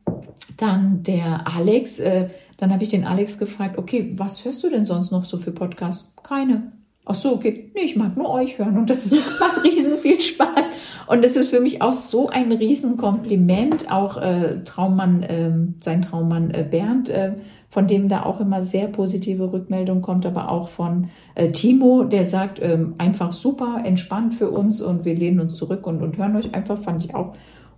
dann 0.56 1.04
der 1.04 1.44
Alex, 1.46 2.00
äh, 2.00 2.30
dann 2.56 2.72
habe 2.72 2.82
ich 2.82 2.88
den 2.88 3.04
Alex 3.04 3.38
gefragt, 3.38 3.78
okay, 3.78 4.14
was 4.16 4.44
hörst 4.44 4.62
du 4.62 4.70
denn 4.70 4.86
sonst 4.86 5.10
noch 5.10 5.24
so 5.24 5.38
für 5.38 5.52
Podcasts? 5.52 6.12
Keine. 6.22 6.72
Ach 7.04 7.14
so, 7.14 7.32
okay. 7.32 7.70
Nee, 7.74 7.82
ich 7.82 7.96
mag 7.96 8.16
nur 8.16 8.30
euch 8.30 8.58
hören 8.58 8.76
und 8.78 8.90
das 8.90 9.10
macht 9.40 9.62
riesen 9.62 9.98
viel 9.98 10.20
Spaß. 10.20 10.72
Und 11.06 11.22
das 11.22 11.36
ist 11.36 11.50
für 11.50 11.60
mich 11.60 11.80
auch 11.80 11.92
so 11.92 12.28
ein 12.28 12.50
Riesenkompliment. 12.50 13.92
Auch 13.92 14.16
äh, 14.16 14.64
Traummann, 14.64 15.24
ähm, 15.28 15.74
sein 15.80 16.02
Traummann 16.02 16.50
äh, 16.50 16.66
Bernd, 16.68 17.08
äh, 17.08 17.34
von 17.68 17.86
dem 17.86 18.08
da 18.08 18.24
auch 18.24 18.40
immer 18.40 18.62
sehr 18.62 18.88
positive 18.88 19.52
Rückmeldung 19.52 20.02
kommt, 20.02 20.26
aber 20.26 20.50
auch 20.50 20.68
von 20.68 21.10
äh, 21.34 21.52
Timo, 21.52 22.04
der 22.04 22.24
sagt, 22.24 22.60
ähm, 22.60 22.94
einfach 22.98 23.32
super, 23.32 23.82
entspannt 23.84 24.34
für 24.34 24.50
uns 24.50 24.80
und 24.80 25.04
wir 25.04 25.14
lehnen 25.14 25.40
uns 25.40 25.54
zurück 25.54 25.86
und, 25.86 26.02
und 26.02 26.16
hören 26.16 26.36
euch 26.36 26.54
einfach, 26.54 26.78
fand 26.78 27.04
ich 27.04 27.14
auch 27.14 27.34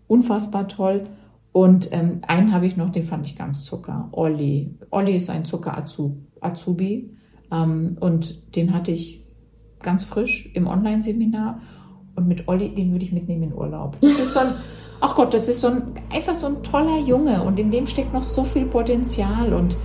unfassbar 0.06 0.68
toll. 0.68 1.04
Und 1.58 1.88
ähm, 1.90 2.20
einen 2.24 2.52
habe 2.52 2.66
ich 2.66 2.76
noch, 2.76 2.92
den 2.92 3.02
fand 3.02 3.26
ich 3.26 3.36
ganz 3.36 3.64
zucker. 3.64 4.10
Olli. 4.12 4.76
Olli 4.90 5.16
ist 5.16 5.28
ein 5.28 5.44
Zucker-Azubi. 5.44 7.10
Ähm, 7.50 7.96
und 7.98 8.54
den 8.54 8.72
hatte 8.72 8.92
ich 8.92 9.24
ganz 9.82 10.04
frisch 10.04 10.52
im 10.54 10.68
Online-Seminar. 10.68 11.60
Und 12.14 12.28
mit 12.28 12.46
Olli, 12.46 12.72
den 12.72 12.92
würde 12.92 13.04
ich 13.04 13.10
mitnehmen 13.10 13.42
in 13.42 13.52
Urlaub. 13.52 13.96
Das 14.00 14.12
ist 14.12 14.34
so 14.34 14.38
ein, 14.38 14.52
ach 15.00 15.16
Gott, 15.16 15.34
das 15.34 15.48
ist 15.48 15.60
so 15.60 15.66
ein, 15.66 15.82
einfach 16.14 16.36
so 16.36 16.46
ein 16.46 16.62
toller 16.62 17.00
Junge 17.00 17.42
und 17.42 17.58
in 17.58 17.72
dem 17.72 17.88
steckt 17.88 18.14
noch 18.14 18.22
so 18.22 18.44
viel 18.44 18.66
Potenzial. 18.66 19.52
Und 19.52 19.76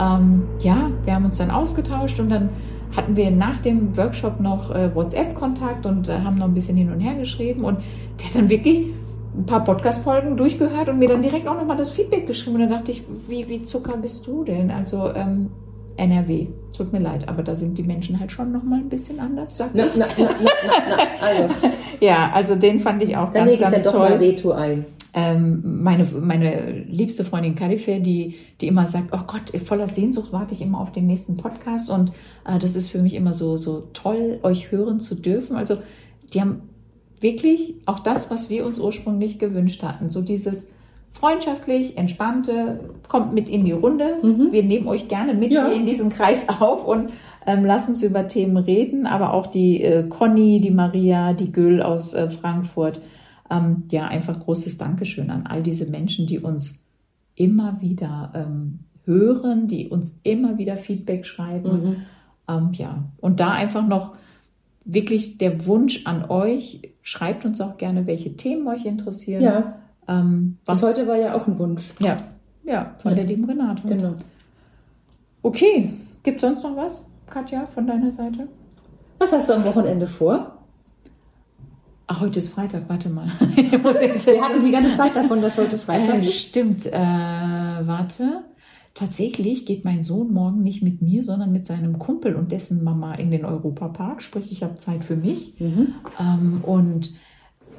ähm, 0.00 0.48
ja, 0.58 0.90
wir 1.04 1.14
haben 1.14 1.26
uns 1.26 1.38
dann 1.38 1.52
ausgetauscht 1.52 2.18
und 2.18 2.30
dann 2.30 2.48
hatten 2.96 3.14
wir 3.14 3.30
nach 3.30 3.60
dem 3.60 3.96
Workshop 3.96 4.40
noch 4.40 4.74
äh, 4.74 4.92
WhatsApp-Kontakt 4.92 5.86
und 5.86 6.08
äh, 6.08 6.18
haben 6.18 6.38
noch 6.38 6.48
ein 6.48 6.54
bisschen 6.54 6.76
hin 6.76 6.90
und 6.90 6.98
her 6.98 7.14
geschrieben. 7.14 7.62
Und 7.62 7.78
der 8.18 8.26
hat 8.26 8.34
dann 8.34 8.48
wirklich 8.48 8.86
ein 9.36 9.46
paar 9.46 9.64
Podcast-Folgen 9.64 10.36
durchgehört 10.36 10.88
und 10.88 10.98
mir 10.98 11.08
dann 11.08 11.22
direkt 11.22 11.46
auch 11.46 11.54
nochmal 11.54 11.76
das 11.76 11.90
Feedback 11.90 12.26
geschrieben. 12.26 12.56
Und 12.56 12.62
dann 12.62 12.70
dachte 12.70 12.92
ich, 12.92 13.02
wie, 13.28 13.48
wie 13.48 13.62
Zucker 13.62 13.96
bist 13.96 14.26
du 14.26 14.44
denn? 14.44 14.70
Also 14.70 15.12
ähm, 15.14 15.50
NRW. 15.96 16.46
Tut 16.76 16.92
mir 16.92 17.00
leid, 17.00 17.28
aber 17.28 17.42
da 17.42 17.54
sind 17.56 17.76
die 17.78 17.82
Menschen 17.82 18.18
halt 18.18 18.32
schon 18.32 18.52
noch 18.52 18.62
mal 18.62 18.78
ein 18.78 18.88
bisschen 18.88 19.20
anders, 19.20 19.56
sag 19.56 19.70
Na, 19.74 19.86
ich. 19.86 19.96
na, 19.96 20.06
na. 20.16 20.28
Also, 21.20 21.54
Ja, 22.00 22.30
also 22.32 22.54
den 22.56 22.80
fand 22.80 23.02
ich 23.02 23.16
auch 23.16 23.30
dann 23.30 23.46
ganz, 23.46 23.50
lege 23.50 23.64
ich 23.64 23.70
ganz 23.70 23.82
dann 23.82 23.92
doch 23.92 23.98
mal 23.98 24.08
toll. 24.10 24.20
Veto 24.20 24.52
ein. 24.52 24.86
Ähm, 25.12 25.82
meine, 25.82 26.04
meine 26.04 26.70
liebste 26.88 27.24
Freundin 27.24 27.56
Kalife, 27.56 28.00
die, 28.00 28.36
die 28.60 28.68
immer 28.68 28.86
sagt, 28.86 29.08
oh 29.12 29.24
Gott, 29.26 29.60
voller 29.60 29.88
Sehnsucht 29.88 30.32
warte 30.32 30.54
ich 30.54 30.62
immer 30.62 30.80
auf 30.80 30.92
den 30.92 31.06
nächsten 31.06 31.36
Podcast 31.36 31.90
und 31.90 32.12
äh, 32.46 32.58
das 32.58 32.76
ist 32.76 32.90
für 32.90 33.02
mich 33.02 33.14
immer 33.14 33.34
so, 33.34 33.56
so 33.56 33.88
toll, 33.92 34.38
euch 34.42 34.70
hören 34.70 35.00
zu 35.00 35.16
dürfen. 35.16 35.56
Also 35.56 35.78
die 36.32 36.40
haben 36.40 36.62
wirklich 37.20 37.74
auch 37.86 38.00
das, 38.00 38.30
was 38.30 38.50
wir 38.50 38.66
uns 38.66 38.78
ursprünglich 38.78 39.38
gewünscht 39.38 39.82
hatten. 39.82 40.08
So 40.08 40.22
dieses 40.22 40.70
freundschaftlich, 41.10 41.96
entspannte, 41.98 42.80
kommt 43.08 43.32
mit 43.32 43.48
in 43.48 43.64
die 43.64 43.72
Runde. 43.72 44.18
Mhm. 44.22 44.52
Wir 44.52 44.62
nehmen 44.62 44.86
euch 44.86 45.08
gerne 45.08 45.34
mit 45.34 45.52
Ja. 45.52 45.68
in 45.68 45.86
diesen 45.86 46.10
Kreis 46.10 46.48
auf 46.60 46.86
und 46.86 47.10
ähm, 47.46 47.64
lassen 47.64 47.90
uns 47.90 48.02
über 48.02 48.28
Themen 48.28 48.56
reden. 48.56 49.06
Aber 49.06 49.34
auch 49.34 49.46
die 49.46 49.82
äh, 49.82 50.06
Conny, 50.08 50.60
die 50.60 50.70
Maria, 50.70 51.32
die 51.32 51.52
Gül 51.52 51.82
aus 51.82 52.14
äh, 52.14 52.30
Frankfurt. 52.30 53.00
Ähm, 53.50 53.84
ja, 53.90 54.06
einfach 54.06 54.38
großes 54.38 54.78
Dankeschön 54.78 55.30
an 55.30 55.46
all 55.46 55.62
diese 55.62 55.86
Menschen, 55.86 56.26
die 56.26 56.38
uns 56.38 56.84
immer 57.34 57.80
wieder 57.80 58.32
ähm, 58.34 58.80
hören, 59.04 59.66
die 59.66 59.88
uns 59.88 60.20
immer 60.22 60.58
wieder 60.58 60.76
Feedback 60.76 61.26
schreiben. 61.26 61.70
Mhm. 61.70 61.96
Ähm, 62.48 62.70
ja, 62.74 63.04
und 63.20 63.40
da 63.40 63.50
einfach 63.50 63.86
noch 63.86 64.12
wirklich 64.84 65.38
der 65.38 65.66
Wunsch 65.66 66.06
an 66.06 66.24
euch, 66.30 66.80
schreibt 67.02 67.44
uns 67.44 67.60
auch 67.60 67.76
gerne, 67.76 68.06
welche 68.06 68.36
Themen 68.36 68.66
euch 68.68 68.84
interessieren. 68.84 69.42
Ja, 69.42 69.74
Ähm, 70.08 70.58
das 70.64 70.82
was 70.82 70.94
heute 70.96 71.06
war 71.06 71.16
ja 71.16 71.34
auch 71.34 71.46
ein 71.46 71.58
Wunsch. 71.58 71.90
ja, 72.00 72.16
ja, 72.64 72.94
von 72.98 73.12
Ja. 73.12 73.16
der 73.16 73.24
lieben 73.24 73.44
Renate. 73.44 73.86
Genau. 73.86 74.14
Okay, 75.42 75.92
gibt 76.22 76.40
sonst 76.40 76.62
noch 76.62 76.76
was, 76.76 77.06
Katja, 77.28 77.66
von 77.66 77.86
deiner 77.86 78.10
Seite? 78.10 78.48
Was 79.18 79.32
hast 79.32 79.48
du 79.48 79.54
am 79.54 79.64
Wochenende 79.64 80.06
vor? 80.06 80.56
Ach, 82.06 82.20
heute 82.20 82.40
ist 82.40 82.48
Freitag, 82.48 82.82
warte 82.88 83.08
mal. 83.08 83.26
Wir 83.54 84.42
hatten 84.42 84.64
die 84.64 84.70
ganze 84.72 84.96
Zeit 84.96 85.14
davon, 85.14 85.40
dass 85.42 85.56
heute 85.56 85.78
Freitag 85.78 86.16
Äh, 86.16 86.22
ist. 86.22 86.34
stimmt, 86.34 86.86
äh, 86.86 86.92
warte. 86.92 88.42
Tatsächlich 88.94 89.66
geht 89.66 89.84
mein 89.84 90.02
Sohn 90.02 90.32
morgen 90.32 90.62
nicht 90.62 90.82
mit 90.82 91.00
mir, 91.00 91.22
sondern 91.22 91.52
mit 91.52 91.64
seinem 91.64 91.98
Kumpel 91.98 92.34
und 92.34 92.50
dessen 92.52 92.82
Mama 92.82 93.14
in 93.14 93.30
den 93.30 93.44
Europapark. 93.44 94.20
Sprich, 94.22 94.50
ich 94.50 94.62
habe 94.62 94.76
Zeit 94.76 95.04
für 95.04 95.16
mich. 95.16 95.54
Mhm. 95.60 95.94
Ähm, 96.18 96.60
und 96.64 97.12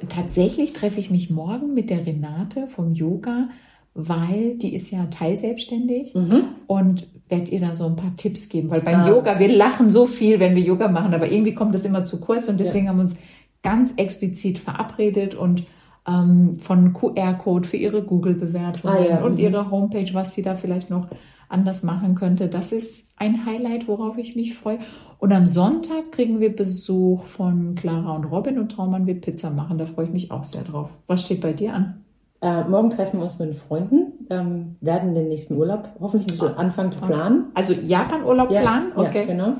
tatsächlich 0.08 0.72
treffe 0.72 0.98
ich 0.98 1.10
mich 1.10 1.30
morgen 1.30 1.74
mit 1.74 1.90
der 1.90 2.06
Renate 2.06 2.66
vom 2.68 2.94
Yoga, 2.94 3.50
weil 3.94 4.56
die 4.56 4.74
ist 4.74 4.90
ja 4.90 5.06
teilselbstständig 5.06 6.14
Mhm. 6.14 6.44
und 6.66 7.06
werde 7.28 7.50
ihr 7.50 7.60
da 7.60 7.74
so 7.74 7.86
ein 7.86 7.96
paar 7.96 8.16
Tipps 8.16 8.48
geben. 8.48 8.70
Weil 8.70 8.80
beim 8.80 9.00
Ah. 9.00 9.08
Yoga, 9.08 9.38
wir 9.38 9.48
lachen 9.48 9.90
so 9.90 10.06
viel, 10.06 10.40
wenn 10.40 10.56
wir 10.56 10.62
Yoga 10.62 10.88
machen, 10.88 11.14
aber 11.14 11.30
irgendwie 11.30 11.54
kommt 11.54 11.74
das 11.74 11.84
immer 11.84 12.04
zu 12.04 12.20
kurz 12.20 12.48
und 12.48 12.58
deswegen 12.58 12.88
haben 12.88 12.96
wir 12.96 13.02
uns 13.02 13.16
ganz 13.62 13.92
explizit 13.96 14.58
verabredet 14.58 15.34
und 15.34 15.64
ähm, 16.06 16.58
von 16.58 16.92
QR-Code 16.92 17.68
für 17.68 17.76
ihre 17.76 18.02
Google-Bewertungen 18.02 18.94
Ah, 18.94 19.02
ja, 19.02 19.24
und 19.24 19.34
mhm. 19.34 19.38
ihre 19.38 19.70
Homepage, 19.70 20.12
was 20.12 20.34
sie 20.34 20.42
da 20.42 20.54
vielleicht 20.54 20.90
noch 20.90 21.08
anders 21.48 21.82
machen 21.82 22.14
könnte. 22.14 22.48
Das 22.48 22.72
ist 22.72 23.08
ein 23.16 23.46
Highlight, 23.46 23.86
worauf 23.86 24.18
ich 24.18 24.34
mich 24.34 24.54
freue. 24.54 24.78
Und 25.18 25.32
am 25.32 25.46
Sonntag 25.46 26.10
kriegen 26.10 26.40
wir 26.40 26.54
Besuch 26.54 27.24
von 27.24 27.74
Clara 27.76 28.16
und 28.16 28.24
Robin 28.24 28.58
und 28.58 28.70
Traumann 28.72 29.06
wird 29.06 29.20
Pizza 29.20 29.50
machen. 29.50 29.78
Da 29.78 29.86
freue 29.86 30.06
ich 30.06 30.12
mich 30.12 30.30
auch 30.30 30.44
sehr 30.44 30.62
drauf. 30.62 30.90
Was 31.06 31.22
steht 31.22 31.40
bei 31.40 31.52
dir 31.52 31.74
an? 31.74 32.02
Äh, 32.40 32.64
morgen 32.64 32.90
treffen 32.90 33.20
wir 33.20 33.24
uns 33.26 33.38
mit 33.38 33.54
Freunden, 33.54 34.26
ähm, 34.28 34.74
werden 34.80 35.14
den 35.14 35.28
nächsten 35.28 35.56
Urlaub 35.56 35.90
hoffentlich 36.00 36.32
ein 36.32 36.38
bisschen 36.40 36.56
anfangen 36.58 36.90
zu 36.90 36.98
planen. 36.98 37.52
Also 37.54 37.72
Japan-Urlaub 37.72 38.48
planen? 38.48 38.92
Okay. 38.96 39.20
ja, 39.20 39.24
genau. 39.26 39.52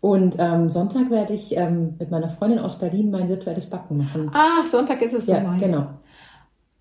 Und 0.00 0.36
ähm, 0.38 0.70
Sonntag 0.70 1.10
werde 1.10 1.32
ich 1.32 1.56
ähm, 1.56 1.94
mit 1.98 2.10
meiner 2.10 2.28
Freundin 2.28 2.58
aus 2.58 2.78
Berlin 2.78 3.10
mein 3.10 3.28
virtuelles 3.28 3.68
Backen 3.68 3.96
machen. 3.96 4.30
Ah, 4.32 4.66
Sonntag 4.66 5.02
ist 5.02 5.14
es 5.14 5.26
ja, 5.26 5.40
soweit. 5.40 5.60
genau. 5.60 5.86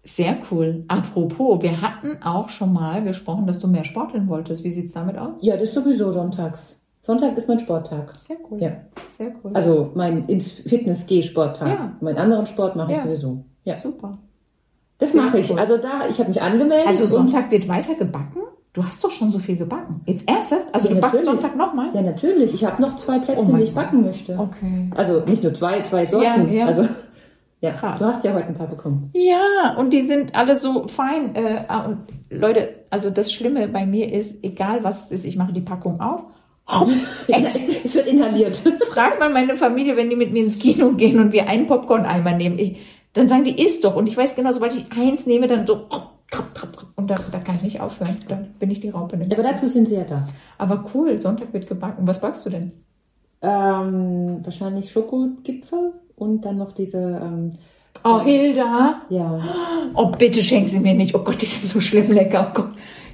Sehr 0.03 0.37
cool. 0.51 0.83
Apropos, 0.87 1.63
wir 1.63 1.81
hatten 1.81 2.21
auch 2.21 2.49
schon 2.49 2.73
mal 2.73 3.03
gesprochen, 3.03 3.47
dass 3.47 3.59
du 3.59 3.67
mehr 3.67 3.85
sporteln 3.85 4.27
wolltest. 4.27 4.63
Wie 4.63 4.71
sieht's 4.71 4.91
damit 4.93 5.17
aus? 5.17 5.37
Ja, 5.41 5.55
das 5.57 5.69
ist 5.69 5.75
sowieso 5.75 6.11
sonntags. 6.11 6.79
Sonntag 7.01 7.35
ist 7.37 7.47
mein 7.47 7.59
Sporttag. 7.59 8.13
Sehr 8.19 8.37
cool. 8.49 8.61
Ja. 8.61 8.71
Sehr 9.11 9.31
cool. 9.43 9.51
Also 9.53 9.91
mein 9.95 10.25
ins 10.27 10.49
Fitness 10.51 11.05
geh 11.07 11.23
Sporttag. 11.23 11.67
Ja. 11.69 11.91
Meinen 12.01 12.17
anderen 12.17 12.45
Sport 12.45 12.75
mache 12.75 12.91
ich 12.91 12.97
Ja. 12.97 13.03
sowieso. 13.03 13.43
Ja. 13.63 13.75
super. 13.75 14.17
Das 14.99 15.13
mache 15.13 15.39
ich. 15.39 15.49
cool. 15.51 15.59
Also 15.59 15.77
da, 15.77 16.07
ich 16.09 16.19
habe 16.19 16.29
mich 16.29 16.41
angemeldet. 16.41 16.87
Also 16.87 17.05
Sonntag 17.05 17.49
wird 17.51 17.67
weiter 17.67 17.95
gebacken? 17.95 18.41
Du 18.75 18.83
hast 18.83 19.01
doch 19.05 19.09
schon 19.09 19.31
so 19.31 19.39
viel 19.39 19.55
gebacken. 19.55 20.01
Jetzt 20.05 20.29
ernsthaft? 20.29 20.65
Also 20.73 20.89
Ja, 20.89 20.95
du 20.95 20.99
backst 21.01 21.23
natürlich. 21.23 21.41
Sonntag 21.41 21.57
nochmal? 21.57 21.89
Ja, 21.93 22.01
natürlich. 22.01 22.53
Ich 22.53 22.65
habe 22.65 22.81
noch 22.81 22.97
zwei 22.97 23.19
Plätzchen, 23.19 23.53
Oh 23.53 23.55
die 23.57 23.63
ich 23.63 23.73
Gott. 23.73 23.83
backen 23.85 24.03
möchte. 24.03 24.37
Okay. 24.37 24.89
Also 24.93 25.21
nicht 25.21 25.43
nur 25.43 25.53
zwei, 25.53 25.81
zwei 25.83 26.05
Sorten. 26.05 26.25
Ja, 26.51 26.59
ja. 26.59 26.65
Also 26.65 26.85
ja, 27.61 27.71
Krass. 27.71 27.97
du 27.99 28.05
hast 28.05 28.23
ja 28.25 28.33
heute 28.33 28.47
ein 28.47 28.55
paar 28.55 28.67
bekommen. 28.67 29.11
Ja, 29.13 29.75
und 29.77 29.91
die 29.93 30.01
sind 30.05 30.35
alle 30.35 30.57
so 30.57 30.89
fein. 30.89 31.35
Äh, 31.35 31.63
ah, 31.69 31.85
und 31.85 31.99
Leute, 32.29 32.67
also 32.89 33.09
das 33.09 33.31
Schlimme 33.31 33.69
bei 33.69 33.85
mir 33.85 34.11
ist, 34.11 34.43
egal 34.43 34.83
was 34.83 35.05
es 35.05 35.11
ist, 35.19 35.25
ich 35.25 35.37
mache 35.37 35.53
die 35.53 35.61
Packung 35.61 36.01
auf. 36.01 36.23
Es 37.27 37.95
wird 37.95 38.07
inhaliert. 38.07 38.57
Fragt 38.91 39.19
mal 39.21 39.29
meine 39.29 39.55
Familie, 39.55 39.95
wenn 39.95 40.09
die 40.09 40.15
mit 40.17 40.33
mir 40.33 40.43
ins 40.43 40.59
Kino 40.59 40.89
gehen 40.91 41.19
und 41.19 41.31
wir 41.31 41.47
einen 41.47 41.67
Popcorn-Eimer 41.67 42.33
nehmen. 42.33 42.59
Ich, 42.59 42.77
dann 43.13 43.29
sagen 43.29 43.45
die, 43.45 43.63
isst 43.63 43.85
doch. 43.85 43.95
Und 43.95 44.07
ich 44.09 44.17
weiß 44.17 44.35
genau, 44.35 44.51
sobald 44.51 44.75
ich 44.75 44.85
eins 44.91 45.25
nehme, 45.25 45.47
dann 45.47 45.65
so, 45.65 45.85
trapp, 46.35 46.53
trapp, 46.53 46.73
trapp. 46.77 46.89
und 46.95 47.09
da, 47.09 47.15
da 47.31 47.39
kann 47.39 47.55
ich 47.57 47.61
nicht 47.63 47.81
aufhören. 47.81 48.17
Dann 48.27 48.47
bin 48.59 48.71
ich 48.71 48.81
die 48.81 48.89
Raupe 48.89 49.17
nicht. 49.17 49.33
Aber 49.33 49.43
dazu 49.43 49.67
sind 49.67 49.87
sie 49.87 49.95
ja 49.95 50.03
da. 50.03 50.27
Aber 50.57 50.85
cool, 50.93 51.19
Sonntag 51.21 51.53
wird 51.53 51.67
gebacken. 51.67 52.07
Was 52.07 52.21
backst 52.21 52.45
du 52.45 52.49
denn? 52.49 52.71
Ähm, 53.41 54.39
wahrscheinlich 54.43 54.91
Schokogipfel 54.91 55.93
und 56.15 56.45
dann 56.45 56.57
noch 56.57 56.71
diese, 56.71 56.97
ähm, 57.23 57.51
Oh, 58.03 58.19
Hilda. 58.21 59.01
ja, 59.09 59.39
Oh, 59.93 60.11
bitte 60.17 60.43
schenk 60.43 60.67
sie 60.67 60.79
mir 60.79 60.93
nicht. 60.93 61.15
Oh 61.15 61.19
Gott, 61.23 61.41
die 61.41 61.45
sind 61.45 61.69
so 61.69 61.79
schlimm 61.79 62.11
lecker. 62.11 62.47
Oh 62.49 62.53
Gott. 62.53 62.69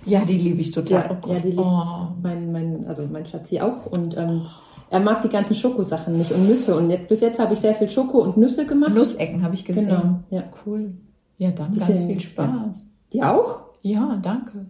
Ja, 0.06 0.26
die 0.26 0.38
liebe 0.38 0.62
ich 0.62 0.72
total. 0.72 0.92
Ja, 1.12 1.18
oh 1.24 1.32
ja, 1.32 1.40
die 1.40 1.52
lieb- 1.52 1.60
oh. 1.60 2.08
mein, 2.22 2.52
mein, 2.52 2.86
also 2.88 3.04
mein 3.12 3.26
Schatzi 3.26 3.60
auch. 3.62 3.86
Und 3.86 4.18
ähm, 4.18 4.48
er 4.90 5.00
mag 5.00 5.22
die 5.22 5.30
ganzen 5.30 5.54
Schokosachen 5.56 6.18
nicht 6.18 6.32
und 6.32 6.48
Nüsse. 6.48 6.76
Und 6.76 6.90
jetzt, 6.90 7.08
bis 7.08 7.22
jetzt 7.22 7.40
habe 7.40 7.54
ich 7.54 7.60
sehr 7.60 7.76
viel 7.76 7.90
Schoko 7.90 8.20
und 8.24 8.38
Nüsse 8.38 8.66
gemacht. 8.66 8.94
Nussecken 8.96 9.44
habe 9.44 9.54
ich 9.54 9.66
gesehen. 9.66 9.88
Genau, 9.88 10.20
ja. 10.32 10.44
Cool. 10.66 10.94
Ja, 11.38 11.52
dann 11.52 11.72
Die 11.72 11.80
ganz 11.80 11.92
viel 12.00 12.20
Spaß. 12.22 12.91
Die 13.14 13.24
auch? 13.24 13.60
Ja. 13.82 14.20
danke. 14.22 14.66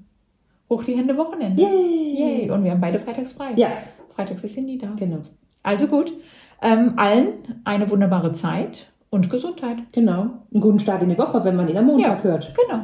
Hoch 0.69 0.83
die 0.83 0.95
Hände 0.95 1.17
Wochenende. 1.17 1.61
Yay! 1.61 2.15
Yay. 2.17 2.49
Und 2.51 2.63
wir 2.63 2.71
haben 2.71 2.81
beide 2.81 2.99
freitags 2.99 3.33
frei. 3.33 3.51
Ja, 3.55 3.67
Freitags 4.15 4.43
ist 4.43 4.55
sie 4.55 4.61
nie 4.61 4.77
da. 4.77 4.87
genau. 4.95 5.19
Also 5.63 5.87
gut. 5.87 6.11
Ähm, 6.61 6.93
allen 6.97 7.61
eine 7.65 7.89
wunderbare 7.89 8.33
Zeit 8.33 8.87
und 9.09 9.29
Gesundheit. 9.29 9.77
Genau. 9.91 10.27
Einen 10.53 10.61
guten 10.61 10.79
Start 10.79 11.01
in 11.03 11.09
die 11.09 11.17
Woche, 11.17 11.43
wenn 11.43 11.55
man 11.55 11.67
ihn 11.67 11.77
am 11.77 11.85
Montag 11.87 12.17
Ja. 12.19 12.23
hört. 12.23 12.53
Genau. 12.55 12.83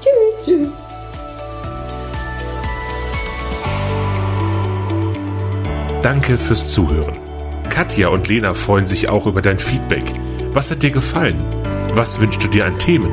Tschüss. 0.00 0.44
Tschüss. 0.44 0.68
Danke 6.02 6.38
fürs 6.38 6.72
Zuhören. 6.72 7.14
Katja 7.68 8.08
und 8.08 8.26
Lena 8.28 8.54
freuen 8.54 8.86
sich 8.86 9.08
auch 9.08 9.26
über 9.26 9.42
dein 9.42 9.58
Feedback. 9.58 10.12
Was 10.52 10.70
hat 10.70 10.82
dir 10.82 10.90
gefallen? 10.90 11.38
Was 11.94 12.20
wünschst 12.20 12.42
du 12.42 12.48
dir 12.48 12.66
an 12.66 12.78
Themen? 12.78 13.12